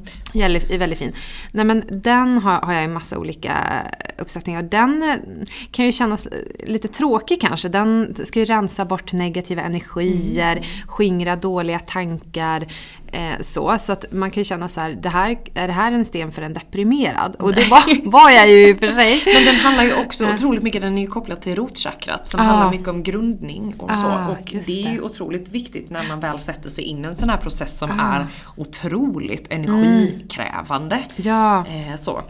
Väldigt, 0.79 0.99
fin. 0.99 1.13
Nej 1.53 1.65
men 1.65 1.85
den 1.91 2.39
har, 2.39 2.61
har 2.61 2.73
jag 2.73 2.85
i 2.85 2.89
massa 2.89 3.19
olika 3.19 3.83
uppsättningar. 4.19 4.63
Den 4.63 5.03
eh, 5.03 5.47
kan 5.71 5.85
ju 5.87 5.93
kännas 5.93 6.29
lite 6.65 6.89
tråkig 6.89 7.41
kanske. 7.41 7.69
Den 7.69 8.15
ska 8.25 8.39
ju 8.39 8.45
rensa 8.45 8.85
bort 8.85 9.13
negativa 9.13 9.63
energier, 9.63 10.57
mm. 10.57 10.65
skingra 10.87 11.37
dåliga 11.37 11.79
tankar. 11.79 12.67
Eh, 13.13 13.41
så, 13.41 13.79
så 13.79 13.93
att 13.93 14.05
man 14.13 14.31
kan 14.31 14.41
ju 14.41 14.45
känna 14.45 14.69
så 14.69 14.81
här, 14.81 14.91
det 14.91 15.09
här, 15.09 15.39
är 15.55 15.67
det 15.67 15.73
här 15.73 15.93
en 15.93 16.05
sten 16.05 16.33
för 16.33 16.43
en 16.43 16.55
deprimerad? 16.55 17.35
Och 17.35 17.55
det 17.55 17.69
var, 17.69 18.11
var 18.11 18.31
jag 18.31 18.51
ju 18.51 18.69
i 18.69 18.73
och 18.73 18.79
för 18.79 18.89
sig. 18.89 19.23
Men 19.35 19.45
den 19.45 19.55
handlar 19.55 19.85
ju 19.85 19.95
också 19.95 20.35
otroligt 20.35 20.63
mycket, 20.63 20.83
den 20.83 20.99
är 20.99 21.03
ju 21.03 21.07
kopplad 21.07 21.41
till 21.41 21.55
rotchakrat 21.55 22.29
som 22.29 22.41
ah. 22.41 22.43
handlar 22.43 22.71
mycket 22.71 22.89
om 22.89 23.03
grundning 23.03 23.75
och 23.79 23.91
så. 23.91 24.07
Ah, 24.07 24.29
och 24.29 24.55
det 24.67 24.87
är 24.87 24.93
ju 24.93 25.01
otroligt 25.01 25.49
viktigt 25.49 25.91
när 25.91 26.09
man 26.09 26.21
väl 26.21 26.39
sätter 26.39 26.71
sig 26.71 26.85
in 26.85 27.05
i 27.05 27.09
en 27.09 27.17
sån 27.17 27.31
här 27.31 27.37
process 27.37 27.79
som 27.79 27.91
ah. 27.91 28.15
är 28.15 28.27
otroligt 28.57 29.53
energikrävande. 29.53 30.95
Mm. 30.95 31.09
Ja. 31.17 31.67
Eh, 31.67 31.97
så. 31.97 32.23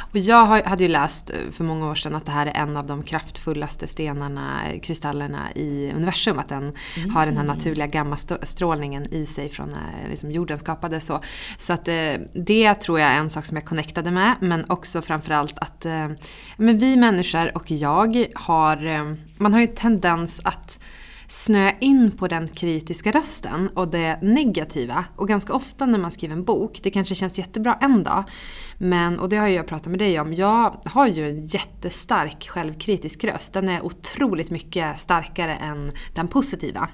Och 0.00 0.18
jag 0.18 0.46
hade 0.46 0.82
ju 0.82 0.88
läst 0.88 1.30
eh, 1.30 1.36
för 1.52 1.64
många 1.64 1.90
år 1.90 1.94
sedan 1.94 2.14
att 2.14 2.24
det 2.24 2.32
här 2.32 2.46
är 2.46 2.56
en 2.56 2.76
av 2.76 2.86
de 2.86 3.02
kraftfullaste 3.02 3.86
stenarna, 3.86 4.62
kristallerna 4.82 5.52
i 5.54 5.92
universum. 5.96 6.38
Att 6.38 6.48
den 6.48 6.72
mm. 6.96 7.14
har 7.14 7.26
den 7.26 7.36
här 7.36 7.44
naturliga 7.44 7.86
gammastrålningen 7.86 9.14
i 9.14 9.26
sig 9.26 9.48
från 9.48 9.68
när 9.70 10.04
eh, 10.04 10.10
liksom 10.10 10.30
jorden 10.30 10.58
skapades. 10.58 11.06
Så, 11.06 11.20
så 11.58 11.72
att 11.72 11.88
eh, 11.88 12.14
det 12.32 12.74
tror 12.74 13.00
jag 13.00 13.10
är 13.10 13.18
en 13.18 13.30
sak 13.30 13.44
som 13.44 13.56
jag 13.56 13.64
connectade 13.64 14.10
med. 14.10 14.34
Men 14.40 14.64
också 14.70 15.02
framförallt 15.02 15.58
att 15.58 15.86
men 16.56 16.78
vi 16.78 16.96
människor 16.96 17.56
och 17.56 17.70
jag 17.70 18.26
har, 18.34 19.16
man 19.42 19.52
har 19.52 19.60
ju 19.60 19.66
en 19.66 19.74
tendens 19.74 20.40
att 20.44 20.78
snöa 21.28 21.72
in 21.80 22.10
på 22.10 22.28
den 22.28 22.48
kritiska 22.48 23.10
rösten 23.10 23.68
och 23.74 23.88
det 23.88 24.18
negativa. 24.22 25.04
Och 25.16 25.28
ganska 25.28 25.54
ofta 25.54 25.86
när 25.86 25.98
man 25.98 26.10
skriver 26.10 26.34
en 26.34 26.44
bok, 26.44 26.80
det 26.82 26.90
kanske 26.90 27.14
känns 27.14 27.38
jättebra 27.38 27.78
en 27.80 28.04
dag, 28.04 28.24
men, 28.78 29.18
och 29.18 29.28
det 29.28 29.36
har 29.36 29.48
jag 29.48 29.66
pratat 29.66 29.86
med 29.86 29.98
dig 29.98 30.20
om, 30.20 30.34
jag 30.34 30.80
har 30.84 31.06
ju 31.06 31.28
en 31.28 31.46
jättestark 31.46 32.48
självkritisk 32.48 33.24
röst. 33.24 33.52
Den 33.52 33.68
är 33.68 33.84
otroligt 33.84 34.50
mycket 34.50 35.00
starkare 35.00 35.56
än 35.56 35.92
den 36.14 36.28
positiva. 36.28 36.88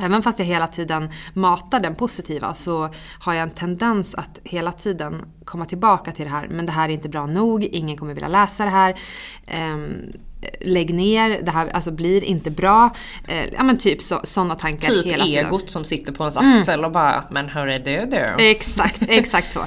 Även 0.00 0.22
fast 0.22 0.38
jag 0.38 0.46
hela 0.46 0.66
tiden 0.66 1.10
matar 1.34 1.80
den 1.80 1.94
positiva 1.94 2.54
så 2.54 2.88
har 3.20 3.34
jag 3.34 3.42
en 3.42 3.50
tendens 3.50 4.14
att 4.14 4.40
hela 4.44 4.72
tiden 4.72 5.24
komma 5.44 5.64
tillbaka 5.64 6.12
till 6.12 6.24
det 6.24 6.30
här. 6.30 6.48
Men 6.48 6.66
det 6.66 6.72
här 6.72 6.88
är 6.88 6.92
inte 6.92 7.08
bra 7.08 7.26
nog, 7.26 7.64
ingen 7.64 7.96
kommer 7.96 8.14
vilja 8.14 8.28
läsa 8.28 8.64
det 8.64 8.70
här. 8.70 9.00
Ehm, 9.46 10.12
Lägg 10.60 10.94
ner, 10.94 11.42
det 11.42 11.50
här 11.50 11.68
alltså 11.68 11.90
blir 11.90 12.24
inte 12.24 12.50
bra. 12.50 12.94
Eh, 13.28 13.44
ja 13.44 13.62
men 13.62 13.78
typ 13.78 14.02
sådana 14.02 14.54
tankar 14.54 14.88
typ 14.88 15.06
hela 15.06 15.24
tiden. 15.24 15.44
Typ 15.44 15.52
egot 15.52 15.70
som 15.70 15.84
sitter 15.84 16.12
på 16.12 16.22
ens 16.22 16.36
axel 16.36 16.74
mm. 16.74 16.84
och 16.84 16.92
bara 16.92 17.24
“men 17.30 17.48
hörru 17.48 17.76
du 17.76 18.06
du”. 18.10 18.50
Exakt, 18.50 19.02
exakt 19.08 19.52
så. 19.52 19.66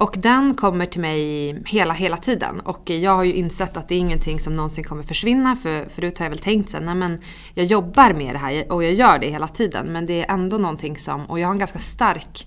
Och 0.00 0.14
den 0.18 0.54
kommer 0.54 0.86
till 0.86 1.00
mig 1.00 1.62
hela, 1.66 1.94
hela 1.94 2.16
tiden. 2.16 2.60
Och 2.60 2.90
jag 2.90 3.16
har 3.16 3.24
ju 3.24 3.32
insett 3.32 3.76
att 3.76 3.88
det 3.88 3.94
är 3.94 3.98
ingenting 3.98 4.40
som 4.40 4.54
någonsin 4.54 4.84
kommer 4.84 5.02
försvinna. 5.02 5.56
För 5.56 5.88
förut 5.88 6.18
har 6.18 6.24
jag 6.24 6.30
väl 6.30 6.38
tänkt 6.38 6.70
sen, 6.70 6.82
nej 6.84 6.94
men 6.94 7.20
jag 7.54 7.66
jobbar 7.66 8.12
med 8.12 8.34
det 8.34 8.38
här 8.38 8.72
och 8.72 8.84
jag 8.84 8.94
gör 8.94 9.18
det 9.18 9.30
hela 9.30 9.48
tiden. 9.48 9.86
Men 9.86 10.06
det 10.06 10.20
är 10.20 10.34
ändå 10.34 10.58
någonting 10.58 10.98
som, 10.98 11.26
och 11.26 11.40
jag 11.40 11.46
har 11.48 11.52
en 11.52 11.58
ganska 11.58 11.78
stark 11.78 12.46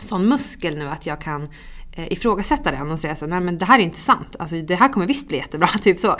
sån 0.00 0.28
muskel 0.28 0.78
nu 0.78 0.88
att 0.88 1.06
jag 1.06 1.20
kan 1.20 1.48
Eh, 1.98 2.12
ifrågasätta 2.12 2.70
den 2.70 2.90
och 2.90 3.00
säga 3.00 3.16
så 3.16 3.26
nej 3.26 3.40
men 3.40 3.58
det 3.58 3.64
här 3.64 3.78
är 3.78 3.82
inte 3.82 4.00
sant. 4.00 4.36
Alltså 4.38 4.56
det 4.56 4.74
här 4.74 4.88
kommer 4.88 5.06
visst 5.06 5.28
bli 5.28 5.36
jättebra, 5.36 5.68
typ 5.82 5.98
så. 5.98 6.16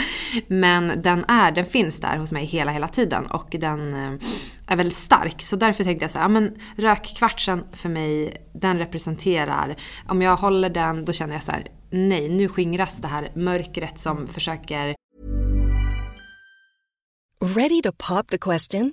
Men 0.47 1.03
den 1.03 1.25
är, 1.29 1.53
den 1.53 1.67
finns 1.67 2.01
där 2.01 2.17
hos 2.17 2.33
mig 2.33 2.45
hela, 2.45 2.73
hela 2.73 2.89
tiden 2.89 3.27
och 3.27 3.49
den, 3.51 3.93
eh, 3.93 4.21
är 4.67 4.77
väldigt 4.77 4.97
stark. 4.97 5.43
Så 5.43 5.57
därför 5.57 5.85
tänkte 5.85 6.05
jag 6.05 6.11
så 6.11 6.19
här, 6.19 6.25
ja, 6.25 6.29
men 6.29 6.57
rökkvartsen 6.77 7.65
för 7.73 7.89
mig, 7.89 8.37
den 8.55 8.79
representerar, 8.79 9.77
om 10.09 10.23
jag 10.23 10.37
håller 10.37 10.71
den 10.71 11.05
då 11.05 11.13
känner 11.13 11.35
jag 11.35 11.43
så 11.43 11.53
här, 11.53 11.67
nej 11.91 12.29
nu 12.29 12.49
skingras 12.49 12.97
det 12.97 13.09
här 13.09 13.33
mörkret 13.35 14.01
som 14.01 14.27
försöker 14.27 14.95
Ready 17.41 17.83
to 17.83 17.93
pop 17.93 18.29
the 18.29 18.39
question? 18.39 18.93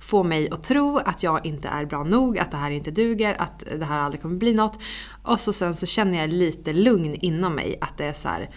få 0.00 0.22
mig 0.22 0.50
att 0.50 0.62
tro 0.62 0.98
att 0.98 1.22
jag 1.22 1.46
inte 1.46 1.68
är 1.68 1.84
bra 1.84 2.04
nog, 2.04 2.38
att 2.38 2.50
det 2.50 2.56
här 2.56 2.70
inte 2.70 2.90
duger, 2.90 3.36
att 3.38 3.64
det 3.78 3.84
här 3.84 3.98
aldrig 3.98 4.22
kommer 4.22 4.36
bli 4.36 4.54
något. 4.54 4.78
Och 5.22 5.40
så 5.40 5.52
sen 5.52 5.74
så 5.74 5.86
känner 5.86 6.18
jag 6.18 6.30
lite 6.30 6.72
lugn 6.72 7.14
inom 7.14 7.54
mig 7.54 7.78
att 7.80 7.98
det 7.98 8.04
är 8.04 8.12
så 8.12 8.28
här, 8.28 8.50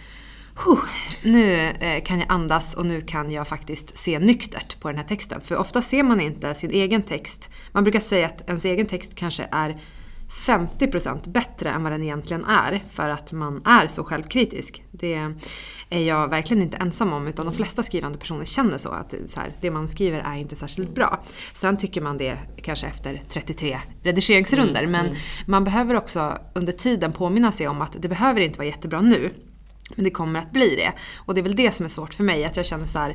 "Huh, 0.64 0.84
nu 1.22 1.54
eh, 1.54 2.02
kan 2.02 2.18
jag 2.18 2.32
andas 2.32 2.74
och 2.74 2.86
nu 2.86 3.00
kan 3.00 3.30
jag 3.30 3.48
faktiskt 3.48 3.98
se 3.98 4.18
nyktert 4.18 4.80
på 4.80 4.88
den 4.88 4.98
här 4.98 5.04
texten. 5.04 5.40
För 5.40 5.56
ofta 5.56 5.82
ser 5.82 6.02
man 6.02 6.20
inte 6.20 6.54
sin 6.54 6.70
egen 6.70 7.02
text. 7.02 7.50
Man 7.72 7.84
brukar 7.84 8.00
säga 8.00 8.26
att 8.26 8.48
ens 8.48 8.64
egen 8.64 8.86
text 8.86 9.14
kanske 9.14 9.48
är 9.50 9.76
50% 10.28 11.28
bättre 11.28 11.70
än 11.70 11.82
vad 11.82 11.92
den 11.92 12.02
egentligen 12.02 12.44
är 12.44 12.84
för 12.90 13.08
att 13.08 13.32
man 13.32 13.62
är 13.64 13.86
så 13.86 14.04
självkritisk. 14.04 14.84
Det 14.90 15.34
är 15.90 16.00
jag 16.00 16.28
verkligen 16.28 16.62
inte 16.62 16.76
ensam 16.76 17.12
om 17.12 17.26
utan 17.26 17.46
de 17.46 17.54
flesta 17.54 17.82
skrivande 17.82 18.18
personer 18.18 18.44
känner 18.44 18.78
så 18.78 18.90
att 18.90 19.14
så 19.26 19.40
här, 19.40 19.56
det 19.60 19.70
man 19.70 19.88
skriver 19.88 20.18
är 20.18 20.34
inte 20.34 20.56
särskilt 20.56 20.94
bra. 20.94 21.22
Sen 21.54 21.76
tycker 21.76 22.00
man 22.00 22.16
det 22.16 22.38
kanske 22.62 22.86
efter 22.86 23.22
33 23.28 23.80
redigeringsrunder 24.02 24.82
Mm, 24.86 24.92
men 24.92 25.06
mm. 25.06 25.18
man 25.46 25.64
behöver 25.64 25.94
också 25.94 26.38
under 26.54 26.72
tiden 26.72 27.12
påminna 27.12 27.52
sig 27.52 27.68
om 27.68 27.82
att 27.82 27.96
det 27.98 28.08
behöver 28.08 28.40
inte 28.40 28.58
vara 28.58 28.68
jättebra 28.68 29.00
nu. 29.00 29.32
Men 29.94 30.04
det 30.04 30.10
kommer 30.10 30.40
att 30.40 30.50
bli 30.50 30.76
det. 30.76 30.92
Och 31.16 31.34
det 31.34 31.40
är 31.40 31.42
väl 31.42 31.56
det 31.56 31.72
som 31.72 31.84
är 31.84 31.90
svårt 31.90 32.14
för 32.14 32.24
mig, 32.24 32.44
att 32.44 32.56
jag 32.56 32.66
känner 32.66 32.86
så 32.86 32.98
här 32.98 33.14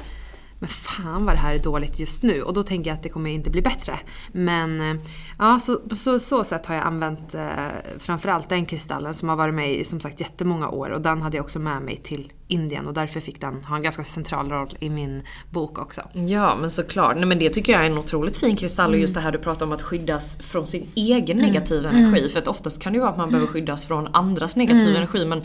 men 0.62 0.70
fan 0.70 1.26
vad 1.26 1.36
det 1.36 1.40
här 1.40 1.56
är 1.56 1.60
dåligt 1.60 2.00
just 2.00 2.24
nu. 2.24 2.42
Och 2.42 2.54
då 2.54 2.64
tänker 2.64 2.90
jag 2.90 2.98
att 2.98 3.04
det 3.04 3.10
kommer 3.10 3.30
inte 3.30 3.50
bli 3.50 3.62
bättre. 3.62 4.00
Men 4.32 4.82
eh, 4.82 5.02
ja, 5.40 5.60
så, 5.60 5.78
på 5.78 5.96
så, 5.96 6.20
så 6.20 6.44
sätt 6.44 6.66
har 6.66 6.76
jag 6.76 6.84
använt 6.84 7.36
eh, 7.36 7.68
framförallt 8.00 8.50
den 8.50 8.66
kristallen 8.66 9.14
som 9.14 9.30
har 9.30 9.36
varit 9.36 9.54
med 9.54 9.76
i 9.76 9.84
som 9.84 10.00
sagt 10.00 10.20
jättemånga 10.20 10.70
år. 10.70 10.90
Och 10.90 11.02
den 11.02 11.22
hade 11.22 11.38
jag 11.38 11.44
också 11.44 11.60
med 11.60 11.82
mig 11.82 11.98
till 11.98 12.32
Indien 12.52 12.88
och 12.88 12.94
därför 12.94 13.20
fick 13.20 13.42
den 13.42 13.64
ha 13.64 13.76
en 13.76 13.82
ganska 13.82 14.04
central 14.04 14.50
roll 14.50 14.70
i 14.80 14.90
min 14.90 15.24
bok 15.50 15.80
också. 15.80 16.02
Ja 16.14 16.56
men 16.56 16.72
såklart, 16.72 17.16
nej 17.18 17.26
men 17.26 17.40
det 17.40 17.50
tycker 17.50 17.74
jag 17.74 17.82
är 17.82 17.86
en 17.86 17.98
otroligt 17.98 18.38
fin 18.38 18.56
kristall 18.56 18.86
och 18.90 18.94
Mm. 18.94 19.02
just 19.02 19.16
det 19.16 19.22
här 19.22 19.32
du 19.32 19.38
pratar 19.38 19.66
om 19.66 19.72
att 19.72 19.82
skyddas 19.82 20.38
från 20.42 20.68
sin 20.68 20.88
egen 20.96 21.38
Mm. 21.40 21.52
negativa 21.52 21.90
Mm. 21.90 22.04
energi. 22.06 22.30
För 22.30 22.40
att 22.40 22.48
oftast 22.48 22.82
kan 22.82 22.94
det 22.94 22.98
ju 22.98 23.02
vara 23.02 23.12
att 23.12 23.18
man 23.18 23.30
behöver 23.30 23.48
skyddas 23.48 23.86
från 23.86 24.08
andras 24.16 24.56
negativa 24.56 24.90
Mm. 24.90 24.96
energi 24.96 25.26
men 25.26 25.42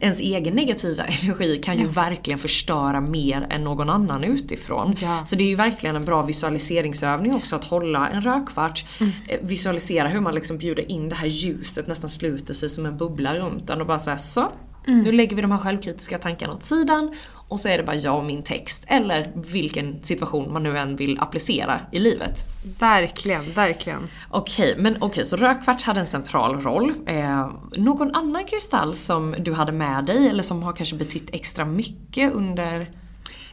ens 0.00 0.20
egen 0.20 0.54
negativa 0.54 1.04
energi 1.22 1.58
kan 1.58 1.76
ju 1.78 1.82
Ja. 1.84 1.88
verkligen 1.90 2.38
förstöra 2.38 3.00
mer 3.00 3.46
än 3.50 3.64
någon 3.64 3.90
annan 3.90 4.24
utifrån. 4.24 4.94
Ja. 4.98 5.22
Så 5.26 5.36
det 5.36 5.44
är 5.44 5.48
ju 5.48 5.54
verkligen 5.56 5.96
en 5.96 6.04
bra 6.04 6.22
visualiseringsövning 6.22 7.34
också 7.34 7.56
att 7.56 7.64
hålla 7.64 8.08
en 8.08 8.20
rökkvart, 8.22 8.84
Mm. 9.00 9.12
eh, 9.28 9.38
visualisera 9.42 10.08
hur 10.08 10.20
man 10.20 10.34
liksom 10.34 10.58
bjuder 10.58 10.90
in 10.92 11.08
det 11.08 11.14
här 11.14 11.26
ljuset 11.26 11.86
nästan 11.86 12.10
sluter 12.10 12.54
sig 12.54 12.68
som 12.68 12.86
en 12.86 12.96
bubbla 12.96 13.34
runt 13.34 13.66
den 13.66 13.80
och 13.80 13.86
bara 13.86 13.98
säga 13.98 14.18
så. 14.18 14.48
Mm. 14.86 15.02
Nu 15.02 15.12
lägger 15.12 15.36
vi 15.36 15.42
de 15.42 15.50
här 15.50 15.58
självkritiska 15.58 16.18
tankarna 16.18 16.52
åt 16.52 16.62
sidan 16.62 17.14
och 17.48 17.60
så 17.60 17.68
är 17.68 17.78
det 17.78 17.84
bara 17.84 17.96
jag 17.96 18.16
och 18.18 18.24
min 18.24 18.42
text. 18.42 18.84
Eller 18.86 19.32
vilken 19.34 20.02
situation 20.02 20.52
man 20.52 20.62
nu 20.62 20.78
än 20.78 20.96
vill 20.96 21.20
applicera 21.20 21.80
i 21.92 21.98
livet. 21.98 22.44
Verkligen, 22.78 23.52
verkligen. 23.52 24.08
Okej, 24.30 24.74
men 24.78 24.96
okej, 25.00 25.24
så 25.24 25.36
rökkvarts 25.36 25.84
hade 25.84 26.00
en 26.00 26.06
central 26.06 26.60
roll. 26.60 26.92
Eh, 27.06 27.50
någon 27.76 28.14
annan 28.14 28.44
kristall 28.44 28.94
som 28.94 29.34
du 29.38 29.52
hade 29.52 29.72
med 29.72 30.04
dig 30.04 30.28
eller 30.28 30.42
som 30.42 30.62
har 30.62 30.72
kanske 30.72 30.96
betytt 30.96 31.30
extra 31.32 31.64
mycket 31.64 32.32
under... 32.32 32.90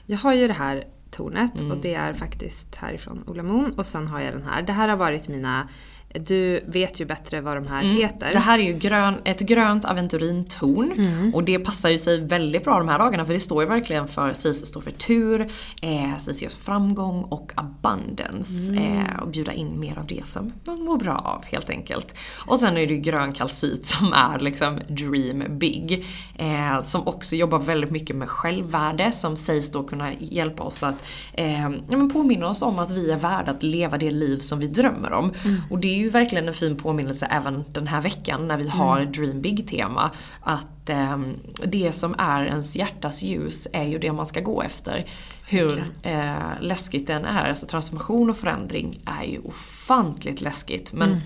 Jag 0.06 0.18
har 0.18 0.34
ju 0.34 0.48
det 0.48 0.54
här 0.54 0.84
tornet 1.12 1.60
Mm. 1.60 1.72
och 1.72 1.78
det 1.78 1.94
är 1.94 2.14
faktiskt 2.14 2.76
härifrån 2.76 3.24
Ola 3.28 3.44
Moon 3.44 3.74
och 3.78 3.86
sen 3.86 4.08
har 4.08 4.20
jag 4.20 4.34
den 4.34 4.44
här. 4.44 4.62
Det 4.62 4.74
här 4.74 4.88
har 4.88 4.98
varit 4.98 5.28
mina 5.28 5.70
Du 6.14 6.64
vet 6.68 7.00
ju 7.02 7.06
bättre 7.06 7.42
vad 7.42 7.58
de 7.58 7.68
här 7.68 7.84
Mm. 7.84 7.96
heter. 7.98 8.30
Det 8.34 8.40
här 8.40 8.60
är 8.60 8.64
ju 8.64 8.74
grön, 8.74 9.16
ett 9.24 9.40
grönt 9.40 9.86
aventurintorn 9.86 10.92
Mm. 10.98 11.36
och 11.36 11.44
det 11.44 11.60
passar 11.60 11.90
ju 11.90 11.98
sig 11.98 12.22
väldigt 12.22 12.64
bra 12.64 12.78
de 12.80 12.88
här 12.88 13.00
dagarna 13.00 13.26
för 13.26 13.34
det 13.34 13.40
står 13.40 13.64
ju 13.64 13.70
verkligen 13.70 14.08
för, 14.08 14.34
sägs 14.34 14.66
står 14.66 14.82
för 14.82 14.92
tur, 14.92 15.42
eh, 15.82 16.18
ge 16.34 16.48
oss 16.48 16.56
framgång 16.58 17.24
och 17.24 17.52
abundance. 17.56 18.72
Mm. 18.72 19.00
Eh, 19.00 19.20
och 19.22 19.28
bjuda 19.28 19.54
in 19.54 19.80
mer 19.80 20.00
av 20.00 20.08
det 20.08 20.26
som 20.28 20.52
man 20.66 20.84
mår 20.84 20.98
bra 20.98 21.16
av 21.16 21.46
helt 21.46 21.70
enkelt. 21.70 22.16
Och 22.48 22.60
sen 22.60 22.78
är 22.78 22.88
det 22.88 22.94
ju 22.94 23.00
grön 23.02 23.34
kalcit 23.34 23.88
som 23.88 24.14
är 24.14 24.40
liksom 24.40 24.80
dream 24.88 25.44
big. 25.60 26.06
Eh, 26.38 26.82
som 26.82 27.08
också 27.08 27.36
jobbar 27.36 27.60
väldigt 27.60 27.92
mycket 27.92 28.16
med 28.16 28.30
självvärde 28.30 29.12
som 29.12 29.36
sägs 29.36 29.72
då 29.72 29.84
kunna 29.84 30.14
hjälpa 30.14 30.64
oss 30.64 30.84
att 30.84 31.04
eh, 31.34 31.62
ja, 31.62 31.70
men 31.98 32.10
påminna 32.10 32.48
oss 32.48 32.62
om 32.62 32.80
att 32.80 32.92
vi 32.92 33.12
är 33.12 33.18
värda 33.18 33.52
att 33.52 33.64
leva 33.64 33.98
det 33.98 34.12
liv 34.12 34.40
som 34.40 34.60
vi 34.60 34.68
drömmer 34.68 35.14
om. 35.14 35.34
Och 35.70 35.80
det 35.80 35.99
ju 36.00 36.10
verkligen 36.10 36.48
en 36.48 36.54
fin 36.54 36.76
påminnelse 36.76 37.26
även 37.26 37.64
den 37.72 37.88
här 37.88 38.02
veckan 38.02 38.48
när 38.48 38.58
vi 38.58 38.68
har 38.68 39.06
Dream 39.06 39.42
Big-tema. 39.42 40.12
Att 40.42 40.90
eh, 40.90 41.20
det 41.66 41.92
som 41.92 42.16
är 42.18 42.46
ens 42.46 42.76
hjärtas 42.76 43.24
ljus 43.24 43.68
är 43.74 43.84
ju 43.84 44.00
det 44.00 44.12
man 44.12 44.26
ska 44.26 44.42
gå 44.42 44.62
efter. 44.62 45.06
Hur 45.48 45.84
eh, 46.04 46.36
läskigt 46.62 47.08
den 47.08 47.26
är. 47.26 47.50
Alltså 47.50 47.66
transformation 47.66 48.30
och 48.30 48.38
förändring 48.38 49.00
är 49.06 49.26
ju 49.26 49.40
ofantligt 49.40 50.42
läskigt. 50.42 50.94
Men 50.94 51.22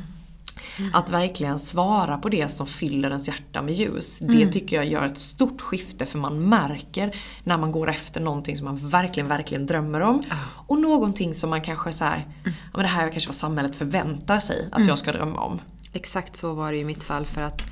att 0.93 1.09
verkligen 1.09 1.59
svara 1.59 2.17
på 2.17 2.29
det 2.29 2.47
som 2.51 2.67
fyller 2.67 3.07
ens 3.07 3.27
hjärta 3.27 3.61
med 3.61 3.73
ljus. 3.73 4.19
Det 4.19 4.47
tycker 4.47 4.75
jag 4.75 4.85
gör 4.85 5.05
ett 5.05 5.17
stort 5.17 5.61
skifte 5.61 6.05
för 6.05 6.19
man 6.19 6.49
märker 6.49 7.15
när 7.43 7.57
man 7.57 7.71
går 7.71 7.89
efter 7.89 8.21
någonting 8.21 8.57
som 8.57 8.65
man 8.65 8.89
verkligen, 8.89 9.29
verkligen 9.29 9.65
drömmer 9.65 10.01
om. 10.01 10.23
Och 10.67 10.79
någonting 10.79 11.33
som 11.33 11.49
man 11.49 11.61
kanske 11.61 11.91
så 11.91 12.03
här, 12.03 12.27
ja 12.45 12.51
men 12.73 12.81
det 12.81 12.87
här 12.87 13.07
är 13.07 13.11
kanske 13.11 13.29
vad 13.29 13.35
samhället 13.35 13.75
förväntar 13.75 14.39
sig 14.39 14.69
att 14.71 14.87
jag 14.87 14.99
ska 14.99 15.11
drömma 15.11 15.41
om. 15.41 15.61
Exakt 15.93 16.37
så 16.37 16.53
var 16.53 16.71
det 16.71 16.77
i 16.77 16.83
mitt 16.83 17.03
fall 17.03 17.25
för 17.25 17.41
att 17.41 17.71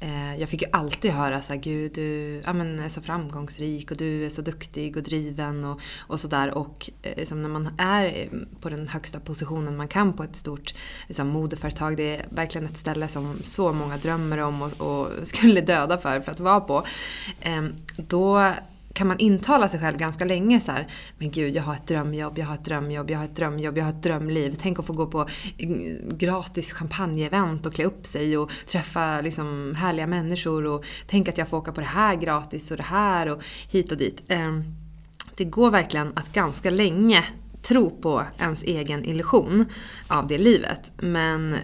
Eh, 0.00 0.36
jag 0.36 0.48
fick 0.48 0.62
ju 0.62 0.68
alltid 0.72 1.10
höra 1.10 1.42
så 1.42 1.52
här, 1.52 1.60
gud 1.60 1.92
du 1.94 2.40
ja, 2.44 2.52
men 2.52 2.78
är 2.78 2.88
så 2.88 3.02
framgångsrik 3.02 3.90
och 3.90 3.96
du 3.96 4.26
är 4.26 4.30
så 4.30 4.42
duktig 4.42 4.96
och 4.96 5.02
driven 5.02 5.64
och, 5.64 5.80
och 5.98 6.20
sådär. 6.20 6.58
Och 6.58 6.90
eh, 7.02 7.16
liksom, 7.16 7.42
när 7.42 7.48
man 7.48 7.70
är 7.78 8.28
på 8.60 8.68
den 8.68 8.88
högsta 8.88 9.20
positionen 9.20 9.76
man 9.76 9.88
kan 9.88 10.12
på 10.12 10.22
ett 10.22 10.36
stort 10.36 10.74
liksom, 11.06 11.28
modeföretag, 11.28 11.96
det 11.96 12.16
är 12.16 12.26
verkligen 12.30 12.66
ett 12.66 12.76
ställe 12.76 13.08
som 13.08 13.38
så 13.44 13.72
många 13.72 13.96
drömmer 13.96 14.38
om 14.38 14.62
och, 14.62 14.80
och 14.80 15.08
skulle 15.28 15.60
döda 15.60 15.98
för, 15.98 16.20
för 16.20 16.32
att 16.32 16.40
vara 16.40 16.60
på. 16.60 16.86
Eh, 17.40 17.64
då 17.96 18.52
kan 18.96 19.06
man 19.06 19.18
intala 19.18 19.68
sig 19.68 19.80
själv 19.80 19.98
ganska 19.98 20.24
länge 20.24 20.60
så 20.60 20.72
här, 20.72 20.86
men 21.18 21.30
gud 21.30 21.56
jag 21.56 21.62
har 21.62 21.74
ett 21.74 21.86
drömjobb, 21.86 22.38
jag 22.38 22.46
har 22.46 22.54
ett 22.54 22.64
drömjobb, 22.64 23.10
jag 23.10 23.18
har 23.18 23.24
ett 23.24 23.36
drömjobb, 23.36 23.78
jag 23.78 23.84
har 23.84 23.90
ett 23.90 24.02
drömliv. 24.02 24.56
Tänk 24.62 24.78
att 24.78 24.86
få 24.86 24.92
gå 24.92 25.06
på 25.06 25.28
mm, 25.58 26.18
gratis 26.18 26.56
gratis 26.56 26.72
champagneevent 26.72 27.66
och 27.66 27.74
klä 27.74 27.84
upp 27.84 28.06
sig 28.06 28.38
och 28.38 28.50
träffa 28.66 29.20
liksom 29.20 29.74
härliga 29.76 30.06
människor 30.06 30.66
och 30.66 30.84
tänk 31.06 31.28
att 31.28 31.38
jag 31.38 31.48
får 31.48 31.56
åka 31.56 31.72
på 31.72 31.80
det 31.80 31.86
här 31.86 32.16
gratis 32.16 32.70
och 32.70 32.76
det 32.76 32.82
här 32.82 33.28
och 33.28 33.42
hit 33.70 33.92
och 33.92 33.98
dit. 33.98 34.22
Ehm, 34.28 34.64
det 35.36 35.44
går 35.44 35.70
verkligen 35.70 36.12
att 36.14 36.32
ganska 36.32 36.70
länge 36.70 37.24
tro 37.62 37.90
på 37.90 38.24
ens 38.38 38.62
egen 38.62 39.04
illusion 39.04 39.64
av 40.08 40.26
det 40.26 40.38
livet. 40.38 40.92
Men 40.96 41.56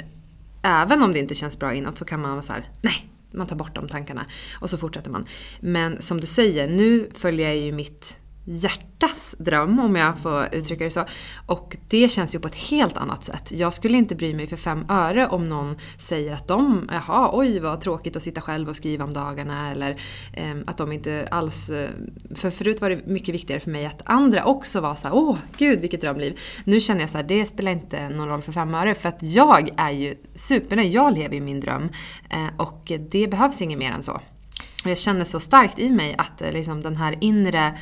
även 0.63 1.03
om 1.03 1.13
det 1.13 1.19
inte 1.19 1.35
känns 1.35 1.59
bra 1.59 1.75
inåt 1.75 1.99
så 1.99 2.05
kan 2.05 2.21
man 2.21 2.31
vara 2.31 2.43
så 2.43 2.53
här, 2.53 2.69
nej, 2.83 3.12
man 3.33 3.47
tar 3.47 3.57
bort 3.57 3.75
de 3.75 3.89
tankarna 3.89 4.27
och 4.61 4.71
så 4.71 4.79
fortsätter 4.79 5.11
man. 5.11 5.25
Men 5.61 6.03
som 6.03 6.21
du 6.21 6.27
säger, 6.27 6.69
nu 6.69 7.11
följer 7.15 7.49
jag 7.49 7.57
ju 7.57 7.73
mitt 7.73 8.17
hjärtas 8.45 9.35
dröm 9.39 9.79
om 9.79 9.97
jag 9.97 10.19
får 10.19 10.55
uttrycka 10.55 10.85
det 10.85 10.91
så. 10.91 11.05
Och 11.47 11.77
det 11.89 12.09
känns 12.09 12.35
ju 12.35 12.39
på 12.39 12.49
ett 12.49 12.55
helt 12.55 12.97
annat 12.97 13.25
sätt. 13.25 13.53
Jag 13.53 13.73
skulle 13.73 13.99
inte 13.99 14.15
bry 14.15 14.35
mig 14.35 14.47
för 14.47 14.57
fem 14.57 14.85
öre 14.89 15.29
om 15.29 15.49
någon 15.49 15.77
säger 15.99 16.35
att 16.35 16.49
de, 16.49 16.89
jaha, 16.93 17.31
oj 17.33 17.61
vad 17.61 17.81
tråkigt 17.81 18.17
att 18.17 18.23
sitta 18.23 18.41
själv 18.41 18.69
och 18.69 18.77
skriva 18.77 19.05
om 19.05 19.13
dagarna 19.13 19.71
eller 19.71 19.91
eh, 20.33 20.55
att 20.67 20.77
de 20.77 20.93
inte 20.93 21.29
alls... 21.31 21.71
Eh, 21.71 21.91
för 22.35 22.51
förut 22.51 22.81
var 22.81 22.91
det 22.91 23.07
mycket 23.07 23.35
viktigare 23.35 23.61
för 23.61 23.71
mig 23.71 23.87
att 23.87 24.03
andra 24.05 24.45
också 24.45 24.81
var 24.81 24.95
så 24.95 25.09
här, 25.09 25.15
åh 25.15 25.37
gud 25.57 25.81
vilket 25.81 26.01
drömliv. 26.01 26.39
Nu 26.65 26.81
känner 26.81 27.01
jag 27.01 27.11
så 27.11 27.17
här, 27.17 27.25
det 27.25 27.47
spelar 27.47 27.73
inte 27.73 28.09
någon 28.09 28.29
roll 28.29 28.43
för 28.43 28.53
fem 28.53 28.75
öre 28.75 28.95
för 28.95 29.09
att 29.09 29.19
jag 29.21 29.71
är 29.77 29.91
ju 29.91 30.15
supernöjd, 30.35 30.93
jag 30.93 31.15
lever 31.15 31.37
i 31.37 31.41
min 31.41 31.61
dröm. 31.61 31.89
Eh, 32.31 32.47
och 32.57 32.93
det 33.11 33.29
behövs 33.29 33.63
inget 33.63 33.79
mer 33.79 33.91
än 33.91 34.03
så. 34.03 34.21
Och 34.85 34.91
jag 34.91 34.99
känner 34.99 35.25
så 35.25 35.41
starkt 35.41 35.79
i 35.79 35.91
mig 35.91 36.15
att 36.19 36.43
eh, 36.43 36.53
liksom 36.53 36.83
den 36.83 36.97
här 36.97 37.17
inre 37.21 37.79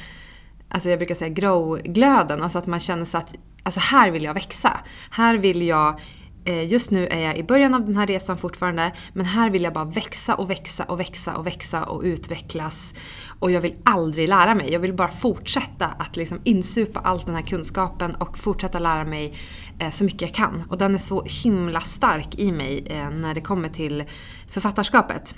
alltså 0.71 0.89
jag 0.89 0.99
brukar 0.99 1.15
säga 1.15 1.35
grow-glöden, 1.35 2.43
alltså 2.43 2.59
att 2.59 2.67
man 2.67 2.81
känner 2.81 3.05
sig 3.05 3.19
att 3.19 3.35
alltså 3.63 3.81
här 3.81 4.11
vill 4.11 4.25
jag 4.25 4.35
växa. 4.35 4.81
Här 5.11 5.35
vill 5.35 5.63
jag, 5.63 6.01
eh, 6.45 6.65
just 6.65 6.91
nu 6.91 7.07
är 7.07 7.21
jag 7.21 7.39
i 7.39 7.43
början 7.43 7.75
av 7.75 7.87
den 7.87 7.97
här 7.97 8.07
resan 8.07 8.39
fortfarande, 8.39 8.93
men 9.13 9.27
här 9.27 9.51
vill 9.51 9.63
jag 9.63 9.73
bara 9.73 9.85
växa 9.85 10.35
och 10.35 10.51
växa 10.51 10.85
och 10.85 11.01
växa 11.01 11.37
och 11.37 11.47
växa 11.47 11.85
och 11.85 12.03
utvecklas. 12.03 12.95
Och 13.39 13.51
jag 13.51 13.61
vill 13.61 13.75
aldrig 13.85 14.29
lära 14.29 14.55
mig, 14.55 14.73
jag 14.73 14.81
vill 14.81 14.95
bara 14.95 15.11
fortsätta 15.11 15.87
att 15.87 16.17
liksom 16.17 16.41
insupa 16.45 17.01
all 17.01 17.19
den 17.19 17.35
här 17.35 17.43
kunskapen 17.43 18.15
och 18.15 18.39
fortsätta 18.39 18.79
lära 18.79 19.05
mig 19.05 19.35
eh, 19.79 19.91
så 19.91 20.05
mycket 20.05 20.23
jag 20.23 20.35
kan. 20.35 20.63
Och 20.69 20.79
den 20.79 20.95
är 20.95 20.99
så 20.99 21.25
himla 21.25 21.81
stark 21.81 22.39
i 22.39 22.53
mig 22.53 22.87
eh, 22.87 23.11
när 23.11 23.35
det 23.35 23.41
kommer 23.41 23.69
till 23.69 24.05
författarskapet 24.51 25.37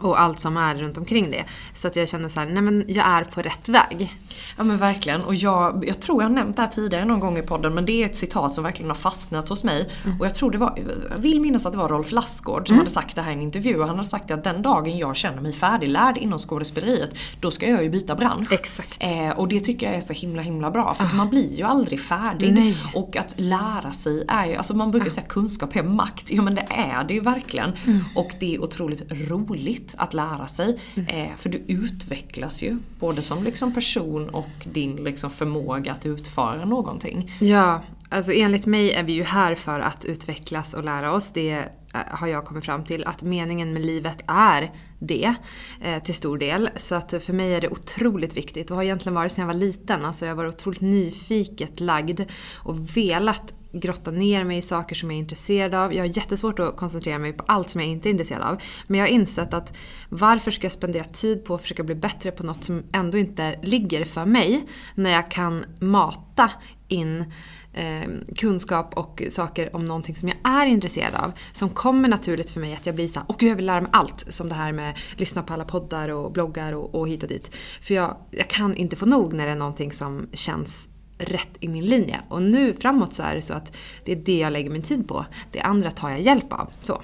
och 0.00 0.20
allt 0.20 0.40
som 0.40 0.56
är 0.56 0.74
runt 0.74 0.98
omkring 0.98 1.30
det. 1.30 1.44
Så 1.74 1.88
att 1.88 1.96
jag 1.96 2.08
känner 2.08 2.28
så 2.28 2.40
här, 2.40 2.46
nej 2.46 2.62
men 2.62 2.84
jag 2.88 3.06
är 3.06 3.24
på 3.24 3.42
rätt 3.42 3.68
väg. 3.68 4.14
Ja 4.56 4.64
men 4.64 4.76
verkligen. 4.76 5.22
Och 5.22 5.34
jag, 5.34 5.84
jag 5.88 6.00
tror 6.00 6.22
jag 6.22 6.28
har 6.28 6.34
nämnt 6.34 6.56
det 6.56 6.62
här 6.62 6.68
tidigare 6.68 7.04
någon 7.04 7.20
gång 7.20 7.38
i 7.38 7.42
podden 7.42 7.74
men 7.74 7.86
det 7.86 8.02
är 8.02 8.06
ett 8.06 8.16
citat 8.16 8.54
som 8.54 8.64
verkligen 8.64 8.90
har 8.90 8.96
fastnat 8.96 9.48
hos 9.48 9.64
mig. 9.64 9.90
Och 10.20 10.26
jag 10.26 10.34
tror 10.34 10.50
det 10.50 10.58
var, 10.58 10.78
jag 11.10 11.18
vill 11.18 11.40
minnas 11.40 11.66
att 11.66 11.72
det 11.72 11.78
var 11.78 11.88
Rolf 11.88 12.12
Lassgård 12.12 12.68
som 12.68 12.78
hade 12.78 12.90
sagt 12.90 13.16
det 13.16 13.22
här 13.22 13.30
i 13.30 13.34
en 13.34 13.42
intervju 13.42 13.76
och 13.76 13.86
han 13.86 13.96
hade 13.96 14.08
sagt 14.08 14.30
att 14.30 14.44
den 14.44 14.62
dagen 14.62 14.98
jag 14.98 15.16
känner 15.16 15.40
mig 15.40 15.52
färdiglärd 15.52 16.16
inom 16.16 16.38
skådespeleriet 16.38 17.16
då 17.40 17.50
ska 17.50 17.70
jag 17.70 17.82
ju 17.82 17.90
byta 17.90 18.14
bransch. 18.14 18.52
Exakt. 18.52 18.96
Eh, 19.00 19.30
och 19.30 19.48
det 19.48 19.60
tycker 19.60 19.86
jag 19.86 19.96
är 19.96 20.00
så 20.00 20.12
himla 20.12 20.42
himla 20.42 20.70
bra 20.70 20.94
för 20.94 21.16
man 21.16 21.30
blir 21.30 21.54
ju 21.54 21.62
aldrig 21.62 22.00
färdig. 22.00 22.52
Nej. 22.52 22.74
Och 22.94 23.16
att 23.16 23.34
lära 23.36 23.92
sig 23.92 24.24
är 24.28 24.46
ju, 24.46 24.54
alltså 24.54 24.76
man 24.76 24.90
brukar 24.90 25.10
säga 25.10 25.26
kunskap 25.26 25.76
är 25.76 25.82
makt. 25.82 26.30
Ja 26.30 26.42
men 26.42 26.54
det 26.54 26.66
är 26.70 27.04
det 27.04 27.14
ju 27.14 27.20
verkligen. 27.20 27.72
Och 28.14 28.30
det 28.40 28.54
är 28.54 28.62
otroligt 28.62 29.12
roligt 29.28 29.87
att 29.98 30.14
lära 30.14 30.46
sig. 30.46 30.80
Eh, 31.08 31.36
för 31.36 31.48
du 31.48 31.58
utvecklas 31.66 32.62
ju 32.62 32.78
både 32.98 33.22
som 33.22 33.44
liksom 33.44 33.74
person 33.74 34.28
och 34.28 34.50
din 34.64 34.96
liksom 34.96 35.30
förmåga 35.30 35.92
att 35.92 36.06
utföra 36.06 36.64
någonting. 36.64 37.32
Ja, 37.40 37.82
alltså 38.08 38.32
enligt 38.32 38.66
mig 38.66 38.92
är 38.92 39.02
vi 39.02 39.12
ju 39.12 39.24
här 39.24 39.54
för 39.54 39.80
att 39.80 40.04
utvecklas 40.04 40.74
och 40.74 40.84
lära 40.84 41.12
oss. 41.12 41.32
Det 41.32 41.50
eh, 41.50 42.00
har 42.10 42.26
jag 42.26 42.44
kommit 42.44 42.64
fram 42.64 42.84
till 42.84 43.04
att 43.04 43.22
meningen 43.22 43.72
med 43.72 43.82
livet 43.82 44.18
är 44.26 44.72
det 44.98 45.34
eh, 45.80 46.02
till 46.02 46.14
stor 46.14 46.38
del. 46.38 46.70
Så 46.76 46.94
att 46.94 47.10
för 47.24 47.32
mig 47.32 47.54
är 47.54 47.60
det 47.60 47.68
otroligt 47.68 48.36
viktigt 48.36 48.70
och 48.70 48.76
har 48.76 48.84
egentligen 48.84 49.14
varit 49.14 49.32
sedan 49.32 49.42
jag 49.42 49.54
var 49.54 49.60
liten. 49.60 50.04
Alltså 50.04 50.26
jag 50.26 50.30
har 50.30 50.36
varit 50.44 50.54
otroligt 50.54 50.80
nyfiket 50.80 51.80
lagd 51.80 52.20
och 52.54 52.96
velat 52.96 53.54
grotta 53.72 54.10
ner 54.10 54.44
mig 54.44 54.58
i 54.58 54.62
saker 54.62 54.94
som 54.94 55.10
jag 55.10 55.16
är 55.16 55.20
intresserad 55.20 55.74
av. 55.74 55.94
Jag 55.94 56.02
har 56.02 56.16
jättesvårt 56.16 56.58
att 56.58 56.76
koncentrera 56.76 57.18
mig 57.18 57.32
på 57.32 57.44
allt 57.46 57.70
som 57.70 57.80
jag 57.80 57.90
inte 57.90 58.08
är 58.08 58.10
intresserad 58.10 58.42
av. 58.42 58.62
Men 58.86 59.00
jag 59.00 59.06
har 59.06 59.12
insett 59.12 59.54
att 59.54 59.72
varför 60.08 60.50
ska 60.50 60.64
jag 60.64 60.72
spendera 60.72 61.04
tid 61.04 61.44
på 61.44 61.54
att 61.54 61.62
försöka 61.62 61.82
bli 61.82 61.94
bättre 61.94 62.30
på 62.30 62.42
något 62.42 62.64
som 62.64 62.82
ändå 62.92 63.18
inte 63.18 63.58
ligger 63.62 64.04
för 64.04 64.24
mig 64.24 64.66
när 64.94 65.10
jag 65.10 65.30
kan 65.30 65.64
mata 65.78 66.50
in 66.88 67.32
eh, 67.72 68.08
kunskap 68.36 68.94
och 68.94 69.22
saker 69.30 69.76
om 69.76 69.84
någonting 69.84 70.16
som 70.16 70.28
jag 70.28 70.52
är 70.52 70.66
intresserad 70.66 71.14
av. 71.14 71.32
Som 71.52 71.68
kommer 71.68 72.08
naturligt 72.08 72.50
för 72.50 72.60
mig 72.60 72.74
att 72.74 72.86
jag 72.86 72.94
blir 72.94 73.08
såhär, 73.08 73.26
åh 73.28 73.36
gud 73.38 73.50
jag 73.50 73.56
vill 73.56 73.66
lära 73.66 73.80
mig 73.80 73.90
allt. 73.92 74.32
Som 74.32 74.48
det 74.48 74.54
här 74.54 74.72
med 74.72 74.90
att 74.90 75.20
lyssna 75.20 75.42
på 75.42 75.52
alla 75.52 75.64
poddar 75.64 76.08
och 76.08 76.32
bloggar 76.32 76.72
och, 76.72 76.94
och 76.94 77.08
hit 77.08 77.22
och 77.22 77.28
dit. 77.28 77.56
För 77.80 77.94
jag, 77.94 78.16
jag 78.30 78.48
kan 78.48 78.74
inte 78.74 78.96
få 78.96 79.06
nog 79.06 79.32
när 79.32 79.46
det 79.46 79.52
är 79.52 79.56
någonting 79.56 79.92
som 79.92 80.28
känns 80.32 80.87
rätt 81.18 81.56
i 81.60 81.68
min 81.68 81.84
linje. 81.84 82.20
Och 82.28 82.42
nu 82.42 82.74
framåt 82.74 83.14
så 83.14 83.22
är 83.22 83.34
det 83.34 83.42
så 83.42 83.54
att 83.54 83.76
det 84.04 84.12
är 84.12 84.16
det 84.16 84.38
jag 84.38 84.52
lägger 84.52 84.70
min 84.70 84.82
tid 84.82 85.08
på. 85.08 85.24
Det 85.52 85.60
andra 85.60 85.90
tar 85.90 86.10
jag 86.10 86.20
hjälp 86.20 86.52
av. 86.52 86.70
Så. 86.82 87.02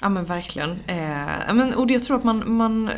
Ja 0.00 0.08
men 0.08 0.24
verkligen. 0.24 0.70
Eh, 0.86 1.54
men, 1.54 1.74
och 1.74 1.90
jag 1.90 2.04
tror 2.04 2.16
att 2.18 2.24
man, 2.24 2.52
man 2.52 2.88
eh, 2.88 2.94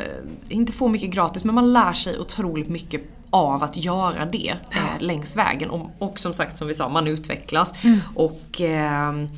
inte 0.49 0.71
får 0.71 0.89
mycket 0.89 1.09
gratis 1.09 1.43
men 1.43 1.55
man 1.55 1.73
lär 1.73 1.93
sig 1.93 2.19
otroligt 2.19 2.69
mycket 2.69 3.01
av 3.29 3.63
att 3.63 3.77
göra 3.77 4.25
det 4.25 4.55
eh, 4.71 4.99
längs 4.99 5.37
vägen. 5.37 5.69
Och, 5.69 5.89
och 5.99 6.19
som 6.19 6.33
sagt 6.33 6.57
som 6.57 6.67
vi 6.67 6.73
sa, 6.73 6.89
man 6.89 7.07
utvecklas. 7.07 7.75
Och 8.15 8.61
ehm, 8.61 9.29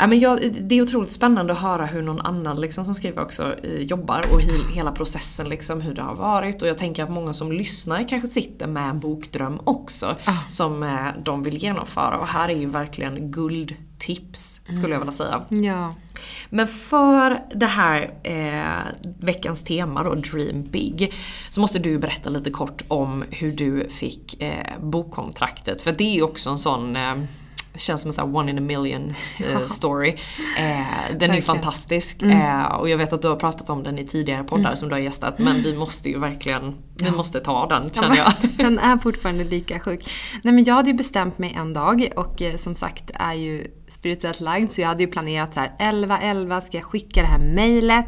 Ja, 0.00 0.06
men 0.06 0.18
jag, 0.18 0.52
det 0.60 0.78
är 0.78 0.82
otroligt 0.82 1.12
spännande 1.12 1.52
att 1.52 1.58
höra 1.58 1.86
hur 1.86 2.02
någon 2.02 2.20
annan 2.20 2.60
liksom, 2.60 2.84
som 2.84 2.94
skriver 2.94 3.22
också 3.22 3.54
eh, 3.62 3.82
jobbar 3.82 4.24
och 4.32 4.40
he, 4.40 4.52
hela 4.72 4.92
processen, 4.92 5.48
liksom, 5.48 5.80
hur 5.80 5.94
det 5.94 6.02
har 6.02 6.14
varit. 6.14 6.62
Och 6.62 6.68
jag 6.68 6.78
tänker 6.78 7.02
att 7.02 7.10
många 7.10 7.34
som 7.34 7.52
lyssnar 7.52 8.08
kanske 8.08 8.28
sitter 8.28 8.66
med 8.66 8.90
en 8.90 9.00
bokdröm 9.00 9.60
också 9.64 10.16
som 10.48 10.82
eh, 10.82 11.06
de 11.24 11.42
vill 11.42 11.62
genomföra. 11.62 12.18
Och 12.18 12.26
här 12.26 12.48
är 12.48 12.56
ju 12.56 12.66
verkligen 12.66 13.30
guldtips 13.30 14.60
skulle 14.68 14.92
jag 14.92 15.00
vilja 15.00 15.12
säga. 15.12 15.42
Ja. 15.48 15.94
Men 16.50 16.68
för 16.68 17.40
det 17.54 17.66
här 17.66 18.10
eh, 18.22 19.04
veckans 19.20 19.64
tema 19.64 20.02
då, 20.02 20.14
Dream 20.14 20.62
Big, 20.62 21.14
så 21.50 21.60
måste 21.60 21.78
du 21.78 21.98
berätta 21.98 22.30
lite 22.30 22.50
kort 22.50 22.82
om 22.88 23.24
hur 23.30 23.52
du 23.52 23.88
fick 23.88 24.42
eh, 24.42 24.80
bokkontraktet. 24.82 25.82
För 25.82 25.92
det 25.92 26.04
är 26.04 26.14
ju 26.14 26.22
också 26.22 26.50
en 26.50 26.58
sån 26.58 26.96
eh, 26.96 27.14
känns 27.76 28.02
som 28.02 28.08
en 28.08 28.12
sån 28.12 28.36
one 28.36 28.50
in 28.50 28.58
a 28.58 28.60
million 28.60 29.14
eh, 29.38 29.66
story. 29.66 30.16
Eh, 30.58 31.16
den 31.18 31.30
är 31.30 31.40
fantastisk. 31.40 32.22
Mm. 32.22 32.40
Eh, 32.60 32.64
och 32.66 32.88
jag 32.88 32.98
vet 32.98 33.12
att 33.12 33.22
du 33.22 33.28
har 33.28 33.36
pratat 33.36 33.70
om 33.70 33.82
den 33.82 33.98
i 33.98 34.06
tidigare 34.06 34.44
poddar 34.44 34.64
Mm. 34.64 34.76
som 34.76 34.88
du 34.88 34.94
har 34.94 35.00
gästat. 35.00 35.38
Men 35.38 35.62
vi 35.62 35.76
måste 35.76 36.08
ju 36.08 36.18
verkligen, 36.18 36.74
vi 36.94 37.04
Ja. 37.06 37.12
måste 37.12 37.40
ta 37.40 37.66
den 37.68 37.90
känner 37.90 38.16
jag. 38.16 38.32
Den 38.56 38.78
är 38.78 38.98
fortfarande 38.98 39.44
lika 39.44 39.80
sjuk. 39.80 40.10
Nej 40.42 40.54
men 40.54 40.64
jag 40.64 40.74
hade 40.74 40.90
ju 40.90 40.96
bestämt 40.96 41.38
mig 41.38 41.52
en 41.58 41.72
dag 41.72 42.08
och 42.16 42.42
eh, 42.42 42.56
som 42.56 42.74
sagt 42.74 43.10
är 43.14 43.34
ju 43.34 43.66
spirituellt 44.00 44.40
lagd 44.40 44.70
så 44.70 44.80
jag 44.80 44.88
hade 44.88 45.02
ju 45.02 45.08
planerat 45.08 45.54
så 45.54 45.60
här 45.60 45.72
11.11 45.78 46.60
ska 46.60 46.76
jag 46.76 46.86
skicka 46.86 47.20
det 47.20 47.26
här 47.26 47.38
mejlet. 47.38 48.06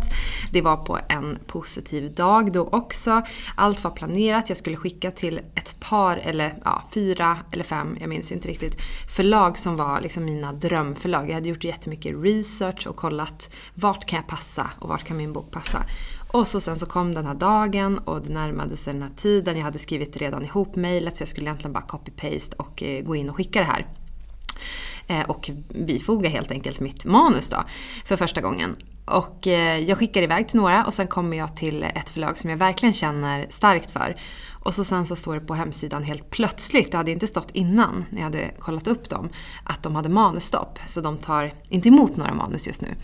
Det 0.52 0.62
var 0.62 0.76
på 0.76 0.98
en 1.08 1.38
positiv 1.46 2.14
dag 2.14 2.52
då 2.52 2.68
också. 2.72 3.22
Allt 3.54 3.84
var 3.84 3.90
planerat, 3.90 4.48
jag 4.48 4.58
skulle 4.58 4.76
skicka 4.76 5.10
till 5.10 5.38
ett 5.54 5.80
par 5.80 6.16
eller 6.16 6.54
ja, 6.64 6.82
fyra 6.94 7.38
eller 7.52 7.64
fem, 7.64 7.96
jag 8.00 8.08
minns 8.08 8.32
inte 8.32 8.48
riktigt, 8.48 8.82
förlag 9.16 9.58
som 9.58 9.76
var 9.76 10.00
liksom 10.00 10.24
mina 10.24 10.52
drömförlag. 10.52 11.30
Jag 11.30 11.34
hade 11.34 11.48
gjort 11.48 11.64
jättemycket 11.64 12.14
research 12.22 12.86
och 12.86 12.96
kollat 12.96 13.54
vart 13.74 14.06
kan 14.06 14.16
jag 14.16 14.26
passa 14.26 14.70
och 14.78 14.88
vart 14.88 15.04
kan 15.04 15.16
min 15.16 15.32
bok 15.32 15.50
passa. 15.50 15.84
Och 16.32 16.48
så 16.48 16.60
sen 16.60 16.78
så 16.78 16.86
kom 16.86 17.14
den 17.14 17.26
här 17.26 17.34
dagen 17.34 17.98
och 17.98 18.22
det 18.22 18.32
närmade 18.32 18.76
sig 18.76 18.92
den 18.92 19.02
här 19.02 19.10
tiden. 19.16 19.56
Jag 19.56 19.64
hade 19.64 19.78
skrivit 19.78 20.16
redan 20.16 20.44
ihop 20.44 20.76
mejlet 20.76 21.16
så 21.16 21.22
jag 21.22 21.28
skulle 21.28 21.46
egentligen 21.46 21.72
bara 21.72 21.84
copy-paste 21.88 22.56
och 22.56 22.82
eh, 22.82 23.04
gå 23.04 23.16
in 23.16 23.30
och 23.30 23.36
skicka 23.36 23.58
det 23.58 23.66
här. 23.66 23.86
Eh, 25.06 25.30
och 25.30 25.50
bifoga 25.74 26.28
helt 26.28 26.50
enkelt 26.50 26.80
mitt 26.80 27.04
manus 27.04 27.48
då 27.48 27.64
för 28.04 28.16
första 28.16 28.40
gången. 28.40 28.76
Och 29.04 29.46
eh, 29.46 29.78
jag 29.78 29.98
skickar 29.98 30.22
iväg 30.22 30.48
till 30.48 30.60
några 30.60 30.84
och 30.84 30.94
sen 30.94 31.06
kommer 31.06 31.36
jag 31.36 31.56
till 31.56 31.82
ett 31.82 32.10
förlag 32.10 32.38
som 32.38 32.50
jag 32.50 32.56
verkligen 32.56 32.92
känner 32.92 33.46
starkt 33.50 33.90
för. 33.90 34.16
Och 34.64 34.74
så 34.74 34.84
sen 34.84 35.06
så 35.06 35.16
står 35.16 35.34
det 35.34 35.40
på 35.40 35.54
hemsidan 35.54 36.02
helt 36.02 36.30
plötsligt, 36.30 36.90
det 36.90 36.96
hade 36.96 37.10
inte 37.10 37.26
stått 37.26 37.50
innan 37.50 38.04
när 38.10 38.18
jag 38.18 38.24
hade 38.24 38.50
kollat 38.58 38.86
upp 38.86 39.08
dem, 39.08 39.28
att 39.64 39.82
de 39.82 39.96
hade 39.96 40.08
manusstopp. 40.08 40.78
Så 40.86 41.00
de 41.00 41.18
tar 41.18 41.52
inte 41.68 41.88
emot 41.88 42.16
några 42.16 42.34
manus 42.34 42.66
just 42.66 42.82
nu. 42.82 42.94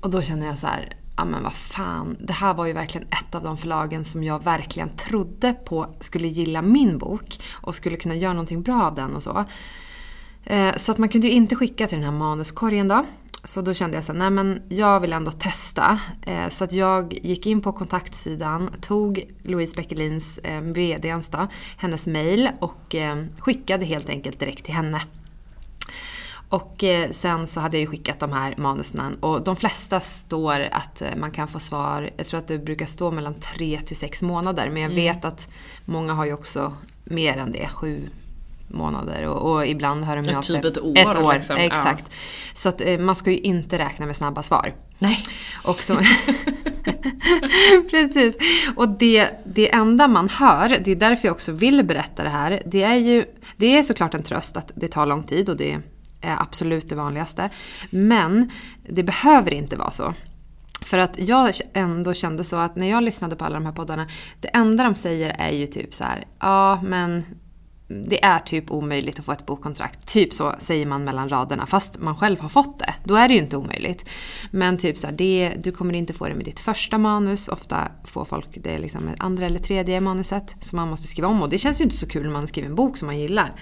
Och 0.00 0.10
då 0.10 0.22
känner 0.22 0.46
jag 0.46 0.58
så 0.58 0.66
här, 0.66 0.96
ja 1.16 1.24
men 1.24 1.42
vad 1.42 1.52
fan, 1.52 2.16
det 2.20 2.32
här 2.32 2.54
var 2.54 2.66
ju 2.66 2.72
verkligen 2.72 3.06
ett 3.08 3.34
av 3.34 3.42
de 3.42 3.56
förlagen 3.56 4.04
som 4.04 4.24
jag 4.24 4.44
verkligen 4.44 4.88
trodde 4.88 5.52
på 5.52 5.94
skulle 6.00 6.28
gilla 6.28 6.62
min 6.62 6.98
bok 6.98 7.40
och 7.52 7.74
skulle 7.74 7.96
kunna 7.96 8.14
göra 8.14 8.32
någonting 8.32 8.62
bra 8.62 8.84
av 8.84 8.94
den 8.94 9.16
och 9.16 9.22
så. 9.22 9.44
Eh, 10.46 10.76
Så 10.76 10.92
att 10.92 10.98
man 10.98 11.08
kunde 11.08 11.26
ju 11.26 11.32
inte 11.32 11.56
skicka 11.56 11.86
till 11.86 11.98
den 11.98 12.04
här 12.04 12.18
manuskorgen 12.18 12.88
då. 12.88 13.04
Så 13.44 13.62
då 13.62 13.74
kände 13.74 13.96
jag 13.96 14.04
så 14.04 14.12
här, 14.12 14.18
nej 14.18 14.30
men 14.30 14.62
jag 14.68 15.00
vill 15.00 15.12
ändå 15.12 15.30
testa. 15.30 15.98
Eh, 16.26 16.48
Så 16.48 16.64
att 16.64 16.72
jag 16.72 17.12
gick 17.12 17.46
in 17.46 17.60
på 17.60 17.72
kontaktsidan, 17.72 18.70
tog 18.80 19.24
Louise 19.42 19.76
Beckelins, 19.76 20.38
eh, 20.38 20.60
VDns 20.60 21.28
då, 21.28 21.46
hennes 21.76 22.06
mail 22.06 22.50
och 22.60 22.94
skickade 23.38 23.84
helt 23.84 24.08
enkelt 24.08 24.38
direkt 24.40 24.64
till 24.64 24.74
henne. 24.74 25.02
Och 26.48 26.84
sen 27.10 27.46
så 27.46 27.60
hade 27.60 27.76
jag 27.76 27.80
ju 27.80 27.86
skickat 27.86 28.20
de 28.20 28.32
här 28.32 28.54
manusen 28.58 29.14
och 29.20 29.42
de 29.44 29.56
flesta 29.56 30.00
står 30.00 30.60
att 30.72 31.02
man 31.16 31.30
kan 31.30 31.48
få 31.48 31.58
svar, 31.58 32.10
jag 32.16 32.26
tror 32.26 32.38
att 32.38 32.48
det 32.48 32.58
brukar 32.58 32.86
stå 32.86 33.10
mellan 33.10 33.34
tre 33.34 33.80
till 33.80 33.96
sex 33.96 34.22
månader 34.22 34.70
men 34.70 34.82
jag 34.82 34.92
Mm. 34.92 35.04
vet 35.04 35.24
att 35.24 35.48
många 35.84 36.12
har 36.14 36.24
ju 36.24 36.32
också 36.32 36.72
mer 37.04 37.36
än 37.38 37.52
det, 37.52 37.68
sju 37.68 38.08
månader 38.68 39.28
och, 39.28 39.52
och 39.52 39.66
ibland 39.66 40.04
hör 40.04 40.16
de 40.16 40.24
ju 40.24 40.36
av 40.36 40.42
sig. 40.42 40.56
typ 40.56 40.64
ett 40.64 40.82
år, 40.82 40.98
Ett 40.98 41.16
år, 41.16 41.34
liksom, 41.34 41.56
ja. 41.56 41.62
exakt. 41.62 42.04
Så 42.54 42.68
att 42.68 42.80
eh, 42.80 42.98
man 42.98 43.14
ska 43.14 43.30
ju 43.30 43.38
inte 43.38 43.78
räkna 43.78 44.06
med 44.06 44.16
snabba 44.16 44.42
svar. 44.42 44.72
Nej. 44.98 45.22
Och 45.64 45.80
så, 45.80 45.98
Precis. 47.90 48.36
Och 48.76 48.88
det, 48.88 49.30
det 49.46 49.74
enda 49.74 50.08
man 50.08 50.28
hör, 50.28 50.68
det 50.84 50.90
är 50.90 50.96
därför 50.96 51.28
jag 51.28 51.34
också 51.34 51.52
vill 51.52 51.84
berätta 51.84 52.22
det 52.22 52.30
här, 52.30 52.62
det 52.66 52.82
är 52.82 52.94
ju, 52.94 53.24
det 53.56 53.78
är 53.78 53.82
såklart 53.82 54.14
en 54.14 54.22
tröst 54.22 54.56
att 54.56 54.72
det 54.74 54.88
tar 54.88 55.06
lång 55.06 55.22
tid 55.22 55.48
och 55.48 55.56
det 55.56 55.78
är 56.20 56.42
absolut 56.42 56.88
det 56.88 56.94
vanligaste. 56.94 57.50
Men 57.90 58.50
det 58.88 59.02
behöver 59.02 59.54
inte 59.54 59.76
vara 59.76 59.90
så. 59.90 60.14
För 60.80 60.98
att 60.98 61.18
jag 61.18 61.54
ändå 61.72 62.14
kände 62.14 62.44
så 62.44 62.56
att 62.56 62.76
när 62.76 62.90
jag 62.90 63.02
lyssnade 63.02 63.36
på 63.36 63.44
alla 63.44 63.54
de 63.54 63.66
här 63.66 63.72
poddarna, 63.72 64.06
det 64.40 64.48
enda 64.48 64.84
de 64.84 64.94
säger 64.94 65.36
är 65.38 65.50
ju 65.50 65.66
typ 65.66 65.94
så 65.94 66.04
här, 66.04 66.24
ja 66.40 66.82
men 66.82 67.24
det 67.88 68.24
är 68.24 68.38
typ 68.38 68.70
omöjligt 68.70 69.18
att 69.18 69.24
få 69.24 69.32
ett 69.32 69.46
bokkontrakt. 69.46 70.08
Typ 70.08 70.32
så 70.32 70.54
säger 70.58 70.86
man 70.86 71.04
mellan 71.04 71.28
raderna, 71.28 71.66
fast 71.66 71.98
man 71.98 72.16
själv 72.16 72.40
har 72.40 72.48
fått 72.48 72.78
det. 72.78 72.94
Då 73.04 73.14
är 73.16 73.28
det 73.28 73.34
ju 73.34 73.40
inte 73.40 73.56
omöjligt. 73.56 74.08
Men 74.50 74.78
typ 74.78 74.98
så 74.98 75.06
här, 75.06 75.14
det, 75.14 75.52
du 75.62 75.72
kommer 75.72 75.94
inte 75.94 76.12
få 76.12 76.28
det 76.28 76.34
med 76.34 76.44
ditt 76.44 76.60
första 76.60 76.98
manus. 76.98 77.48
Ofta 77.48 77.88
får 78.04 78.24
folk 78.24 78.46
det 78.54 78.78
liksom 78.78 79.04
med 79.04 79.14
andra 79.18 79.46
eller 79.46 79.58
tredje 79.58 80.00
manuset 80.00 80.56
som 80.60 80.76
man 80.76 80.88
måste 80.88 81.08
skriva 81.08 81.28
om. 81.28 81.42
Och 81.42 81.48
det 81.48 81.58
känns 81.58 81.80
ju 81.80 81.84
inte 81.84 81.96
så 81.96 82.08
kul 82.08 82.22
när 82.22 82.32
man 82.32 82.46
skriver 82.46 82.68
en 82.68 82.74
bok 82.74 82.96
som 82.96 83.06
man 83.06 83.18
gillar. 83.18 83.52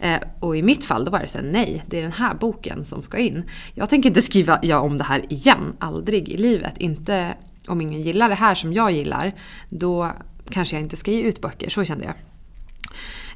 Eh, 0.00 0.20
och 0.40 0.56
i 0.56 0.62
mitt 0.62 0.84
fall 0.84 1.04
då 1.04 1.10
var 1.10 1.20
det 1.20 1.28
så 1.28 1.38
här, 1.38 1.44
nej, 1.44 1.84
det 1.86 1.98
är 1.98 2.02
den 2.02 2.12
här 2.12 2.34
boken 2.34 2.84
som 2.84 3.02
ska 3.02 3.18
in. 3.18 3.50
Jag 3.74 3.90
tänker 3.90 4.08
inte 4.08 4.22
skriva 4.22 4.58
jag 4.62 4.84
om 4.84 4.98
det 4.98 5.04
här 5.04 5.32
igen, 5.32 5.76
aldrig 5.78 6.28
i 6.28 6.36
livet. 6.36 6.78
Inte 6.78 7.34
om 7.66 7.80
ingen 7.80 8.02
gillar 8.02 8.28
det 8.28 8.34
här 8.34 8.54
som 8.54 8.72
jag 8.72 8.92
gillar, 8.92 9.32
då 9.68 10.12
kanske 10.50 10.76
jag 10.76 10.82
inte 10.82 10.96
ska 10.96 11.10
ge 11.10 11.22
ut 11.22 11.40
böcker. 11.40 11.70
Så 11.70 11.84
kände 11.84 12.04
jag. 12.04 12.14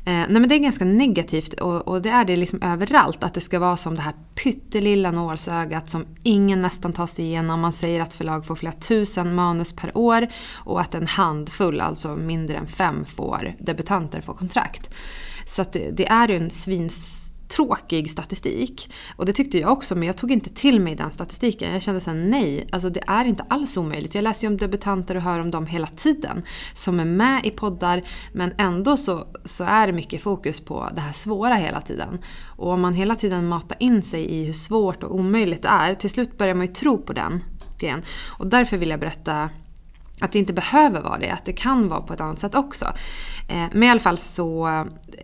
Eh, 0.05 0.13
nej 0.13 0.41
men 0.41 0.49
det 0.49 0.55
är 0.55 0.59
ganska 0.59 0.85
negativt 0.85 1.53
och, 1.53 1.89
och 1.89 2.03
det 2.03 2.11
är 2.11 2.25
det 2.25 2.37
liksom 2.37 2.63
överallt. 2.63 3.23
Att 3.23 3.35
det 3.35 3.41
ska 3.41 3.59
vara 3.59 3.77
som 3.77 3.95
det 3.95 4.03
här 4.03 4.15
pyttelilla 4.35 5.11
nålsögat 5.11 5.91
som 5.91 6.07
ingen 6.23 6.61
nästan 6.61 6.93
tar 6.93 7.07
sig 7.07 7.25
igenom. 7.25 7.61
Man 7.61 7.73
säger 7.73 8.01
att 8.01 8.15
förlag 8.15 8.47
får 8.47 8.55
flera 8.55 8.73
tusen 8.73 9.35
manus 9.35 9.73
per 9.73 9.97
år 9.99 10.29
och 10.55 10.81
att 10.81 10.95
en 10.95 11.07
handfull, 11.07 11.81
alltså 11.81 12.17
mindre 12.17 12.57
än 12.57 12.67
fem, 12.67 13.05
får 13.05 13.55
debutanter 13.59 14.21
får 14.21 14.35
kontrakt. 14.35 14.95
Så 15.47 15.63
att 15.63 15.73
det, 15.73 15.91
det 15.91 16.07
är 16.07 16.29
ju 16.29 16.37
en 16.37 16.51
tråkig 17.57 18.11
statistik. 18.11 18.93
Och 19.17 19.27
det 19.27 19.33
tyckte 19.33 19.59
jag 19.59 19.73
också, 19.73 19.95
men 19.95 20.07
jag 20.07 20.17
tog 20.17 20.31
inte 20.31 20.51
till 20.51 20.81
mig 20.81 20.95
den 20.95 21.11
statistiken. 21.11 21.73
Jag 21.73 21.83
kände 21.83 22.01
såhär, 22.01 22.17
nej, 22.17 22.69
alltså 22.73 22.91
det 22.91 23.03
är 23.07 23.25
inte 23.25 23.45
alls 23.49 23.77
omöjligt. 23.77 24.15
Jag 24.15 24.25
läser 24.25 24.47
ju 24.47 24.53
om 24.53 24.57
debutanter 24.57 25.15
och 25.15 25.23
hör 25.23 25.41
om 25.41 25.51
dem 25.51 25.67
hela 25.67 25.87
tiden. 25.87 26.43
Som 26.75 27.01
är 27.01 27.05
med 27.05 27.47
i 27.47 27.51
poddar, 27.51 28.03
men 28.33 28.53
ändå 28.59 28.97
så, 28.97 29.27
så 29.45 29.65
är 29.65 29.87
det 29.87 29.93
mycket 29.93 30.23
fokus 30.23 30.61
på 30.61 30.89
det 30.95 31.01
här 31.01 31.13
svåra 31.13 31.55
hela 31.55 31.81
tiden. 31.81 32.19
Och 32.47 32.73
om 32.73 32.81
man 32.81 32.95
hela 32.95 33.17
tiden 33.17 33.49
matar 33.49 33.77
in 33.81 34.03
sig 34.03 34.25
i 34.25 34.45
hur 34.45 34.53
svårt 34.53 35.03
och 35.03 35.15
omöjligt 35.15 35.63
det 35.63 35.69
är, 35.69 35.95
till 35.95 36.11
slut 36.11 36.39
börjar 36.39 36.55
man 36.55 36.67
ju 36.67 36.73
tro 36.73 36.99
på 36.99 37.13
den 37.13 37.41
grejen. 37.83 38.03
Och 38.39 38.47
därför 38.47 38.77
vill 38.77 38.91
jag 38.91 39.01
berätta 39.01 39.51
att 40.21 40.33
det 40.33 40.39
inte 40.39 40.53
behöver 40.53 41.01
vara 41.01 41.19
det, 41.19 41.31
att 41.31 41.45
det 41.45 41.53
kan 41.53 41.89
vara 41.89 42.01
på 42.01 42.13
ett 42.13 42.21
annat 42.21 42.41
sätt 42.41 42.55
också. 42.55 42.85
Eh, 43.49 43.65
men 43.73 43.83
i 43.83 43.91
alla 43.91 44.01
fall 44.01 44.19
så, 44.19 44.67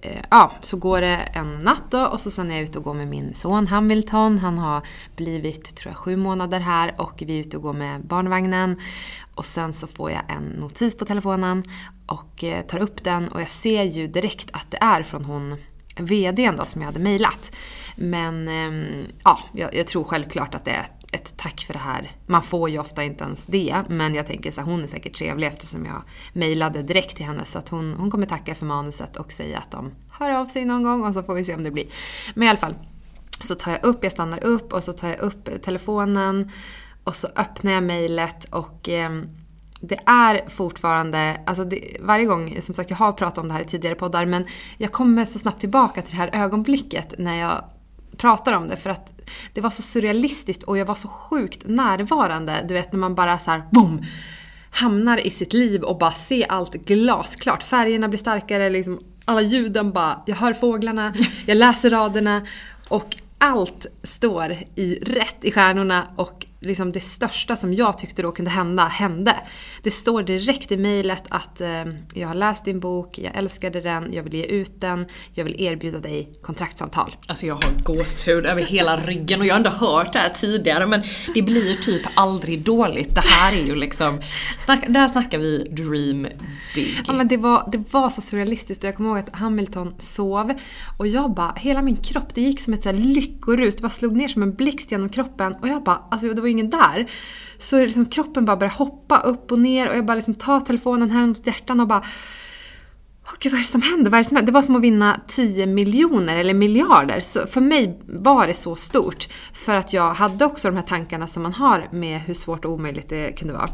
eh, 0.02 0.22
ja, 0.30 0.52
så 0.60 0.76
går 0.76 1.00
det 1.00 1.16
en 1.16 1.54
natt 1.62 1.82
då 1.90 2.06
och 2.06 2.20
så 2.20 2.30
sen 2.30 2.50
är 2.50 2.54
jag 2.54 2.62
ute 2.64 2.78
och 2.78 2.84
går 2.84 2.94
med 2.94 3.08
min 3.08 3.34
son 3.34 3.66
Hamilton. 3.66 4.38
Han 4.38 4.58
har 4.58 4.82
blivit, 5.16 5.76
tror 5.76 5.90
jag, 5.90 5.98
sju 5.98 6.16
månader 6.16 6.60
här 6.60 6.94
och 6.98 7.22
vi 7.26 7.36
är 7.36 7.40
ute 7.40 7.56
och 7.56 7.62
går 7.62 7.72
med 7.72 8.00
barnvagnen. 8.06 8.80
Och 9.34 9.44
sen 9.44 9.72
så 9.72 9.86
får 9.86 10.10
jag 10.10 10.22
en 10.28 10.44
notis 10.44 10.96
på 10.96 11.04
telefonen 11.04 11.62
och 12.06 12.44
eh, 12.44 12.64
tar 12.64 12.78
upp 12.78 13.04
den 13.04 13.28
och 13.28 13.40
jag 13.40 13.50
ser 13.50 13.82
ju 13.82 14.06
direkt 14.06 14.50
att 14.52 14.70
det 14.70 14.78
är 14.80 15.02
från 15.02 15.24
hon 15.24 15.56
VDn 15.96 16.56
då 16.56 16.64
som 16.64 16.80
jag 16.80 16.86
hade 16.86 17.00
mejlat. 17.00 17.52
Men 17.96 18.48
ehm, 18.48 19.06
ja, 19.24 19.38
jag, 19.52 19.74
jag 19.74 19.86
tror 19.86 20.04
självklart 20.04 20.54
att 20.54 20.64
det 20.64 20.70
är 20.70 20.80
ett 20.80 20.97
ett 21.12 21.36
tack 21.36 21.60
för 21.60 21.72
det 21.72 21.78
här. 21.78 22.12
Man 22.26 22.42
får 22.42 22.70
ju 22.70 22.78
ofta 22.78 23.04
inte 23.04 23.24
ens 23.24 23.44
det, 23.46 23.82
men 23.88 24.14
jag 24.14 24.26
tänker 24.26 24.50
så 24.50 24.60
här, 24.60 24.68
hon 24.68 24.82
är 24.82 24.86
säkert 24.86 25.16
trevlig 25.16 25.46
eftersom 25.46 25.84
jag 25.84 26.02
mejlade 26.32 26.82
direkt 26.82 27.16
till 27.16 27.26
henne 27.26 27.44
så 27.44 27.58
att 27.58 27.68
hon, 27.68 27.94
hon 27.98 28.10
kommer 28.10 28.26
tacka 28.26 28.54
för 28.54 28.66
manuset 28.66 29.16
och 29.16 29.32
säga 29.32 29.58
att 29.58 29.70
de 29.70 29.92
hör 30.10 30.30
av 30.30 30.46
sig 30.46 30.64
någon 30.64 30.82
gång 30.82 31.04
och 31.04 31.12
så 31.12 31.22
får 31.22 31.34
vi 31.34 31.44
se 31.44 31.54
om 31.54 31.62
det 31.62 31.70
blir. 31.70 31.86
Men 32.34 32.46
i 32.46 32.50
alla 32.50 32.58
fall, 32.58 32.74
så 33.40 33.54
tar 33.54 33.72
jag 33.72 33.84
upp, 33.84 34.02
jag 34.02 34.12
stannar 34.12 34.44
upp 34.44 34.72
och 34.72 34.84
så 34.84 34.92
tar 34.92 35.08
jag 35.08 35.20
upp 35.20 35.48
eh, 35.48 35.56
telefonen 35.56 36.50
och 37.04 37.14
så 37.14 37.28
öppnar 37.36 37.72
jag 37.72 37.82
mejlet 37.82 38.44
och 38.44 38.88
eh, 38.88 39.10
det 39.80 39.98
är 40.06 40.48
fortfarande, 40.48 41.40
alltså 41.46 41.64
det, 41.64 41.96
varje 42.00 42.24
gång, 42.24 42.62
som 42.62 42.74
sagt 42.74 42.90
jag 42.90 42.96
har 42.96 43.12
pratat 43.12 43.38
om 43.38 43.48
det 43.48 43.54
här 43.54 43.60
i 43.60 43.64
tidigare 43.64 43.94
poddar, 43.94 44.24
men 44.24 44.46
jag 44.76 44.92
kommer 44.92 45.24
så 45.24 45.38
snabbt 45.38 45.60
tillbaka 45.60 46.02
till 46.02 46.10
det 46.10 46.16
här 46.16 46.44
ögonblicket 46.44 47.14
när 47.18 47.34
jag 47.34 47.64
pratar 48.18 48.52
om 48.52 48.68
det 48.68 48.76
för 48.76 48.90
att 48.90 49.20
det 49.52 49.60
var 49.60 49.70
så 49.70 49.82
surrealistiskt 49.82 50.62
och 50.62 50.78
jag 50.78 50.86
var 50.86 50.94
så 50.94 51.08
sjukt 51.08 51.62
närvarande. 51.66 52.64
Du 52.68 52.74
vet 52.74 52.92
när 52.92 52.98
man 52.98 53.14
bara 53.14 53.38
så 53.38 53.50
här, 53.50 53.62
boom! 53.70 54.02
Hamnar 54.70 55.26
i 55.26 55.30
sitt 55.30 55.52
liv 55.52 55.82
och 55.82 55.98
bara 55.98 56.12
ser 56.12 56.52
allt 56.52 56.72
glasklart. 56.72 57.62
Färgerna 57.62 58.08
blir 58.08 58.18
starkare, 58.18 58.70
liksom, 58.70 59.00
alla 59.24 59.40
ljuden 59.40 59.92
bara, 59.92 60.22
jag 60.26 60.36
hör 60.36 60.52
fåglarna, 60.52 61.14
jag 61.46 61.56
läser 61.56 61.90
raderna 61.90 62.46
och 62.88 63.16
allt 63.38 63.86
står 64.02 64.58
i 64.74 64.94
rätt 64.94 65.44
i 65.44 65.52
stjärnorna 65.52 66.06
och 66.16 66.46
liksom 66.60 66.92
det 66.92 67.00
största 67.00 67.56
som 67.56 67.74
jag 67.74 67.98
tyckte 67.98 68.22
då 68.22 68.32
kunde 68.32 68.50
hända, 68.50 68.84
hände. 68.84 69.36
Det 69.82 69.90
står 69.90 70.22
direkt 70.22 70.72
i 70.72 70.76
mejlet 70.76 71.22
att 71.28 71.60
eh, 71.60 71.84
jag 72.14 72.28
har 72.28 72.34
läst 72.34 72.64
din 72.64 72.80
bok, 72.80 73.18
jag 73.18 73.36
älskade 73.36 73.80
den, 73.80 74.12
jag 74.12 74.22
vill 74.22 74.34
ge 74.34 74.44
ut 74.44 74.80
den, 74.80 75.06
jag 75.34 75.44
vill 75.44 75.62
erbjuda 75.62 75.98
dig 75.98 76.32
kontraktsavtal. 76.42 77.16
Alltså 77.26 77.46
jag 77.46 77.54
har 77.54 77.82
gåshud 77.84 78.46
över 78.46 78.62
hela 78.62 78.96
ryggen 78.96 79.40
och 79.40 79.46
jag 79.46 79.54
har 79.54 79.56
ändå 79.56 79.70
hört 79.70 80.12
det 80.12 80.18
här 80.18 80.28
tidigare 80.28 80.86
men 80.86 81.02
det 81.34 81.42
blir 81.42 81.74
typ 81.74 82.02
aldrig 82.14 82.60
dåligt. 82.60 83.14
Det 83.14 83.24
här 83.24 83.52
är 83.52 83.66
ju 83.66 83.74
liksom, 83.74 84.20
snack, 84.64 84.84
där 84.88 85.08
snackar 85.08 85.38
vi 85.38 85.58
dream 85.58 86.26
big. 86.74 87.02
Ja 87.06 87.12
men 87.12 87.28
det 87.28 87.36
var, 87.36 87.68
det 87.72 87.92
var 87.92 88.10
så 88.10 88.20
surrealistiskt 88.20 88.84
och 88.84 88.88
jag 88.88 88.96
kommer 88.96 89.10
ihåg 89.10 89.18
att 89.18 89.36
Hamilton 89.36 89.94
sov 89.98 90.52
och 90.98 91.06
jag 91.06 91.34
bara, 91.34 91.52
hela 91.56 91.82
min 91.82 91.96
kropp, 91.96 92.34
det 92.34 92.40
gick 92.40 92.60
som 92.60 92.74
ett 92.74 92.82
så 92.82 92.92
lyckorus, 92.92 93.76
det 93.76 93.82
bara 93.82 93.90
slog 93.90 94.16
ner 94.16 94.28
som 94.28 94.42
en 94.42 94.54
blixt 94.54 94.92
genom 94.92 95.08
kroppen 95.08 95.54
och 95.60 95.68
jag 95.68 95.82
bara, 95.82 96.02
alltså 96.10 96.34
det 96.34 96.40
var 96.40 96.47
var 96.48 96.52
ingen 96.52 96.70
där. 96.70 97.10
Så 97.58 97.78
liksom 97.78 98.06
kroppen 98.06 98.44
bara 98.44 98.56
började 98.56 98.76
hoppa 98.76 99.18
upp 99.18 99.52
och 99.52 99.58
ner 99.58 99.88
och 99.88 99.96
jag 99.96 100.06
bara 100.06 100.14
liksom 100.14 100.34
tar 100.34 100.60
telefonen 100.60 101.10
här 101.10 101.26
mot 101.26 101.46
hjärtan 101.46 101.80
och 101.80 101.86
bara 101.86 102.04
Åh 103.30 103.34
gud, 103.38 103.52
vad 103.52 103.58
är 103.58 103.62
det 103.62 103.68
som 103.68 103.82
händer? 103.82 104.10
Vad 104.10 104.18
är 104.18 104.24
det, 104.24 104.28
som 104.28 104.36
händer? 104.36 104.52
det 104.52 104.54
var 104.54 104.62
som 104.62 104.76
att 104.76 104.82
vinna 104.82 105.20
10 105.28 105.66
miljoner 105.66 106.36
eller 106.36 106.54
miljarder. 106.54 107.20
Så 107.20 107.46
för 107.46 107.60
mig 107.60 108.00
var 108.06 108.46
det 108.46 108.54
så 108.54 108.76
stort. 108.76 109.28
För 109.52 109.74
att 109.74 109.92
jag 109.92 110.14
hade 110.14 110.44
också 110.44 110.68
de 110.68 110.76
här 110.76 110.84
tankarna 110.84 111.26
som 111.26 111.42
man 111.42 111.52
har 111.52 111.88
med 111.92 112.20
hur 112.20 112.34
svårt 112.34 112.64
och 112.64 112.72
omöjligt 112.72 113.08
det 113.08 113.32
kunde 113.32 113.54
vara. 113.54 113.68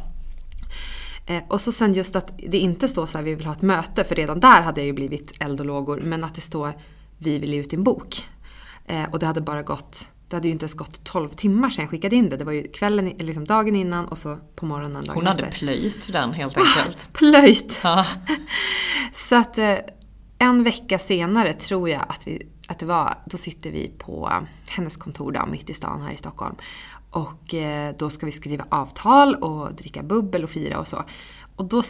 Eh, 1.26 1.42
och 1.48 1.60
så 1.60 1.72
sen 1.72 1.94
just 1.94 2.16
att 2.16 2.32
det 2.48 2.58
inte 2.58 2.88
står 2.88 3.06
så 3.06 3.18
här, 3.18 3.24
vi 3.24 3.34
vill 3.34 3.46
ha 3.46 3.52
ett 3.52 3.62
möte, 3.62 4.04
för 4.04 4.14
redan 4.14 4.40
där 4.40 4.62
hade 4.62 4.80
jag 4.80 4.86
ju 4.86 4.92
blivit 4.92 5.36
eld 5.40 5.60
och 5.60 5.66
lågor. 5.66 6.00
Men 6.04 6.24
att 6.24 6.34
det 6.34 6.40
står, 6.40 6.72
vi 7.18 7.38
vill 7.38 7.54
ge 7.54 7.60
ut 7.60 7.70
din 7.70 7.84
bok. 7.84 8.24
Eh, 8.86 9.04
och 9.12 9.18
det 9.18 9.26
hade 9.26 9.40
bara 9.40 9.62
gått 9.62 10.08
det 10.28 10.36
hade 10.36 10.48
ju 10.48 10.52
inte 10.52 10.62
ens 10.62 10.74
gått 10.74 11.04
12 11.04 11.28
timmar 11.28 11.70
sedan 11.70 11.82
jag 11.82 11.90
skickade 11.90 12.16
in 12.16 12.28
det. 12.28 12.36
Det 12.36 12.44
var 12.44 12.52
ju 12.52 12.62
kvällen, 12.62 13.08
liksom 13.08 13.44
dagen 13.44 13.76
innan 13.76 14.08
och 14.08 14.18
så 14.18 14.38
på 14.54 14.66
morgonen 14.66 15.04
dagen 15.04 15.14
Hon 15.14 15.26
hade 15.26 15.42
efter. 15.42 15.58
plöjt 15.58 16.12
den 16.12 16.32
helt 16.32 16.56
enkelt. 16.56 16.98
Ah, 16.98 17.18
plöjt! 17.18 17.80
Ja. 17.82 18.06
Så 19.12 19.36
att 19.36 19.58
eh, 19.58 19.76
en 20.38 20.64
vecka 20.64 20.98
senare 20.98 21.52
tror 21.52 21.88
jag 21.88 22.04
att, 22.08 22.26
vi, 22.26 22.48
att 22.68 22.78
det 22.78 22.86
var, 22.86 23.18
då 23.26 23.36
sitter 23.36 23.70
vi 23.70 23.88
på 23.98 24.30
hennes 24.68 24.96
kontor 24.96 25.32
då, 25.32 25.46
mitt 25.46 25.70
i 25.70 25.74
stan 25.74 26.02
här 26.02 26.12
i 26.12 26.16
Stockholm. 26.16 26.54
Och 27.10 27.54
eh, 27.54 27.94
då 27.98 28.10
ska 28.10 28.26
vi 28.26 28.32
skriva 28.32 28.64
avtal 28.68 29.34
och 29.34 29.74
dricka 29.74 30.02
bubbel 30.02 30.44
och 30.44 30.50
fira 30.50 30.78
och 30.78 30.88
så. 30.88 31.04
Och 31.56 31.64
då 31.64 31.82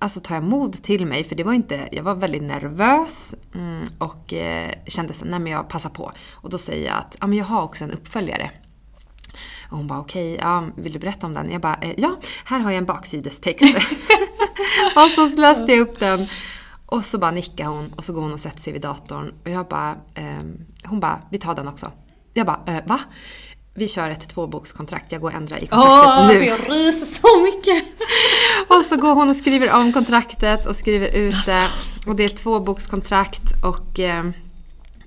alltså, 0.00 0.20
tar 0.20 0.34
jag 0.34 0.44
mod 0.44 0.82
till 0.82 1.06
mig, 1.06 1.24
för 1.24 1.36
det 1.36 1.44
var 1.44 1.52
inte, 1.52 1.88
jag 1.92 2.02
var 2.02 2.14
väldigt 2.14 2.42
nervös 2.42 3.34
mm, 3.54 3.84
och 3.98 4.32
eh, 4.32 4.70
kände 4.86 5.12
att 5.12 5.24
nej 5.24 5.38
men 5.38 5.52
jag 5.52 5.68
passar 5.68 5.90
på. 5.90 6.12
Och 6.32 6.50
då 6.50 6.58
säger 6.58 6.86
jag 6.86 6.96
att 6.98 7.16
ja, 7.20 7.26
men 7.26 7.38
jag 7.38 7.44
har 7.44 7.62
också 7.62 7.84
en 7.84 7.90
uppföljare. 7.90 8.50
Och 9.70 9.76
hon 9.76 9.86
bara 9.86 10.00
okej, 10.00 10.36
ja, 10.40 10.64
vill 10.76 10.92
du 10.92 10.98
berätta 10.98 11.26
om 11.26 11.32
den? 11.32 11.50
Jag 11.50 11.60
bara 11.60 11.74
eh, 11.74 11.94
ja, 11.96 12.16
här 12.44 12.60
har 12.60 12.70
jag 12.70 12.78
en 12.78 12.86
baksidestext. 12.86 13.64
och 14.96 15.10
så 15.14 15.26
läste 15.26 15.72
jag 15.72 15.78
upp 15.80 15.98
den. 15.98 16.26
Och 16.86 17.04
så 17.04 17.18
bara 17.18 17.30
nickar 17.30 17.66
hon 17.66 17.92
och 17.96 18.04
så 18.04 18.12
går 18.12 18.22
hon 18.22 18.32
och 18.32 18.40
sätter 18.40 18.60
sig 18.60 18.72
vid 18.72 18.82
datorn. 18.82 19.32
Och 19.44 19.50
jag 19.50 19.68
bara, 19.68 19.96
eh, 20.14 20.42
hon 20.84 21.00
bara, 21.00 21.22
vi 21.30 21.38
tar 21.38 21.54
den 21.54 21.68
också. 21.68 21.92
Jag 22.34 22.46
bara, 22.46 22.60
eh, 22.66 22.86
va? 22.86 23.00
Vi 23.80 23.88
kör 23.88 24.10
ett 24.10 24.28
tvåbokskontrakt, 24.28 25.12
jag 25.12 25.20
går 25.20 25.28
och 25.28 25.36
ändrar 25.36 25.56
i 25.56 25.66
kontraktet 25.66 26.06
Åh, 26.06 26.26
nu. 26.26 26.32
alltså 26.32 26.44
jag 26.44 26.58
ryser 26.70 27.06
så 27.06 27.42
mycket! 27.42 27.84
Och 28.68 28.84
så 28.84 28.96
går 28.96 29.14
hon 29.14 29.28
och 29.28 29.36
skriver 29.36 29.76
om 29.76 29.92
kontraktet 29.92 30.66
och 30.66 30.76
skriver 30.76 31.16
ut 31.16 31.46
det. 31.46 31.66
Och 32.06 32.16
det 32.16 32.22
är 32.22 32.26
ett 32.26 32.36
tvåbokskontrakt 32.36 33.42
och 33.64 34.00
eh, 34.00 34.26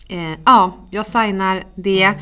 eh, 0.07 0.39
ja, 0.45 0.77
jag 0.91 1.05
signar 1.05 1.63
det. 1.75 2.13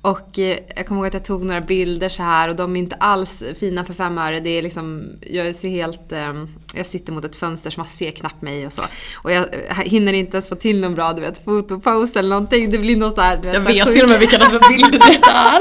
Och 0.00 0.38
eh, 0.38 0.58
jag 0.76 0.86
kommer 0.86 1.00
ihåg 1.00 1.06
att 1.06 1.14
jag 1.14 1.24
tog 1.24 1.44
några 1.44 1.60
bilder 1.60 2.08
så 2.08 2.22
här 2.22 2.48
och 2.48 2.56
de 2.56 2.76
är 2.76 2.80
inte 2.80 2.96
alls 2.96 3.42
fina 3.60 3.84
för 3.84 3.94
fem 3.94 4.18
öre. 4.18 4.40
Det 4.40 4.50
är 4.50 4.62
liksom, 4.62 5.04
jag 5.20 5.54
ser 5.54 5.68
helt, 5.68 6.12
eh, 6.12 6.34
jag 6.76 6.86
sitter 6.86 7.12
mot 7.12 7.24
ett 7.24 7.36
fönster 7.36 7.70
så 7.70 7.80
man 7.80 7.86
ser 7.86 8.10
knappt 8.10 8.42
mig 8.42 8.66
och 8.66 8.72
så. 8.72 8.82
Och 9.22 9.32
jag 9.32 9.46
hinner 9.84 10.12
inte 10.12 10.36
ens 10.36 10.48
få 10.48 10.54
till 10.54 10.80
någon 10.80 10.94
bra, 10.94 11.12
du 11.12 11.20
vet, 11.20 11.44
fotopose 11.44 12.18
eller 12.18 12.28
någonting. 12.28 12.70
Det 12.70 12.78
blir 12.78 12.96
något 12.96 13.14
så 13.14 13.20
här, 13.20 13.36
du 13.36 13.42
vet, 13.42 13.54
Jag 13.54 13.86
vet 13.86 13.94
till 13.94 14.04
och 14.04 14.10
med 14.10 14.18
vilka 14.18 14.38
bilder 14.68 14.90
detta 14.90 15.30
är. 15.30 15.60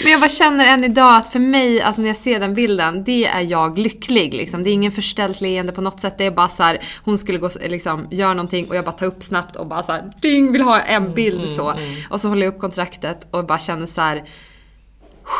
Men 0.02 0.12
jag 0.12 0.20
bara 0.20 0.30
känner 0.30 0.66
än 0.66 0.84
idag 0.84 1.16
att 1.16 1.32
för 1.32 1.38
mig, 1.38 1.82
alltså 1.82 2.02
när 2.02 2.08
jag 2.08 2.16
ser 2.16 2.40
den 2.40 2.54
bilden, 2.54 3.04
det 3.04 3.26
är 3.26 3.40
jag 3.40 3.78
lycklig 3.78 4.34
liksom. 4.34 4.62
Det 4.62 4.70
är 4.70 4.72
ingen 4.72 4.92
förställt 4.92 5.40
leende 5.40 5.72
på 5.72 5.80
något 5.80 6.00
sätt. 6.00 6.14
Det 6.18 6.26
är 6.26 6.30
bara 6.30 6.48
så 6.48 6.62
här, 6.62 6.80
hon 7.04 7.18
skulle 7.18 7.38
gå, 7.38 7.50
liksom, 7.66 8.08
göra 8.10 8.34
någonting 8.34 8.68
och 8.68 8.76
jag 8.76 8.84
bara 8.84 8.92
tar 8.92 9.06
upp 9.06 9.22
snabbt 9.22 9.56
och 9.56 9.66
bara 9.66 9.82
så 9.82 9.92
här, 9.92 10.12
ding, 10.22 10.52
vill 10.52 10.62
ha 10.62 10.80
en 10.80 11.14
bild 11.14 11.48
så. 11.56 11.74
Och 12.10 12.20
så 12.20 12.28
håller 12.28 12.46
jag 12.46 12.54
upp 12.54 12.60
kontraktet 12.60 13.26
och 13.30 13.46
bara 13.46 13.58
känner 13.58 13.86
så 13.86 14.00
här. 14.00 14.24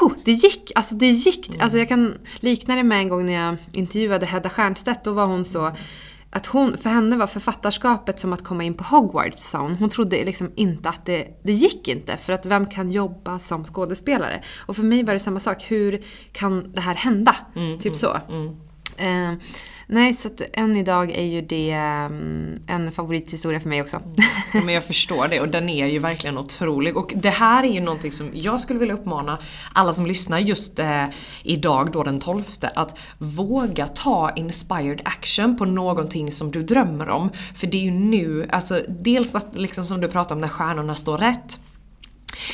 "Huh, 0.00 0.12
Det 0.24 0.32
gick, 0.32 0.72
alltså 0.74 0.94
det 0.94 1.06
gick. 1.10 1.50
Alltså 1.60 1.78
jag 1.78 1.88
kan 1.88 2.14
likna 2.40 2.76
det 2.76 2.82
med 2.82 2.98
en 2.98 3.08
gång 3.08 3.26
när 3.26 3.32
jag 3.32 3.56
intervjuade 3.72 4.26
Hedda 4.26 4.50
Stiernstedt. 4.50 5.04
Då 5.04 5.12
var 5.12 5.26
hon 5.26 5.44
så 5.44 5.72
att 6.32 6.46
hon, 6.46 6.76
för 6.78 6.90
henne 6.90 7.16
var 7.16 7.26
författarskapet 7.26 8.20
som 8.20 8.32
att 8.32 8.44
komma 8.44 8.64
in 8.64 8.74
på 8.74 8.84
Hogwarts 8.84 9.42
sa 9.50 9.58
hon. 9.58 9.74
Hon 9.74 9.88
trodde 9.88 10.24
liksom 10.24 10.50
inte 10.54 10.88
att 10.88 11.06
det, 11.06 11.40
det 11.42 11.52
gick 11.52 11.88
inte. 11.88 12.16
För 12.16 12.32
att 12.32 12.46
vem 12.46 12.66
kan 12.66 12.90
jobba 12.90 13.38
som 13.38 13.64
skådespelare? 13.64 14.42
Och 14.66 14.76
för 14.76 14.82
mig 14.82 15.02
var 15.04 15.12
det 15.14 15.20
samma 15.20 15.40
sak. 15.40 15.64
Hur 15.68 16.02
kan 16.32 16.72
det 16.72 16.80
här 16.80 16.94
hända? 16.94 17.36
typ 17.82 17.96
så. 17.96 18.20
Eh, 18.96 19.32
nej, 19.90 20.14
så 20.14 20.28
att 20.28 20.40
än 20.52 20.76
idag 20.76 21.10
är 21.10 21.24
ju 21.24 21.40
det 21.40 21.70
mm, 21.70 22.58
en 22.66 22.92
favorithistoria 22.92 23.60
för 23.60 23.68
mig 23.68 23.82
också. 23.82 23.96
Mm. 23.96 24.14
Ja, 24.52 24.60
men 24.60 24.74
jag 24.74 24.84
förstår 24.84 25.28
det 25.28 25.40
och 25.40 25.48
den 25.48 25.68
är 25.68 25.86
ju 25.86 25.98
verkligen 25.98 26.38
otrolig. 26.38 26.96
Och 26.96 27.12
det 27.16 27.30
här 27.30 27.64
är 27.64 27.68
ju 27.68 27.80
någonting 27.80 28.12
som 28.12 28.30
jag 28.34 28.60
skulle 28.60 28.78
vilja 28.78 28.94
uppmana 28.94 29.38
alla 29.72 29.94
som 29.94 30.06
lyssnar 30.06 30.38
just 30.38 30.78
eh, 30.78 31.04
idag 31.42 31.92
då 31.92 32.02
den 32.02 32.20
12 32.20 32.44
att 32.74 32.98
våga 33.18 33.86
ta 33.86 34.30
inspired 34.36 35.00
action 35.04 35.56
på 35.56 35.64
någonting 35.64 36.30
som 36.30 36.50
du 36.50 36.62
drömmer 36.62 37.08
om. 37.08 37.30
För 37.54 37.66
det 37.66 37.78
är 37.78 37.82
ju 37.82 37.90
nu, 37.90 38.48
alltså 38.50 38.82
dels 38.88 39.34
att 39.34 39.54
liksom 39.54 39.86
som 39.86 40.00
du 40.00 40.08
pratar 40.08 40.34
om 40.34 40.40
när 40.40 40.48
stjärnorna 40.48 40.94
står 40.94 41.18
rätt. 41.18 41.60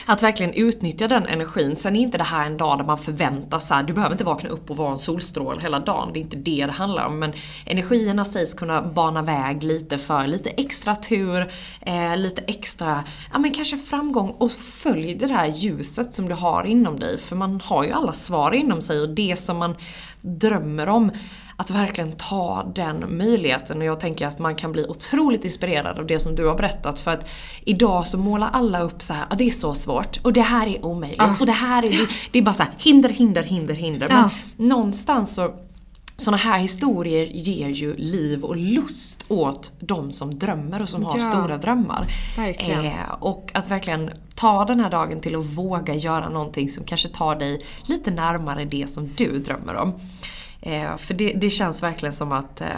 Att 0.07 0.23
verkligen 0.23 0.53
utnyttja 0.53 1.09
den 1.09 1.27
energin. 1.27 1.77
Sen 1.77 1.97
är 1.97 2.01
inte 2.01 2.19
det 2.19 2.25
här 2.25 2.47
en 2.47 2.57
dag 2.57 2.79
där 2.79 2.85
man 2.85 2.99
förväntar 2.99 3.59
sig, 3.59 3.85
du 3.87 3.93
behöver 3.93 4.15
inte 4.15 4.25
vakna 4.25 4.49
upp 4.49 4.71
och 4.71 4.77
vara 4.77 4.91
en 4.91 4.99
solstråle 4.99 5.61
hela 5.61 5.79
dagen. 5.79 6.11
Det 6.13 6.19
är 6.19 6.21
inte 6.21 6.37
det 6.37 6.67
det 6.67 6.73
handlar 6.73 7.07
om. 7.07 7.19
Men 7.19 7.33
energierna 7.67 8.25
sägs 8.25 8.55
kunna 8.55 8.83
bana 8.83 9.23
väg 9.23 9.63
lite 9.63 9.99
för 9.99 10.27
lite 10.27 10.51
extra 10.51 10.97
tur, 10.97 11.53
eh, 11.81 12.17
lite 12.17 12.43
extra, 12.47 13.05
ja 13.33 13.39
men 13.39 13.51
kanske 13.51 13.77
framgång. 13.77 14.31
Och 14.31 14.53
följ 14.53 15.15
det 15.15 15.27
här 15.27 15.47
ljuset 15.47 16.15
som 16.15 16.29
du 16.29 16.35
har 16.35 16.65
inom 16.65 16.99
dig. 17.01 17.19
För 17.19 17.37
man 17.37 17.61
har 17.65 17.85
ju 17.85 17.93
alla 17.93 18.13
svar 18.13 18.53
inom 18.53 18.83
sig 18.83 19.01
och 19.01 19.09
det 19.09 19.37
som 19.39 19.57
man 19.57 19.77
drömmer 20.21 20.89
om 20.89 21.11
att 21.57 21.71
verkligen 21.71 22.13
ta 22.13 22.73
den 22.75 23.17
möjligheten 23.19 23.79
och 23.79 23.85
jag 23.85 24.01
tänker 24.01 24.27
att 24.27 24.39
man 24.39 24.55
kan 24.55 24.73
bli 24.73 24.85
otroligt 24.89 25.45
inspirerad 25.45 25.99
av 25.99 26.07
det 26.07 26.21
som 26.21 26.35
du 26.35 26.47
har 26.47 26.55
berättat 26.55 27.01
för 27.01 27.11
att 27.11 27.29
idag 27.65 28.07
så 28.07 28.19
målar 28.19 28.51
alla 28.53 28.81
upp 28.81 29.03
så 29.03 29.13
här, 29.13 29.27
ah, 29.31 29.35
det 29.35 29.45
är 29.45 29.51
så 29.51 29.75
svårt 29.75 30.19
och 30.23 30.33
det 30.33 30.41
här 30.41 30.67
är 30.67 30.85
omöjligt 30.85 31.19
Ja. 31.19 31.35
och 31.41 31.47
det 31.47 31.53
här 31.53 31.85
är, 31.85 32.09
det 32.33 32.39
är 32.39 32.43
bara 32.43 32.55
så 32.55 32.63
här, 32.63 32.73
hinder, 32.79 33.09
hinder, 33.09 33.43
hinder, 33.43 33.75
hinder. 33.75 34.09
Men 34.57 34.69
någonstans 34.69 35.35
så 35.35 35.55
såna 36.19 36.37
här 36.37 36.59
historier 36.59 37.25
ger 37.27 37.69
ju 37.69 37.97
liv 37.97 38.45
och 38.45 38.57
lust 38.57 39.25
åt 39.29 39.73
de 39.81 40.13
som 40.13 40.39
drömmer 40.39 40.83
och 40.83 40.89
som 40.89 41.05
har 41.05 41.19
Ja. 41.19 41.25
stora 41.31 41.59
drömmar. 41.59 42.07
Eh, 42.85 43.13
och 43.21 43.51
att 43.55 43.71
verkligen 43.71 44.11
ta 44.35 44.65
den 44.65 44.81
här 44.81 44.91
dagen 44.91 45.21
till 45.21 45.37
att 45.37 45.45
våga 45.45 45.95
göra 45.95 46.29
någonting 46.29 46.69
som 46.69 46.85
kanske 46.85 47.09
tar 47.09 47.37
dig 47.37 47.67
lite 47.87 48.11
närmare 48.11 48.65
det 48.65 48.91
som 48.91 49.09
du 49.17 49.39
drömmer 49.39 49.75
om. 49.77 49.95
Eh, 50.67 50.97
för 50.97 51.14
det, 51.14 51.33
det 51.33 51.51
känns 51.51 51.83
verkligen 51.83 52.12
som 52.12 52.33
att 52.33 52.61
eh, 52.61 52.69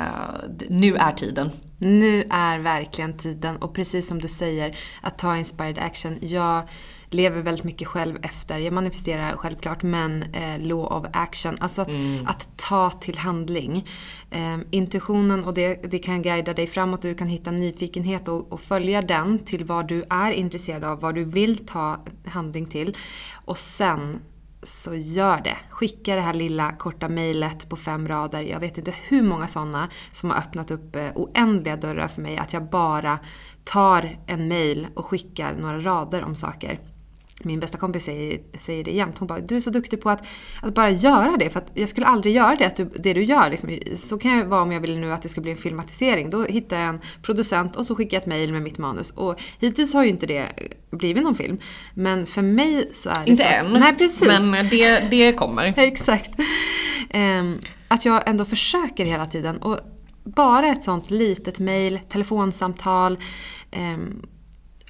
nu 0.69 0.97
är 0.97 1.13
tiden. 1.13 1.51
Nu 1.79 2.25
är 2.31 2.59
verkligen 2.59 3.17
tiden 3.17 3.57
och 3.57 3.75
precis 3.75 4.09
som 4.09 4.19
du 4.19 4.29
säger, 4.29 4.77
att 5.01 5.19
ta 5.19 5.37
inspired 5.37 5.79
action. 5.79 6.19
Jag 6.21 6.63
lever 7.11 7.43
väldigt 7.43 7.65
mycket 7.65 7.89
själv 7.89 8.19
efter, 8.23 8.59
jag 8.59 8.73
manifesterar 8.73 9.37
självklart, 9.37 9.83
men 9.83 10.23
eh, 10.23 10.59
law 10.59 10.87
of 10.87 11.07
action. 11.13 11.57
Alltså 11.61 11.83
att, 11.83 11.89
att 12.27 12.49
ta 12.57 12.91
till 12.91 13.19
handling. 13.19 13.89
Eh, 14.31 14.59
intuitionen 14.71 15.45
och 15.45 15.55
det, 15.55 15.75
det 15.91 15.99
kan 15.99 16.23
guida 16.23 16.55
dig 16.55 16.67
framåt 16.67 17.05
och 17.05 17.11
du 17.11 17.15
kan 17.15 17.29
hitta 17.29 17.51
nyfikenhet 17.51 18.29
och, 18.29 18.53
och 18.53 18.61
följa 18.61 19.03
den 19.03 19.39
till 19.39 19.65
vad 19.65 19.89
du 19.89 20.05
är 20.11 20.31
intresserad 20.31 20.85
av, 20.85 21.01
vad 21.01 21.15
du 21.15 21.25
vill 21.25 21.67
ta 21.67 22.01
handling 22.25 22.67
till. 22.67 22.97
Och 23.45 23.59
sen 23.59 24.21
så 24.63 24.95
gör 24.95 25.41
det. 25.41 25.57
Skicka 25.71 26.15
det 26.15 26.21
här 26.21 26.35
lilla 26.35 26.73
korta 26.73 27.09
mejlet 27.09 27.69
på 27.69 27.77
fem 27.77 28.09
rader. 28.09 28.41
Jag 28.41 28.61
vet 28.61 28.79
inte 28.79 28.95
hur 29.09 29.23
många 29.23 29.49
sådana 29.49 29.89
som 30.13 30.31
har 30.31 30.39
öppnat 30.39 30.71
upp 30.71 30.97
eh, 30.97 31.11
oändliga 31.15 31.77
dörrar 31.77 32.09
för 32.09 32.23
mig. 32.23 32.39
Att 32.39 32.53
jag 32.53 32.71
bara 32.71 33.19
tar 33.65 34.19
en 34.27 34.49
mejl 34.49 34.87
och 34.95 35.07
skickar 35.07 35.55
några 35.55 35.81
rader 35.81 36.25
om 36.25 36.37
saker 36.37 36.81
min 37.43 37.61
bästa 37.61 37.79
kompis 37.79 38.05
säger, 38.05 38.41
säger 38.59 38.85
det 38.85 38.91
jämt. 38.91 39.19
Hon 39.19 39.29
bara, 39.29 39.41
du 39.41 39.57
är 39.57 39.61
så 39.61 39.71
duktig 39.71 40.01
på 40.01 40.11
att, 40.11 40.27
att 40.63 40.75
bara 40.75 40.91
göra 40.91 41.37
det. 41.37 41.51
För 41.51 41.61
att 41.61 41.71
jag 41.75 41.89
skulle 41.89 42.07
aldrig 42.07 42.35
göra 42.35 42.57
det, 42.57 42.65
att 42.65 42.77
du, 42.77 42.85
det 42.85 43.15
du 43.15 43.25
gör. 43.25 43.51
Liksom. 43.51 43.79
Så 43.97 44.19
kan 44.19 44.31
jag 44.39 44.45
vara 44.45 44.63
om 44.63 44.73
jag 44.73 44.81
vill 44.81 44.99
nu 44.99 45.13
att 45.13 45.23
det 45.23 45.29
ska 45.29 45.41
bli 45.41 45.51
en 45.51 45.57
filmatisering. 45.57 46.31
Då 46.31 46.45
hittar 46.45 46.81
jag 46.81 46.89
en 46.89 47.01
producent 47.23 47.77
och 47.77 47.87
så 47.87 47.95
skickar 47.95 48.17
jag 48.17 48.21
ett 48.23 48.27
mail 48.27 48.53
med 48.53 48.63
mitt 48.63 48.79
manus. 48.79 49.11
Och 49.11 49.41
hittills 49.59 49.95
har 49.95 50.03
ju 50.05 50.09
inte 50.11 50.27
det 50.27 50.49
blivit 50.91 51.23
någon 51.23 51.35
film. 51.35 51.59
Men 51.95 52.27
för 52.27 52.43
mig 52.43 52.91
så 52.95 53.11
är 53.11 53.25
det 53.25 53.31
Inte 53.31 53.43
så 53.43 53.49
än, 53.49 53.75
att, 53.75 53.81
Nej, 53.81 53.95
precis. 53.97 54.41
men 54.41 54.69
det, 54.69 55.01
det 55.11 55.33
kommer. 55.33 55.75
Exakt. 55.79 56.31
Ehm, 57.11 57.59
att 57.89 58.05
jag 58.05 58.29
ändå 58.29 58.45
försöker 58.45 59.05
hela 59.05 59.27
tiden. 59.27 59.57
Och 59.57 59.79
bara 60.25 60.69
ett 60.69 60.85
sånt 60.85 61.11
litet 61.11 61.59
mail, 61.59 62.01
telefonsamtal. 62.09 63.19
ehm, 63.71 64.23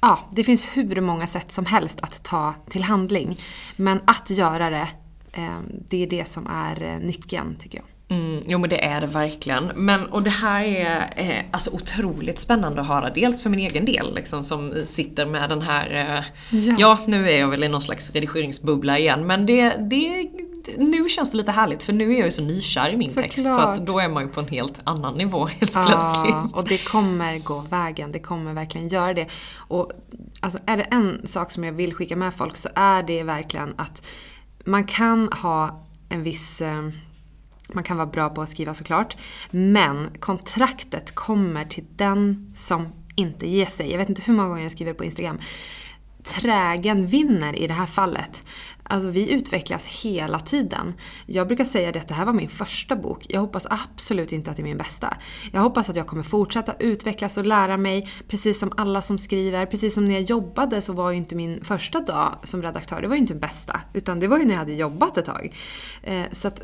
ja, 0.01 0.19
det 0.31 0.43
finns 0.43 0.65
hur 0.73 1.01
många 1.01 1.27
sätt 1.27 1.51
som 1.51 1.65
helst 1.65 2.01
att 2.01 2.23
ta 2.23 2.53
till 2.69 2.83
handling. 2.83 3.39
Men 3.75 4.01
att 4.05 4.29
göra 4.29 4.69
det, 4.69 4.87
eh, 5.33 5.59
det 5.89 6.03
är 6.03 6.07
det 6.07 6.27
som 6.27 6.47
är 6.47 6.83
eh, 6.83 6.99
nyckeln 6.99 7.55
tycker 7.55 7.77
jag. 7.77 7.87
Mm, 8.11 8.43
jo 8.47 8.57
men 8.59 8.69
det 8.69 8.85
är 8.85 9.01
det 9.01 9.07
verkligen. 9.07 9.71
Men, 9.75 10.05
och 10.05 10.23
det 10.23 10.29
här 10.29 10.63
är 10.63 11.13
eh, 11.15 11.43
alltså 11.51 11.71
otroligt 11.71 12.39
spännande 12.39 12.81
att 12.81 12.87
höra. 12.87 13.09
Dels 13.09 13.43
för 13.43 13.49
min 13.49 13.59
egen 13.59 13.85
del 13.85 14.15
liksom, 14.15 14.43
som 14.43 14.73
sitter 14.83 15.25
med 15.25 15.49
den 15.49 15.61
här... 15.61 15.89
Eh, 16.17 16.23
Ja. 16.59 16.75
ja. 16.79 16.99
nu 17.07 17.29
är 17.31 17.37
jag 17.39 17.47
väl 17.47 17.63
i 17.63 17.67
någon 17.67 17.81
slags 17.81 18.11
redigeringsbubbla 18.11 18.99
igen 18.99 19.27
men 19.27 19.45
det, 19.45 19.69
det, 19.89 20.29
nu 20.77 21.09
känns 21.09 21.31
det 21.31 21.37
lite 21.37 21.51
härligt 21.51 21.83
för 21.83 21.93
nu 21.93 22.13
är 22.13 22.17
jag 22.17 22.25
ju 22.25 22.31
så 22.31 22.41
nykär 22.41 22.89
i 22.89 22.97
min 22.97 23.13
text 23.13 23.37
så 23.37 23.43
Såklart. 23.53 23.77
att 23.77 23.85
då 23.85 23.99
är 23.99 24.09
man 24.09 24.23
ju 24.23 24.29
på 24.29 24.39
en 24.39 24.47
helt 24.47 24.81
annan 24.83 25.13
nivå 25.17 25.45
helt 25.45 25.75
Ja, 25.75 25.85
plötsligt. 25.87 26.55
och 26.55 26.67
det 26.67 26.77
kommer 26.77 27.39
gå 27.39 27.59
vägen. 27.69 28.11
Det 28.11 28.19
kommer 28.19 28.53
verkligen 28.53 28.87
göra 28.87 29.13
det. 29.13 29.27
Och 29.57 29.91
alltså, 30.39 30.59
är 30.65 30.77
det 30.77 30.83
en 30.83 31.27
sak 31.27 31.51
som 31.51 31.63
jag 31.63 31.71
vill 31.73 31.93
skicka 31.93 32.15
med 32.15 32.33
folk 32.33 32.57
så 32.57 32.69
är 32.75 33.03
det 33.03 33.23
verkligen 33.23 33.73
att 33.77 34.05
man 34.65 34.83
kan 34.83 35.29
ha 35.41 35.85
en 36.09 36.23
viss... 36.23 36.61
Eh, 36.61 36.89
man 37.73 37.83
kan 37.83 37.97
vara 37.97 38.07
bra 38.07 38.29
på 38.29 38.41
att 38.41 38.49
skriva 38.49 38.73
såklart. 38.73 39.17
Men 39.51 40.07
kontraktet 40.19 41.15
kommer 41.15 41.65
till 41.65 41.85
den 41.95 42.53
som 42.57 42.87
inte 43.15 43.47
ger 43.47 43.65
sig. 43.65 43.91
Jag 43.91 43.97
vet 43.97 44.09
inte 44.09 44.21
hur 44.21 44.33
många 44.33 44.49
gånger 44.49 44.63
jag 44.63 44.71
skriver 44.71 44.93
på 44.93 45.03
Instagram. 45.03 45.39
Trägen 46.23 47.07
vinner 47.07 47.55
i 47.55 47.67
det 47.67 47.73
här 47.73 47.85
fallet. 47.85 48.43
Alltså 48.83 49.09
vi 49.09 49.31
utvecklas 49.31 49.87
hela 49.87 50.39
tiden. 50.39 50.93
Jag 51.25 51.47
brukar 51.47 51.65
säga 51.65 51.91
det 51.91 51.99
att 51.99 52.07
det 52.07 52.13
här 52.13 52.25
var 52.25 52.33
min 52.33 52.49
första 52.49 52.95
bok. 52.95 53.25
Jag 53.29 53.41
hoppas 53.41 53.67
absolut 53.69 54.33
inte 54.33 54.51
att 54.51 54.57
det 54.57 54.61
är 54.61 54.63
min 54.63 54.77
bästa. 54.77 55.17
Jag 55.51 55.61
hoppas 55.61 55.89
att 55.89 55.95
jag 55.95 56.07
kommer 56.07 56.23
fortsätta 56.23 56.73
utvecklas 56.79 57.37
och 57.37 57.45
lära 57.45 57.77
mig, 57.77 58.09
precis 58.27 58.59
som 58.59 58.71
alla 58.77 59.01
som 59.01 59.17
skriver. 59.17 59.65
Precis 59.65 59.93
som 59.93 60.05
när 60.05 60.13
jag 60.13 60.21
jobbade 60.21 60.81
så 60.81 60.93
var 60.93 61.11
ju 61.11 61.17
inte 61.17 61.35
min 61.35 61.63
första 61.63 61.99
dag 61.99 62.35
som 62.43 62.61
redaktör, 62.61 63.01
det 63.01 63.07
var 63.07 63.15
ju 63.15 63.21
inte 63.21 63.33
den 63.33 63.39
bästa. 63.39 63.81
Utan 63.93 64.19
det 64.19 64.27
var 64.27 64.37
ju 64.37 64.45
när 64.45 64.53
jag 64.53 64.59
hade 64.59 64.73
jobbat 64.73 65.17
ett 65.17 65.25
tag. 65.25 65.55
Eh, 66.03 66.25
så 66.31 66.47
att 66.47 66.61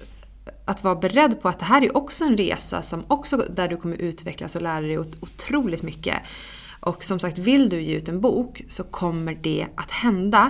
att 0.65 0.83
vara 0.83 0.95
beredd 0.95 1.41
på 1.41 1.49
att 1.49 1.59
det 1.59 1.65
här 1.65 1.83
är 1.83 1.97
också 1.97 2.25
en 2.25 2.37
resa 2.37 2.81
som 2.81 3.03
också, 3.07 3.37
där 3.37 3.67
du 3.67 3.77
kommer 3.77 3.95
utvecklas 3.95 4.55
och 4.55 4.61
lära 4.61 4.81
dig 4.81 4.99
otroligt 4.99 5.83
mycket. 5.83 6.15
Och 6.79 7.03
som 7.03 7.19
sagt, 7.19 7.37
vill 7.37 7.69
du 7.69 7.81
ge 7.81 7.95
ut 7.95 8.09
en 8.09 8.21
bok 8.21 8.61
så 8.67 8.83
kommer 8.83 9.37
det 9.41 9.67
att 9.75 9.91
hända 9.91 10.49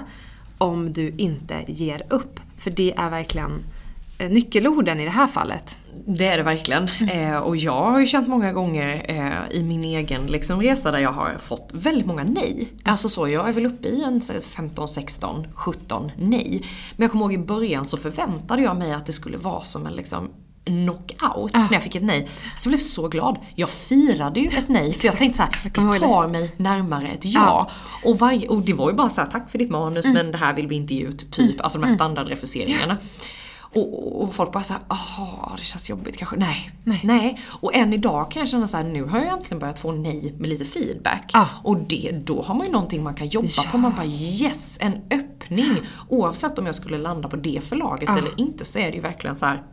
om 0.58 0.94
du 0.94 1.10
inte 1.18 1.64
ger 1.68 2.06
upp. 2.10 2.40
För 2.58 2.72
det 2.72 2.94
är 2.98 3.10
verkligen 3.10 3.64
nyckelorden 4.20 5.00
i 5.00 5.06
det 5.06 5.12
här 5.12 5.28
fallet. 5.28 5.80
Det 6.08 6.28
är 6.28 6.38
det 6.38 6.44
verkligen. 6.44 6.90
Eh, 7.12 7.38
och 7.38 7.58
jag 7.58 7.92
har 7.92 8.00
ju 8.00 8.06
känt 8.06 8.28
många 8.28 8.54
gånger 8.54 9.06
eh, 9.08 9.58
i 9.58 9.64
min 9.64 9.84
egen 9.84 10.28
liksom, 10.28 10.62
resa 10.62 10.92
där 10.92 11.00
jag 11.00 11.12
har 11.12 11.38
fått 11.38 11.70
väldigt 11.74 12.06
många 12.06 12.24
nej. 12.24 12.68
Alltså 12.84 13.10
så, 13.10 13.28
jag 13.28 13.50
är 13.50 13.54
väl 13.54 13.66
uppe 13.66 13.88
i 13.88 14.04
en 14.04 14.22
så 14.22 14.34
här, 14.34 14.42
15, 14.42 14.88
16, 14.88 15.48
17 15.54 16.12
nej. 16.18 16.62
Men 16.96 17.04
jag 17.04 17.12
kommer 17.12 17.26
ihåg 17.26 17.34
i 17.34 17.38
början 17.38 17.86
så 17.86 17.98
förväntade 17.98 18.62
jag 18.62 18.78
mig 18.78 18.94
att 18.94 19.06
det 19.06 19.14
skulle 19.14 19.38
vara 19.38 19.62
som 19.62 19.86
en 19.86 19.94
liksom 19.94 20.30
knockout 20.66 21.54
när 21.54 21.74
jag 21.74 21.84
fick 21.84 21.96
ett 21.96 22.04
nej. 22.04 22.30
Alltså 22.54 22.70
jag 22.70 22.72
blev 22.72 22.78
så 22.78 23.08
glad. 23.08 23.38
Jag 23.56 23.70
firade 23.70 24.40
ju 24.40 24.48
ett 24.48 24.70
nej 24.70 24.94
för 24.94 25.06
jag 25.06 25.18
tänkte 25.18 25.38
så 25.38 25.44
här, 25.44 25.92
det 25.92 26.00
tar 26.00 26.28
mig 26.28 26.52
närmare 26.58 27.08
ett 27.08 27.26
ja. 27.26 27.70
Och, 28.04 28.20
varje, 28.20 28.48
och 28.48 28.62
det 28.62 28.74
var 28.74 28.90
ju 28.90 28.96
bara 28.96 29.10
så 29.10 29.22
här, 29.22 29.28
tack 29.28 29.52
för 29.52 29.58
ditt 29.58 29.70
manus 29.70 30.08
men 30.08 30.32
det 30.32 30.38
här 30.38 30.54
vill 30.54 30.68
vi 30.68 30.76
inte 30.76 30.94
ge 30.94 31.02
ut, 31.02 31.32
typ. 31.32 31.62
Alltså 31.62 31.80
de 31.80 31.88
här 31.88 31.96
standardrefuseringarna. 31.96 32.98
Och, 33.74 34.22
och 34.22 34.34
folk 34.34 34.52
bara 34.52 34.64
såhär, 34.64 34.82
aha, 34.88 35.56
det 35.58 35.64
känns 35.64 35.90
jobbigt 35.90 36.18
kanske. 36.18 36.36
Nej, 36.36 36.72
nej. 37.04 37.40
Och 37.48 37.76
än 37.76 37.94
idag 37.94 38.32
kan 38.32 38.40
jag 38.40 38.50
känna 38.50 38.68
så 38.68 38.78
här, 38.78 38.84
nu 38.84 39.04
har 39.04 39.18
jag 39.18 39.28
egentligen 39.28 39.60
börjat 39.60 39.80
få 39.80 39.92
nej 39.92 40.36
med 40.40 40.50
lite 40.50 40.66
feedback. 40.66 41.30
Ja. 41.34 41.48
Och 41.64 41.78
det, 41.78 42.12
då 42.24 42.42
har 42.42 42.56
man 42.56 42.66
ju 42.66 42.72
någonting 42.72 43.04
man 43.04 43.16
kan 43.16 43.28
jobba 43.28 43.48
på. 43.72 43.78
Man 43.78 43.96
bara 43.96 44.06
yes, 44.06 44.78
en 44.82 44.94
öppning. 45.12 45.78
Oavsett 46.10 46.60
om 46.60 46.66
jag 46.66 46.76
skulle 46.76 46.98
landa 46.98 47.30
på 47.30 47.36
det 47.36 47.64
förlaget 47.64 48.10
eller 48.10 48.40
inte 48.40 48.66
så 48.66 48.80
är 48.80 48.90
det 48.90 48.96
ju 48.96 49.02
verkligen 49.02 49.36
så 49.36 49.46
här. 49.46 49.64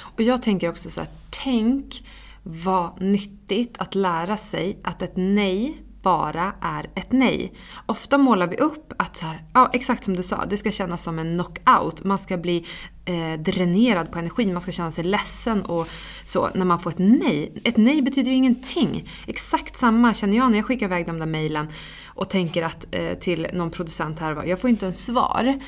Och 0.00 0.22
jag 0.22 0.42
tänker 0.42 0.68
också 0.68 0.90
så 0.90 1.00
här, 1.00 1.08
tänk 1.44 2.06
vad 2.42 3.00
nyttigt 3.00 3.78
att 3.78 3.94
lära 3.94 4.36
sig 4.36 4.78
att 4.84 5.02
ett 5.02 5.12
nej 5.16 5.83
bara 6.04 6.52
är 6.60 6.90
ett 6.94 7.12
nej. 7.12 7.52
Ofta 7.86 8.18
målar 8.18 8.46
vi 8.46 8.56
upp 8.56 8.92
att 8.96 9.16
så 9.16 9.26
här, 9.26 9.44
ja 9.54 9.70
exakt 9.72 10.04
som 10.04 10.16
du 10.16 10.22
sa, 10.22 10.44
det 10.44 10.56
ska 10.56 10.70
kännas 10.70 11.02
som 11.02 11.18
en 11.18 11.34
knockout. 11.34 12.04
Man 12.04 12.18
ska 12.18 12.36
bli 12.36 12.66
eh, 13.04 13.40
dränerad 13.40 14.12
på 14.12 14.18
energi, 14.18 14.52
man 14.52 14.62
ska 14.62 14.72
känna 14.72 14.92
sig 14.92 15.04
ledsen 15.04 15.62
och 15.62 15.88
så 16.24 16.48
när 16.54 16.64
man 16.64 16.80
får 16.80 16.90
ett 16.90 16.98
nej. 16.98 17.52
Ett 17.64 17.76
nej 17.76 18.02
betyder 18.02 18.30
ju 18.30 18.36
ingenting. 18.36 19.08
Exakt 19.26 19.78
samma 19.78 20.14
känner 20.14 20.36
jag 20.36 20.50
när 20.50 20.58
jag 20.58 20.66
skickar 20.66 20.86
iväg 20.86 21.06
de 21.06 21.18
där 21.18 21.26
mejlen 21.26 21.68
och 22.06 22.30
tänker 22.30 22.62
att 22.62 22.86
eh, 22.90 23.14
till 23.14 23.46
någon 23.52 23.70
producent 23.70 24.18
här, 24.18 24.44
jag 24.44 24.60
får 24.60 24.70
inte 24.70 24.86
en 24.86 24.92
svar. 24.92 25.60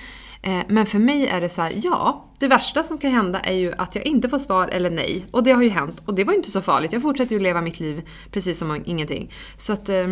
Eh, 0.47 0.65
Men 0.69 0.87
för 0.87 0.99
mig 0.99 1.27
är 1.27 1.41
det 1.41 1.49
så 1.49 1.63
här, 1.63 1.73
ja, 1.83 2.25
det 2.39 2.49
värsta 2.49 2.83
som 2.83 2.99
kan 2.99 3.11
hända 3.11 3.41
är 3.41 3.55
ju 3.55 3.73
att 3.79 3.95
jag 3.95 4.07
inte 4.07 4.29
får 4.29 4.39
svar 4.39 4.69
eller 4.69 4.91
nej. 4.91 5.27
Och 5.31 5.45
det 5.45 5.53
har 5.53 5.63
ju 5.63 5.69
hänt. 5.69 6.03
Och 6.07 6.15
det 6.15 6.25
var 6.25 6.33
ju 6.33 6.37
inte 6.37 6.51
så 6.51 6.61
farligt. 6.61 6.93
Jag 6.93 7.03
fortsätter 7.03 7.33
ju 7.33 7.41
leva 7.41 7.61
mitt 7.61 7.81
liv 7.81 8.09
precis 8.31 8.59
som 8.59 8.83
ingenting. 8.87 9.33
Så 9.59 9.73
att, 9.73 9.89
eh, 9.89 10.09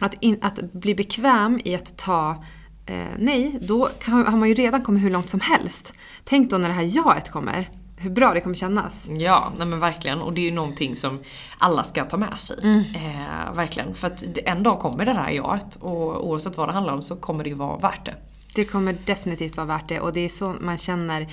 att, 0.00 0.14
in, 0.20 0.38
att 0.42 0.72
bli 0.72 0.94
bekväm 0.94 1.60
i 1.64 1.74
att 1.74 1.96
ta 1.98 2.44
eh, 2.86 3.06
nej, 3.18 3.58
då 3.62 3.88
kan, 3.98 4.26
har 4.26 4.36
man 4.36 4.48
ju 4.48 4.54
redan 4.54 4.82
kommit 4.82 5.04
hur 5.04 5.10
långt 5.10 5.30
som 5.30 5.40
helst. 5.40 5.92
Tänk 6.24 6.50
då 6.50 6.58
när 6.58 6.68
det 6.68 6.74
här 6.74 6.96
jaet 6.96 7.30
kommer. 7.30 7.70
Hur 7.98 8.10
bra 8.10 8.34
det 8.34 8.40
kommer 8.40 8.56
kännas. 8.56 9.08
Ja, 9.18 9.52
nej 9.58 9.66
men 9.66 9.80
verkligen. 9.80 10.22
Och 10.22 10.32
det 10.32 10.40
är 10.40 10.44
ju 10.44 10.50
någonting 10.50 10.96
som 10.96 11.18
alla 11.58 11.84
ska 11.84 12.04
ta 12.04 12.16
med 12.16 12.38
sig. 12.38 12.56
Mm. 12.62 12.80
Eh, 12.94 13.52
verkligen. 13.54 13.94
För 13.94 14.06
att 14.06 14.24
en 14.44 14.62
dag 14.62 14.78
kommer 14.78 15.06
det 15.06 15.12
där 15.12 15.30
jaet 15.30 15.76
och 15.80 16.28
oavsett 16.28 16.56
vad 16.56 16.68
det 16.68 16.72
handlar 16.72 16.94
om 16.94 17.02
så 17.02 17.16
kommer 17.16 17.44
det 17.44 17.50
ju 17.50 17.56
vara 17.56 17.76
värt 17.78 18.04
det. 18.06 18.14
Det 18.56 18.64
kommer 18.64 18.98
definitivt 19.06 19.56
vara 19.56 19.66
värt 19.66 19.88
det 19.88 20.00
och 20.00 20.12
det 20.12 20.20
är 20.20 20.28
så 20.28 20.54
man 20.60 20.78
känner. 20.78 21.26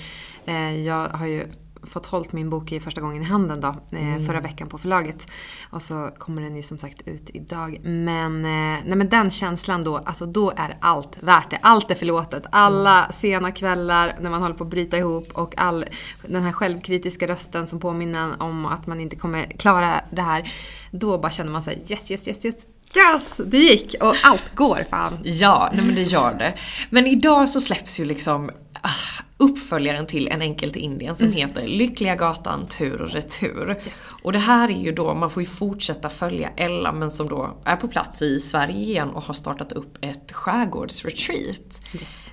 Eh, 0.46 0.80
jag 0.80 1.08
har 1.08 1.26
ju 1.26 1.46
fått 1.82 2.06
hållit 2.06 2.32
min 2.32 2.50
bok 2.50 2.72
i 2.72 2.80
första 2.80 3.00
gången 3.00 3.22
i 3.22 3.24
handen 3.24 3.60
då, 3.60 3.68
eh, 3.98 4.26
förra 4.26 4.40
veckan 4.40 4.68
på 4.68 4.78
förlaget. 4.78 5.30
Och 5.70 5.82
så 5.82 6.10
kommer 6.18 6.42
den 6.42 6.56
ju 6.56 6.62
som 6.62 6.78
sagt 6.78 7.08
ut 7.08 7.30
idag. 7.34 7.80
Men, 7.82 8.44
eh, 8.44 8.80
nej 8.84 8.96
men 8.96 9.08
den 9.08 9.30
känslan 9.30 9.84
då, 9.84 9.96
alltså 9.96 10.26
då 10.26 10.52
är 10.56 10.76
allt 10.80 11.22
värt 11.22 11.50
det. 11.50 11.58
Allt 11.62 11.90
är 11.90 11.94
förlåtet. 11.94 12.44
Alla 12.52 13.12
sena 13.12 13.52
kvällar 13.52 14.16
när 14.20 14.30
man 14.30 14.42
håller 14.42 14.54
på 14.54 14.64
att 14.64 14.70
bryta 14.70 14.98
ihop 14.98 15.28
och 15.34 15.58
all 15.58 15.84
den 16.26 16.42
här 16.42 16.52
självkritiska 16.52 17.28
rösten 17.28 17.66
som 17.66 17.80
påminner 17.80 18.42
om 18.42 18.66
att 18.66 18.86
man 18.86 19.00
inte 19.00 19.16
kommer 19.16 19.44
klara 19.44 20.00
det 20.10 20.22
här. 20.22 20.52
Då 20.90 21.18
bara 21.18 21.32
känner 21.32 21.52
man 21.52 21.62
sig 21.62 21.82
yes, 21.90 22.10
yes, 22.10 22.28
yes, 22.28 22.44
yes. 22.44 22.54
Yes! 22.96 23.40
Det 23.46 23.58
gick! 23.58 23.94
Och 24.00 24.14
allt 24.22 24.54
går 24.54 24.84
fan. 24.90 25.18
Ja, 25.24 25.70
nej 25.74 25.84
men 25.84 25.94
det 25.94 26.02
gör 26.02 26.34
det. 26.34 26.54
Men 26.90 27.06
idag 27.06 27.48
så 27.48 27.60
släpps 27.60 28.00
ju 28.00 28.04
liksom 28.04 28.50
ah, 28.80 29.22
uppföljaren 29.36 30.06
till 30.06 30.28
En 30.28 30.42
enkel 30.42 30.70
till 30.70 30.82
Indien 30.82 31.16
som 31.16 31.32
heter 31.32 31.66
Lyckliga 31.66 32.16
gatan 32.16 32.66
tur 32.66 33.02
och 33.02 33.10
retur. 33.10 33.76
Och 34.22 34.32
det 34.32 34.38
här 34.38 34.68
är 34.68 34.82
ju 34.82 34.92
då, 34.92 35.14
man 35.14 35.30
får 35.30 35.42
ju 35.42 35.48
fortsätta 35.48 36.08
följa 36.08 36.50
Ella 36.56 36.92
men 36.92 37.10
som 37.10 37.28
då 37.28 37.62
är 37.64 37.76
på 37.76 37.88
plats 37.88 38.22
i 38.22 38.38
Sverige 38.38 38.76
igen 38.76 39.10
och 39.10 39.22
har 39.22 39.34
startat 39.34 39.72
upp 39.72 39.98
ett 40.00 40.32
skärgårdsretreat. 40.32 41.82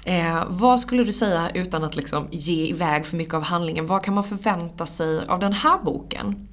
Eh, 0.05 0.43
vad 0.47 0.79
skulle 0.79 1.03
du 1.03 1.11
säga 1.11 1.49
utan 1.53 1.83
att 1.83 1.95
liksom 1.95 2.27
ge 2.31 2.65
iväg 2.67 3.05
för 3.05 3.17
mycket 3.17 3.33
av 3.33 3.43
handlingen, 3.43 3.87
vad 3.87 4.03
kan 4.03 4.13
man 4.13 4.23
förvänta 4.23 4.85
sig 4.85 5.25
av 5.27 5.39
den 5.39 5.53
här 5.53 5.77
boken? 5.83 6.47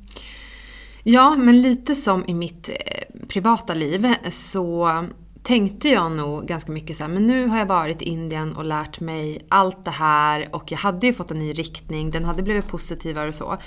Ja, 1.10 1.36
men 1.36 1.62
lite 1.62 1.94
som 1.94 2.24
i 2.26 2.34
mitt 2.34 2.68
eh, 2.68 3.26
privata 3.28 3.74
liv 3.74 4.04
eh, 4.04 4.30
så 4.30 5.04
tänkte 5.42 5.88
jag 5.88 6.12
nog 6.12 6.46
ganska 6.46 6.72
mycket 6.72 6.96
så 6.96 7.04
här, 7.04 7.10
men 7.10 7.26
nu 7.26 7.46
har 7.46 7.58
jag 7.58 7.66
varit 7.66 8.02
i 8.02 8.04
Indien 8.04 8.56
och 8.56 8.64
lärt 8.64 9.00
mig 9.00 9.46
allt 9.48 9.84
det 9.84 9.90
här 9.90 10.48
och 10.52 10.72
jag 10.72 10.78
hade 10.78 11.06
ju 11.06 11.12
fått 11.12 11.30
en 11.30 11.38
ny 11.38 11.52
riktning, 11.52 12.10
den 12.10 12.24
hade 12.24 12.42
blivit 12.42 12.68
positivare 12.68 13.28
och 13.28 13.34
så. 13.34 13.58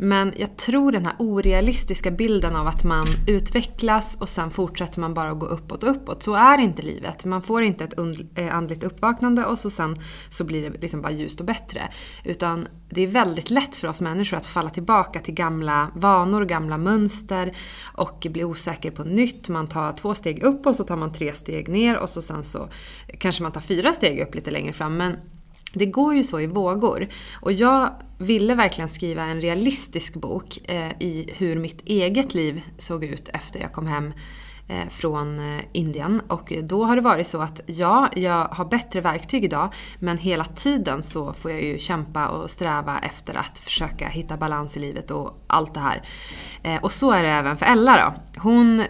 Men 0.00 0.32
jag 0.36 0.56
tror 0.56 0.92
den 0.92 1.06
här 1.06 1.14
orealistiska 1.18 2.10
bilden 2.10 2.56
av 2.56 2.66
att 2.66 2.84
man 2.84 3.04
utvecklas 3.26 4.16
och 4.20 4.28
sen 4.28 4.50
fortsätter 4.50 5.00
man 5.00 5.14
bara 5.14 5.30
att 5.30 5.38
gå 5.38 5.46
uppåt 5.46 5.82
och 5.82 5.90
uppåt. 5.90 6.22
Så 6.22 6.34
är 6.34 6.58
inte 6.58 6.82
livet. 6.82 7.24
Man 7.24 7.42
får 7.42 7.62
inte 7.62 7.84
ett 7.84 7.94
eh, 8.34 8.56
andligt 8.56 8.84
uppvaknande 8.84 9.44
och 9.44 9.58
så 9.58 9.70
sen 9.70 9.96
så 10.30 10.44
blir 10.44 10.70
det 10.70 10.80
liksom 10.80 11.02
bara 11.02 11.12
ljust 11.12 11.40
och 11.40 11.46
bättre. 11.46 11.80
Utan 12.24 12.68
det 12.90 13.02
är 13.02 13.06
väldigt 13.06 13.50
lätt 13.50 13.76
för 13.76 13.88
oss 13.88 14.00
människor 14.00 14.36
att 14.36 14.46
falla 14.46 14.70
tillbaka 14.70 15.20
till 15.20 15.34
gamla 15.34 15.90
vanor, 15.94 16.44
gamla 16.44 16.78
mönster 16.78 17.56
och 17.94 18.26
bli 18.30 18.44
osäker 18.44 18.90
på 18.90 19.04
nytt. 19.04 19.48
Man 19.48 19.66
tar 19.66 19.92
två 19.92 20.14
steg 20.14 20.42
upp 20.42 20.66
och 20.66 20.76
så 20.76 20.84
tar 20.84 20.96
man 20.96 21.12
tre 21.12 21.32
steg 21.32 21.68
ner 21.68 21.96
och 21.96 22.10
så 22.10 22.22
sen 22.22 22.44
så 22.44 22.68
kanske 23.18 23.42
man 23.42 23.52
tar 23.52 23.60
fyra 23.60 23.92
steg 23.92 24.20
upp 24.20 24.34
lite 24.34 24.50
längre 24.50 24.72
fram. 24.72 24.96
Men 24.96 25.16
det 25.72 25.86
går 25.86 26.14
ju 26.14 26.24
så 26.24 26.40
i 26.40 26.46
vågor. 26.46 27.08
Och 27.40 27.52
jag 27.52 27.90
ville 28.18 28.54
verkligen 28.54 28.88
skriva 28.88 29.22
en 29.22 29.40
realistisk 29.40 30.14
bok 30.14 30.58
eh, 30.64 30.90
i 31.00 31.30
hur 31.36 31.56
mitt 31.56 31.88
eget 31.88 32.34
liv 32.34 32.62
såg 32.78 33.04
ut 33.04 33.28
efter 33.28 33.60
jag 33.60 33.72
kom 33.72 33.86
hem 33.86 34.12
eh, 34.68 34.88
från 34.90 35.56
eh, 35.56 35.64
Indien. 35.72 36.20
Och 36.28 36.52
då 36.62 36.84
har 36.84 36.96
det 36.96 37.02
varit 37.02 37.26
så 37.26 37.40
att 37.40 37.60
ja, 37.66 38.08
jag 38.16 38.44
har 38.44 38.64
bättre 38.64 39.00
verktyg 39.00 39.44
idag 39.44 39.72
men 39.98 40.18
hela 40.18 40.44
tiden 40.44 41.02
så 41.02 41.32
får 41.32 41.50
jag 41.50 41.62
ju 41.62 41.78
kämpa 41.78 42.28
och 42.28 42.50
sträva 42.50 42.98
efter 42.98 43.34
att 43.34 43.58
försöka 43.58 44.08
hitta 44.08 44.36
balans 44.36 44.76
i 44.76 44.80
livet 44.80 45.10
och 45.10 45.44
allt 45.46 45.74
det 45.74 45.80
här. 45.80 46.02
Eh, 46.62 46.82
och 46.82 46.92
så 46.92 47.10
är 47.10 47.22
det 47.22 47.30
även 47.30 47.56
för 47.56 47.66
Ella 47.66 47.96
då. 47.96 48.40
Hon 48.40 48.84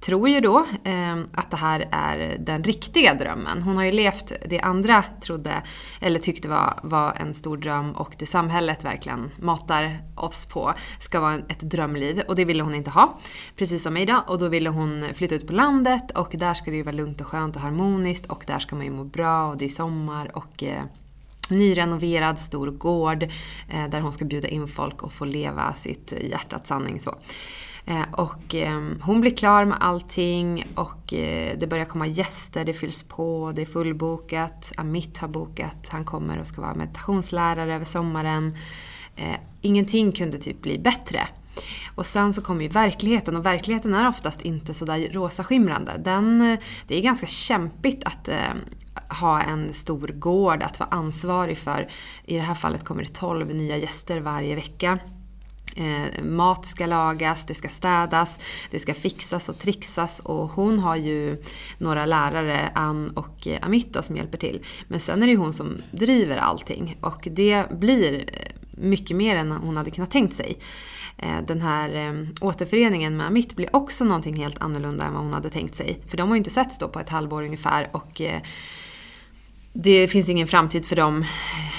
tror 0.00 0.28
ju 0.28 0.40
då 0.40 0.66
eh, 0.84 1.18
att 1.34 1.50
det 1.50 1.56
här 1.56 1.88
är 1.90 2.36
den 2.40 2.64
riktiga 2.64 3.14
drömmen. 3.14 3.62
Hon 3.62 3.76
har 3.76 3.84
ju 3.84 3.92
levt 3.92 4.32
det 4.46 4.60
andra 4.60 5.04
trodde, 5.22 5.62
eller 6.00 6.20
tyckte 6.20 6.48
var, 6.48 6.80
var 6.82 7.12
en 7.16 7.34
stor 7.34 7.56
dröm 7.56 7.92
och 7.92 8.14
det 8.18 8.26
samhället 8.26 8.84
verkligen 8.84 9.30
matar 9.38 9.98
oss 10.14 10.46
på 10.46 10.74
ska 11.00 11.20
vara 11.20 11.34
ett 11.34 11.60
drömliv. 11.60 12.22
Och 12.28 12.36
det 12.36 12.44
ville 12.44 12.62
hon 12.62 12.74
inte 12.74 12.90
ha. 12.90 13.18
Precis 13.56 13.82
som 13.82 13.94
mig 13.94 14.06
då. 14.06 14.24
Och 14.26 14.38
då 14.38 14.48
ville 14.48 14.70
hon 14.70 15.04
flytta 15.14 15.34
ut 15.34 15.46
på 15.46 15.52
landet 15.52 16.10
och 16.10 16.30
där 16.32 16.54
ska 16.54 16.70
det 16.70 16.76
ju 16.76 16.82
vara 16.82 16.96
lugnt 16.96 17.20
och 17.20 17.26
skönt 17.26 17.56
och 17.56 17.62
harmoniskt 17.62 18.26
och 18.26 18.44
där 18.46 18.58
ska 18.58 18.76
man 18.76 18.84
ju 18.84 18.90
må 18.90 19.04
bra 19.04 19.48
och 19.48 19.56
det 19.56 19.64
är 19.64 19.68
sommar 19.68 20.36
och 20.36 20.62
eh, 20.62 20.82
nyrenoverad 21.50 22.38
stor 22.38 22.70
gård 22.70 23.22
eh, 23.68 23.88
där 23.90 24.00
hon 24.00 24.12
ska 24.12 24.24
bjuda 24.24 24.48
in 24.48 24.68
folk 24.68 25.02
och 25.02 25.12
få 25.12 25.24
leva 25.24 25.74
sitt 25.74 26.12
hjärtats 26.12 26.68
sanning. 26.68 27.00
Så. 27.00 27.18
Eh, 27.90 28.12
och 28.12 28.54
ehm, 28.54 29.00
hon 29.02 29.20
blir 29.20 29.36
klar 29.36 29.64
med 29.64 29.78
allting 29.80 30.64
och 30.74 31.14
eh, 31.14 31.58
det 31.58 31.66
börjar 31.66 31.84
komma 31.84 32.06
gäster, 32.06 32.64
det 32.64 32.74
fylls 32.74 33.02
på, 33.02 33.52
det 33.54 33.62
är 33.62 33.66
fullbokat. 33.66 34.72
Amit 34.76 35.18
har 35.18 35.28
bokat, 35.28 35.88
han 35.88 36.04
kommer 36.04 36.38
och 36.38 36.46
ska 36.46 36.60
vara 36.60 36.74
meditationslärare 36.74 37.74
över 37.74 37.84
sommaren. 37.84 38.56
Eh, 39.16 39.36
ingenting 39.60 40.12
kunde 40.12 40.38
typ 40.38 40.62
bli 40.62 40.78
bättre. 40.78 41.28
Och 41.94 42.06
sen 42.06 42.34
så 42.34 42.42
kommer 42.42 42.62
ju 42.62 42.68
verkligheten 42.68 43.36
och 43.36 43.46
verkligheten 43.46 43.94
är 43.94 44.08
oftast 44.08 44.42
inte 44.42 44.74
sådär 44.74 45.08
rosaskimrande. 45.12 45.92
Den, 46.04 46.40
eh, 46.40 46.58
det 46.86 46.98
är 46.98 47.02
ganska 47.02 47.26
kämpigt 47.26 48.04
att 48.04 48.28
eh, 48.28 48.54
ha 49.20 49.42
en 49.42 49.74
stor 49.74 50.08
gård 50.08 50.62
att 50.62 50.80
vara 50.80 50.90
ansvarig 50.90 51.58
för. 51.58 51.88
I 52.24 52.36
det 52.36 52.42
här 52.42 52.54
fallet 52.54 52.84
kommer 52.84 53.02
det 53.02 53.14
12 53.14 53.54
nya 53.54 53.76
gäster 53.76 54.20
varje 54.20 54.54
vecka. 54.54 54.98
Eh, 55.76 56.24
mat 56.24 56.66
ska 56.66 56.86
lagas, 56.86 57.46
det 57.46 57.54
ska 57.54 57.68
städas, 57.68 58.38
det 58.70 58.78
ska 58.78 58.94
fixas 58.94 59.48
och 59.48 59.58
trixas 59.58 60.20
och 60.20 60.48
hon 60.48 60.78
har 60.78 60.96
ju 60.96 61.42
några 61.78 62.06
lärare, 62.06 62.70
Ann 62.74 63.10
och 63.10 63.46
eh, 63.46 63.58
Amitta, 63.62 64.02
som 64.02 64.16
hjälper 64.16 64.38
till. 64.38 64.64
Men 64.88 65.00
sen 65.00 65.22
är 65.22 65.26
det 65.26 65.32
ju 65.32 65.38
hon 65.38 65.52
som 65.52 65.82
driver 65.90 66.36
allting 66.36 66.96
och 67.00 67.28
det 67.30 67.70
blir 67.70 68.14
eh, 68.14 68.52
mycket 68.70 69.16
mer 69.16 69.36
än 69.36 69.52
hon 69.52 69.76
hade 69.76 69.90
kunnat 69.90 70.10
tänkt 70.10 70.36
sig. 70.36 70.58
Eh, 71.16 71.42
den 71.46 71.60
här 71.60 71.94
eh, 71.94 72.14
återföreningen 72.40 73.16
med 73.16 73.26
Amit 73.26 73.56
blir 73.56 73.76
också 73.76 74.04
någonting 74.04 74.36
helt 74.36 74.58
annorlunda 74.58 75.04
än 75.04 75.12
vad 75.12 75.22
hon 75.22 75.32
hade 75.32 75.50
tänkt 75.50 75.76
sig. 75.76 76.00
För 76.06 76.16
de 76.16 76.28
har 76.28 76.34
ju 76.34 76.38
inte 76.38 76.50
setts 76.50 76.78
då 76.78 76.88
på 76.88 77.00
ett 77.00 77.08
halvår 77.08 77.42
ungefär 77.42 77.88
och 77.92 78.20
eh, 78.20 78.40
det 79.72 80.08
finns 80.08 80.28
ingen 80.28 80.46
framtid 80.46 80.84
för 80.84 80.96
dem 80.96 81.24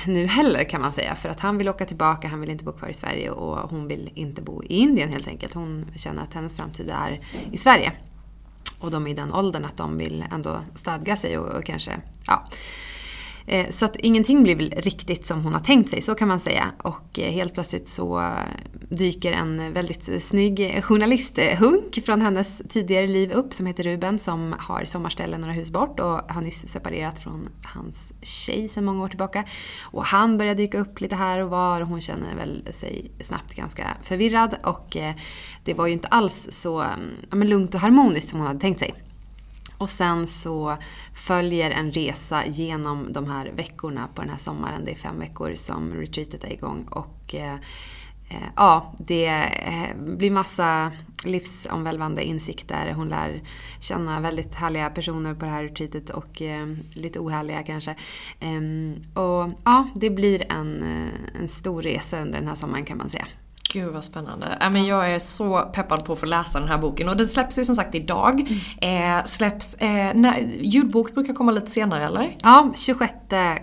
nu 0.06 0.26
heller 0.26 0.64
kan 0.64 0.82
man 0.82 0.92
säga. 0.92 1.16
För 1.16 1.30
att 1.30 1.40
han 1.40 1.58
vill 1.58 1.70
åka 1.70 1.86
tillbaka, 1.86 2.28
han 2.28 2.42
vill 2.42 2.50
inte 2.50 2.64
bo 2.64 2.72
kvar 2.72 2.90
i 2.90 2.94
Sverige 2.94 3.32
och 3.32 3.70
hon 3.70 3.88
vill 3.88 4.12
inte 4.16 4.42
bo 4.42 4.64
i 4.64 4.68
Indien 4.68 5.10
helt 5.10 5.28
enkelt. 5.28 5.54
Hon 5.54 5.86
känner 5.96 6.24
att 6.24 6.34
hennes 6.34 6.56
framtid 6.56 6.90
är 6.90 7.20
i 7.52 7.58
Sverige. 7.58 7.92
Och 8.80 8.92
de 8.92 9.08
är 9.08 9.12
i 9.12 9.14
den 9.14 9.34
åldern 9.34 9.66
att 9.66 9.78
de 9.78 9.98
vill 9.98 10.26
ändå 10.32 10.60
stadga 10.76 11.16
sig 11.16 11.38
och, 11.38 11.58
och 11.58 11.66
kanske, 11.66 12.02
ja. 12.28 12.48
Eh, 13.46 13.70
så 13.70 13.86
att 13.86 13.96
ingenting 13.96 14.44
blir 14.44 14.56
väl 14.56 14.74
riktigt 14.78 15.26
som 15.26 15.44
hon 15.44 15.54
har 15.54 15.62
tänkt 15.62 15.90
sig, 15.90 16.02
så 16.02 16.16
kan 16.16 16.28
man 16.28 16.40
säga. 16.40 16.72
Och 16.78 17.20
eh, 17.20 17.32
helt 17.32 17.54
plötsligt 17.54 17.90
så 17.90 18.20
eh, 18.20 18.32
dyker 18.90 19.32
en 19.32 19.74
väldigt 19.74 20.24
snygg 20.24 20.84
journalisthunk 20.84 22.06
från 22.06 22.22
hennes 22.22 22.62
tidigare 22.70 23.08
liv 23.08 23.32
upp 23.32 23.54
som 23.54 23.66
heter 23.66 23.84
Ruben 23.84 24.20
som 24.20 24.56
har 24.60 24.86
sommarställe 24.86 25.38
några 25.38 25.54
hus 25.54 25.72
bort 25.72 26.00
och 26.00 26.32
har 26.32 26.42
nyss 26.42 26.68
separerat 26.68 27.20
från 27.20 27.50
hans 27.64 28.14
tjej 28.22 28.68
sedan 28.68 28.86
många 28.86 29.04
år 29.04 29.10
tillbaka. 29.10 29.44
Och 29.82 30.06
han 30.06 30.38
börjar 30.38 30.56
dyka 30.56 30.80
upp 30.80 31.02
lite 31.02 31.16
här 31.16 31.40
och 31.40 31.50
var 31.50 31.82
och 31.82 31.88
hon 31.88 32.02
känner 32.02 32.36
väl 32.36 32.68
sig 32.72 33.12
snabbt 33.22 33.56
ganska 33.56 33.98
förvirrad 34.04 34.56
och 34.64 34.98
eh, 34.98 35.14
det 35.64 35.74
var 35.74 35.88
ju 35.88 35.94
inte 35.94 36.08
alls 36.08 36.48
så 36.52 36.82
mm, 36.82 37.00
ja, 37.30 37.36
men 37.36 37.50
lugnt 37.50 37.76
och 37.76 37.82
harmoniskt 37.82 38.30
som 38.30 38.40
hon 38.40 38.48
hade 38.48 38.60
tänkt 38.60 38.80
sig. 38.80 38.94
Och 39.82 39.90
sen 39.90 40.28
så 40.28 40.78
följer 41.14 41.72
en 41.72 41.92
resa 41.92 42.46
genom 42.46 43.14
de 43.14 43.30
här 43.30 43.46
veckorna 43.46 44.08
på 44.16 44.22
den 44.22 44.30
här 44.30 44.38
sommaren. 44.38 44.86
Det 44.86 44.92
är 44.92 44.96
fem 44.96 45.20
veckor 45.20 45.54
som 45.56 45.94
retreatet 45.94 46.44
är 46.44 46.54
igång. 46.54 46.88
Och 46.90 47.36
eh, 47.36 47.54
eh 48.30 48.48
ja, 48.56 48.94
det 48.98 49.28
eh, 49.28 49.96
blir 49.98 50.32
massa 50.32 50.92
livsomvälvande 51.26 52.24
insikter. 52.24 52.94
Hon 52.94 53.10
lär 53.10 53.42
känna 53.80 54.20
väldigt 54.20 54.56
härliga 54.56 54.90
personer 54.90 55.34
på 55.34 55.46
det 55.46 55.52
här 55.52 55.64
retreatet 55.64 56.10
och 56.10 56.42
eh, 56.42 56.68
lite 56.94 57.20
ohärliga 57.20 57.64
kanske. 57.64 57.96
Ehm, 58.40 58.96
och 59.14 59.50
ja, 59.66 59.88
det 59.96 60.10
blir 60.10 60.52
en, 60.52 60.84
eh, 60.84 61.42
en 61.42 61.50
stor 61.50 61.82
resa 61.82 62.22
under 62.22 62.40
den 62.40 62.48
här 62.48 62.56
sommaren 62.56 62.86
kan 62.86 62.98
man 62.98 63.10
säga. 63.10 63.28
Gud 63.74 63.94
vad 63.94 64.04
spännande. 64.04 64.58
Men 64.72 64.86
jag 64.86 65.12
är 65.12 65.20
så 65.20 65.62
peppad 65.62 66.06
på 66.06 66.14
att 66.14 66.20
få 66.20 66.26
läsa 66.26 66.60
den 66.60 66.68
här 66.68 66.78
boken 66.78 67.10
och 67.10 67.18
den 67.18 67.28
släpps 67.28 67.60
ju 67.60 67.66
som 67.66 67.76
sagt 67.76 67.96
idag. 67.96 68.48
Mm. 68.80 69.18
Eh, 69.18 69.24
släpps, 69.24 69.76
eh, 69.76 70.14
när, 70.14 70.40
ljudbok 70.62 71.14
brukar 71.14 71.34
komma 71.34 71.52
lite 71.52 71.72
senare 71.72 72.06
eller? 72.06 72.38
Ja, 72.42 72.74
26 72.78 73.14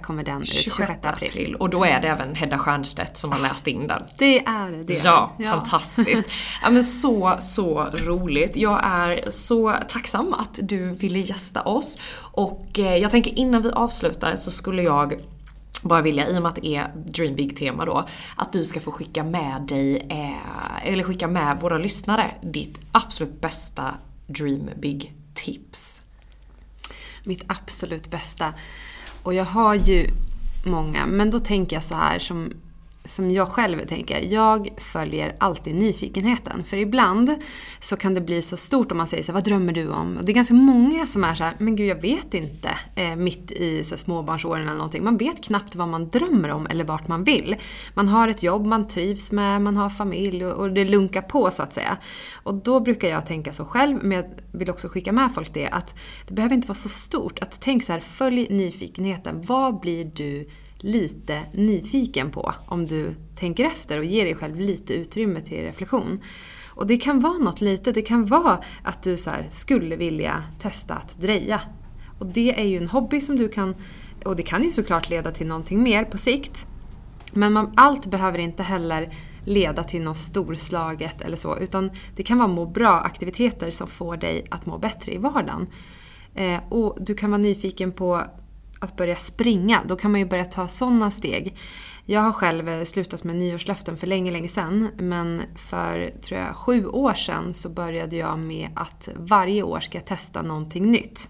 kommer 0.03 0.25
den 0.25 0.43
ut. 0.43 0.49
26, 0.49 0.77
26 0.77 1.07
april. 1.07 1.55
Och 1.55 1.71
då 1.71 1.85
är 1.85 2.01
det 2.01 2.09
även 2.09 2.35
Hedda 2.35 2.59
Stiernstedt 2.59 3.17
som 3.17 3.33
har 3.33 3.39
läst 3.39 3.67
in 3.67 3.87
den. 3.87 4.03
Det 4.19 4.39
är 4.39 4.85
det. 4.85 5.05
Ja, 5.05 5.33
ja. 5.39 5.51
fantastiskt. 5.51 6.29
ja 6.63 6.71
men 6.71 6.85
så, 6.85 7.37
så 7.39 7.87
roligt. 7.95 8.57
Jag 8.57 8.81
är 8.85 9.31
så 9.31 9.75
tacksam 9.89 10.35
att 10.35 10.59
du 10.63 10.91
ville 10.91 11.19
gästa 11.19 11.63
oss. 11.63 11.99
Och 12.19 12.79
eh, 12.79 12.97
jag 12.97 13.11
tänker 13.11 13.39
innan 13.39 13.63
vi 13.63 13.71
avslutar 13.71 14.37
så 14.37 14.51
skulle 14.51 14.83
jag 14.83 15.15
bara 15.83 16.03
vilja, 16.03 16.29
i 16.29 16.39
och 16.39 16.43
med 16.43 16.49
att 16.49 16.55
det 16.55 16.67
är 16.67 16.93
Dream 17.07 17.35
Big-tema 17.35 17.85
då, 17.85 18.09
att 18.37 18.53
du 18.53 18.65
ska 18.65 18.81
få 18.81 18.91
skicka 18.91 19.25
med 19.25 19.63
dig, 19.63 20.07
eh, 20.11 20.89
eller 20.93 21.05
skicka 21.05 21.29
med 21.29 21.61
våra 21.61 21.79
lyssnare, 21.79 22.35
ditt 22.43 22.81
absolut 22.93 23.41
bästa 23.41 23.95
Dream 24.27 24.71
Big-tips. 24.77 26.03
Mitt 27.25 27.43
absolut 27.47 28.11
bästa. 28.11 28.55
Och 29.23 29.35
jag 29.35 29.45
har 29.45 29.75
ju 29.75 30.07
många, 30.67 31.07
men 31.07 31.31
då 31.31 31.41
tänker 31.41 31.77
jag 31.77 31.85
så 31.85 31.95
här 31.95 32.19
som 32.19 32.53
som 33.09 33.31
jag 33.31 33.49
själv 33.49 33.87
tänker, 33.87 34.21
jag 34.21 34.69
följer 34.79 35.37
alltid 35.41 35.75
nyfikenheten. 35.75 36.65
För 36.65 36.77
ibland 36.77 37.35
så 37.81 37.97
kan 37.97 38.15
det 38.15 38.21
bli 38.21 38.43
så 38.43 38.57
stort 38.57 38.93
om 38.93 38.99
man 38.99 39.07
säger 39.07 39.23
så 39.23 39.33
här, 39.33 39.35
vad 39.35 39.45
drömmer 39.45 39.73
du 39.73 39.89
om? 39.89 40.17
Och 40.17 40.25
det 40.25 40.33
är 40.33 40.35
ganska 40.35 40.55
många 40.55 41.07
som 41.07 41.25
är 41.25 41.35
så 41.35 41.45
här, 41.45 41.55
men 41.59 41.77
gud 41.77 41.89
jag 41.89 42.03
vet 42.03 42.35
inte, 42.35 42.71
eh, 42.95 43.17
mitt 43.17 43.51
i 43.51 43.85
så 43.85 43.91
här, 43.91 43.97
småbarnsåren 43.97 44.63
eller 44.63 44.77
någonting. 44.77 45.05
Man 45.05 45.17
vet 45.17 45.45
knappt 45.45 45.77
vad 45.77 45.89
man 45.89 46.09
drömmer 46.09 46.49
om 46.49 46.67
eller 46.67 46.85
vart 46.85 47.09
man 47.09 47.25
vill. 47.25 47.57
Man 47.95 48.09
har 48.09 48.29
ett 48.29 48.43
jobb 48.43 48.67
man 48.67 48.89
trivs 48.89 49.33
med, 49.33 49.63
man 49.63 49.77
har 49.77 49.91
familj 49.91 50.47
och, 50.47 50.53
och 50.53 50.73
det 50.73 50.85
lunkar 50.85 51.23
på 51.23 51.51
så 51.51 51.63
att 51.63 51.75
säga. 51.75 51.97
Och 52.43 52.55
då 52.55 52.81
brukar 52.81 53.09
jag 53.09 53.27
tänka 53.27 53.53
så 53.53 53.65
själv, 53.65 53.99
men 54.03 54.17
jag 54.17 54.25
vill 54.53 54.71
också 54.71 54.89
skicka 54.89 55.13
med 55.13 55.35
folk 55.35 55.55
det, 55.55 55.69
att 55.69 55.95
det 56.27 56.35
behöver 56.35 56.55
inte 56.55 56.69
vara 56.69 56.79
så 56.79 56.89
stort. 56.89 57.39
Att 57.39 57.61
tänk 57.61 57.85
så 57.85 57.93
här, 57.93 58.01
följ 58.01 58.47
nyfikenheten. 58.51 59.43
Vad 59.43 59.81
blir 59.81 60.05
du 60.05 60.49
lite 60.79 61.43
nyfiken 61.53 62.31
på 62.31 62.55
om 62.67 62.87
du 62.87 63.15
tänker 63.35 63.65
efter 63.65 63.99
och 63.99 64.05
ger 64.05 64.25
dig 64.25 64.35
själv 64.35 64.61
lite 64.61 64.95
utrymme 64.95 65.41
till 65.41 65.63
reflektion. 65.63 66.21
Och 66.69 66.87
det 66.87 66.97
kan 66.97 67.21
vara 67.21 67.39
något 67.39 67.61
litet, 67.61 67.95
det 67.95 68.03
kan 68.03 68.27
vara 68.27 68.59
att 68.83 69.03
du 69.03 69.17
så 69.17 69.31
skulle 69.51 69.97
vilja 69.97 70.45
testa 70.59 70.95
att 70.95 71.21
dreja. 71.21 71.61
Och 72.19 72.27
det 72.27 72.61
är 72.61 72.65
ju 72.65 72.77
en 72.77 72.89
hobby 72.89 73.21
som 73.21 73.37
du 73.37 73.49
kan, 73.49 73.75
och 74.25 74.37
det 74.37 74.43
kan 74.43 74.65
ju 74.65 74.71
såklart 74.71 75.11
leda 75.11 75.33
till 75.33 75.47
någonting 75.47 75.83
mer 75.83 76.05
på 76.05 76.19
sikt. 76.19 76.67
Men 77.33 77.53
man, 77.53 77.73
allt 77.77 78.07
behöver 78.07 78.39
inte 78.39 78.63
heller 78.63 79.15
leda 79.45 79.85
till 79.85 80.03
något 80.03 80.17
storslaget 80.17 81.21
eller 81.21 81.37
så, 81.37 81.59
utan 81.59 81.91
det 82.17 82.23
kan 82.23 82.39
vara 82.39 82.49
må 82.49 82.67
bra-aktiviteter 82.67 83.71
som 83.71 83.87
får 83.87 84.17
dig 84.17 84.45
att 84.51 84.67
må 84.67 84.79
bättre 84.79 85.13
i 85.13 85.19
vardagen. 85.19 85.67
Eh, 86.35 86.61
och 86.69 86.99
du 87.01 87.15
kan 87.15 87.31
vara 87.31 87.39
nyfiken 87.39 87.93
på 87.93 88.25
att 88.79 88.97
börja 88.97 89.17
springa, 89.17 89.83
då 89.87 89.97
kan 89.97 90.11
man 90.11 90.21
ju 90.21 90.27
börja 90.27 90.45
ta 90.45 90.69
sådana 90.69 91.11
steg. 91.11 91.57
Jag 92.11 92.21
har 92.21 92.33
själv 92.33 92.69
eh, 92.69 92.85
slutat 92.85 93.25
med 93.25 93.37
nyårslöften 93.37 93.97
för 93.97 94.07
länge, 94.07 94.31
länge 94.31 94.49
sedan. 94.49 94.89
Men 94.97 95.43
för, 95.57 96.11
tror 96.23 96.41
jag, 96.41 96.57
sju 96.57 96.87
år 96.87 97.15
sedan 97.15 97.55
så 97.55 97.69
började 97.69 98.17
jag 98.17 98.39
med 98.39 98.69
att 98.75 99.09
varje 99.17 99.63
år 99.63 99.81
ska 99.81 99.99
jag 99.99 100.07
testa 100.07 100.43
någonting 100.43 100.91
nytt. 100.91 101.29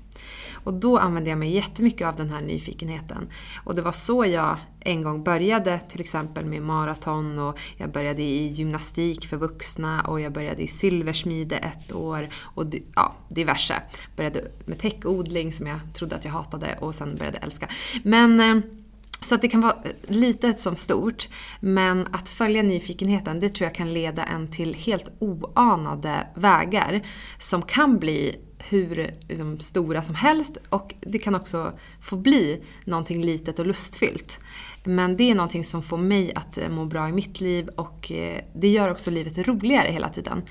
Och 0.64 0.74
då 0.74 0.98
använde 0.98 1.30
jag 1.30 1.38
mig 1.38 1.54
jättemycket 1.54 2.06
av 2.06 2.16
den 2.16 2.30
här 2.30 2.40
nyfikenheten. 2.40 3.28
Och 3.64 3.74
det 3.74 3.82
var 3.82 3.92
så 3.92 4.24
jag 4.24 4.56
en 4.80 5.02
gång 5.02 5.24
började 5.24 5.80
till 5.88 6.00
exempel 6.00 6.44
med 6.44 6.62
maraton 6.62 7.38
och 7.38 7.58
jag 7.76 7.92
började 7.92 8.22
i 8.22 8.46
gymnastik 8.46 9.26
för 9.26 9.36
vuxna 9.36 10.02
och 10.02 10.20
jag 10.20 10.32
började 10.32 10.62
i 10.62 10.66
silversmide 10.66 11.56
ett 11.56 11.92
år 11.92 12.28
och 12.42 12.64
ja, 12.94 13.14
diverse. 13.28 13.82
Började 14.16 14.44
med 14.66 14.78
täckodling 14.78 15.52
som 15.52 15.66
jag 15.66 15.78
trodde 15.94 16.16
att 16.16 16.24
jag 16.24 16.32
hatade 16.32 16.78
och 16.80 16.94
sen 16.94 17.16
började 17.16 17.38
älska. 17.38 17.68
Men 18.02 18.40
eh, 18.40 18.77
så 19.22 19.34
att 19.34 19.42
det 19.42 19.48
kan 19.48 19.60
vara 19.60 19.76
litet 20.06 20.60
som 20.60 20.76
stort. 20.76 21.28
Men 21.60 22.06
att 22.12 22.30
följa 22.30 22.62
nyfikenheten, 22.62 23.40
det 23.40 23.48
tror 23.48 23.66
jag 23.66 23.74
kan 23.74 23.92
leda 23.92 24.24
en 24.24 24.50
till 24.50 24.74
helt 24.74 25.10
oanade 25.18 26.26
vägar. 26.34 27.00
Som 27.38 27.62
kan 27.62 27.98
bli 27.98 28.36
hur 28.58 29.14
liksom, 29.28 29.60
stora 29.60 30.02
som 30.02 30.14
helst 30.14 30.56
och 30.68 30.94
det 31.00 31.18
kan 31.18 31.34
också 31.34 31.72
få 32.00 32.16
bli 32.16 32.62
någonting 32.84 33.24
litet 33.24 33.58
och 33.58 33.66
lustfyllt. 33.66 34.38
Men 34.84 35.16
det 35.16 35.30
är 35.30 35.34
någonting 35.34 35.64
som 35.64 35.82
får 35.82 35.98
mig 35.98 36.32
att 36.34 36.58
eh, 36.58 36.68
må 36.68 36.84
bra 36.84 37.08
i 37.08 37.12
mitt 37.12 37.40
liv 37.40 37.68
och 37.68 38.12
eh, 38.12 38.40
det 38.54 38.68
gör 38.68 38.88
också 38.88 39.10
livet 39.10 39.48
roligare 39.48 39.92
hela 39.92 40.08
tiden. 40.08 40.42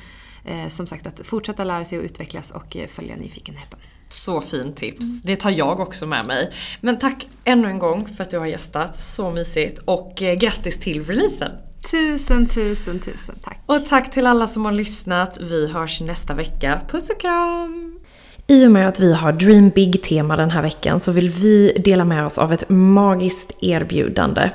Eh, 0.46 0.68
som 0.70 0.88
sagt, 0.88 1.08
att 1.08 1.28
fortsätta 1.28 1.64
lära 1.64 1.86
sig 1.86 1.98
och 1.98 2.04
utvecklas 2.04 2.52
och 2.52 2.78
följa 2.90 3.16
nyfikenheten. 3.16 3.80
Så 4.10 4.42
fint 4.42 4.76
tips. 4.76 5.22
Det 5.22 5.36
tar 5.36 5.52
jag 5.52 5.80
också 5.80 6.08
med 6.08 6.26
mig. 6.26 6.52
Men 6.82 7.00
tack 7.00 7.28
ännu 7.44 7.68
en 7.68 7.80
gång 7.80 8.08
för 8.08 8.24
att 8.24 8.32
du 8.32 8.38
har 8.38 8.46
gästat. 8.46 9.00
Så 9.00 9.32
mysigt. 9.32 9.80
Och 9.86 10.16
grattis 10.40 10.80
till 10.80 11.04
releasen! 11.04 11.52
Tusen, 11.92 12.48
tusen, 12.48 13.00
tusen 13.00 13.36
tack. 13.44 13.64
Och 13.66 13.86
tack 13.90 14.12
till 14.12 14.26
alla 14.26 14.48
som 14.48 14.66
har 14.66 14.72
lyssnat. 14.72 15.38
Vi 15.42 15.68
hörs 15.68 16.02
nästa 16.02 16.34
vecka. 16.34 16.82
Puss 16.90 17.10
och 17.10 17.22
kram! 17.22 18.00
I 18.48 18.68
och 18.68 18.72
med 18.72 18.88
att 18.88 19.00
vi 19.00 19.14
har 19.14 19.32
Dream 19.32 19.70
Big-tema 19.70 20.36
den 20.36 20.52
här 20.52 20.62
veckan 20.62 21.00
så 21.00 21.12
vill 21.12 21.30
vi 21.30 21.82
dela 21.84 22.06
med 22.06 22.26
oss 22.26 22.38
av 22.38 22.54
ett 22.54 22.70
magiskt 22.70 23.52
erbjudande. 23.62 24.50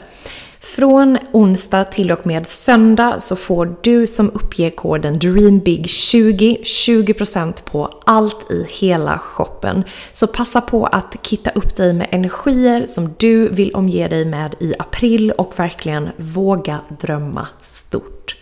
Från 0.77 1.19
onsdag 1.33 1.85
till 1.85 2.13
och 2.13 2.27
med 2.27 2.47
söndag 2.47 3.21
så 3.21 3.37
får 3.37 3.77
du 3.83 4.07
som 4.07 4.31
uppger 4.35 4.71
koden 4.71 5.15
DREAMBIG20 5.15 6.63
20% 6.63 7.65
på 7.65 8.01
allt 8.07 8.51
i 8.51 8.67
hela 8.71 9.19
shoppen. 9.19 9.85
Så 10.13 10.27
passa 10.27 10.61
på 10.61 10.87
att 10.87 11.17
kitta 11.23 11.51
upp 11.51 11.77
dig 11.77 11.93
med 11.93 12.09
energier 12.11 12.87
som 12.87 13.15
du 13.19 13.49
vill 13.49 13.75
omge 13.75 14.09
dig 14.09 14.25
med 14.25 14.55
i 14.61 14.75
april 14.79 15.31
och 15.31 15.59
verkligen 15.59 16.09
våga 16.17 16.81
drömma 17.01 17.49
stort. 17.61 18.42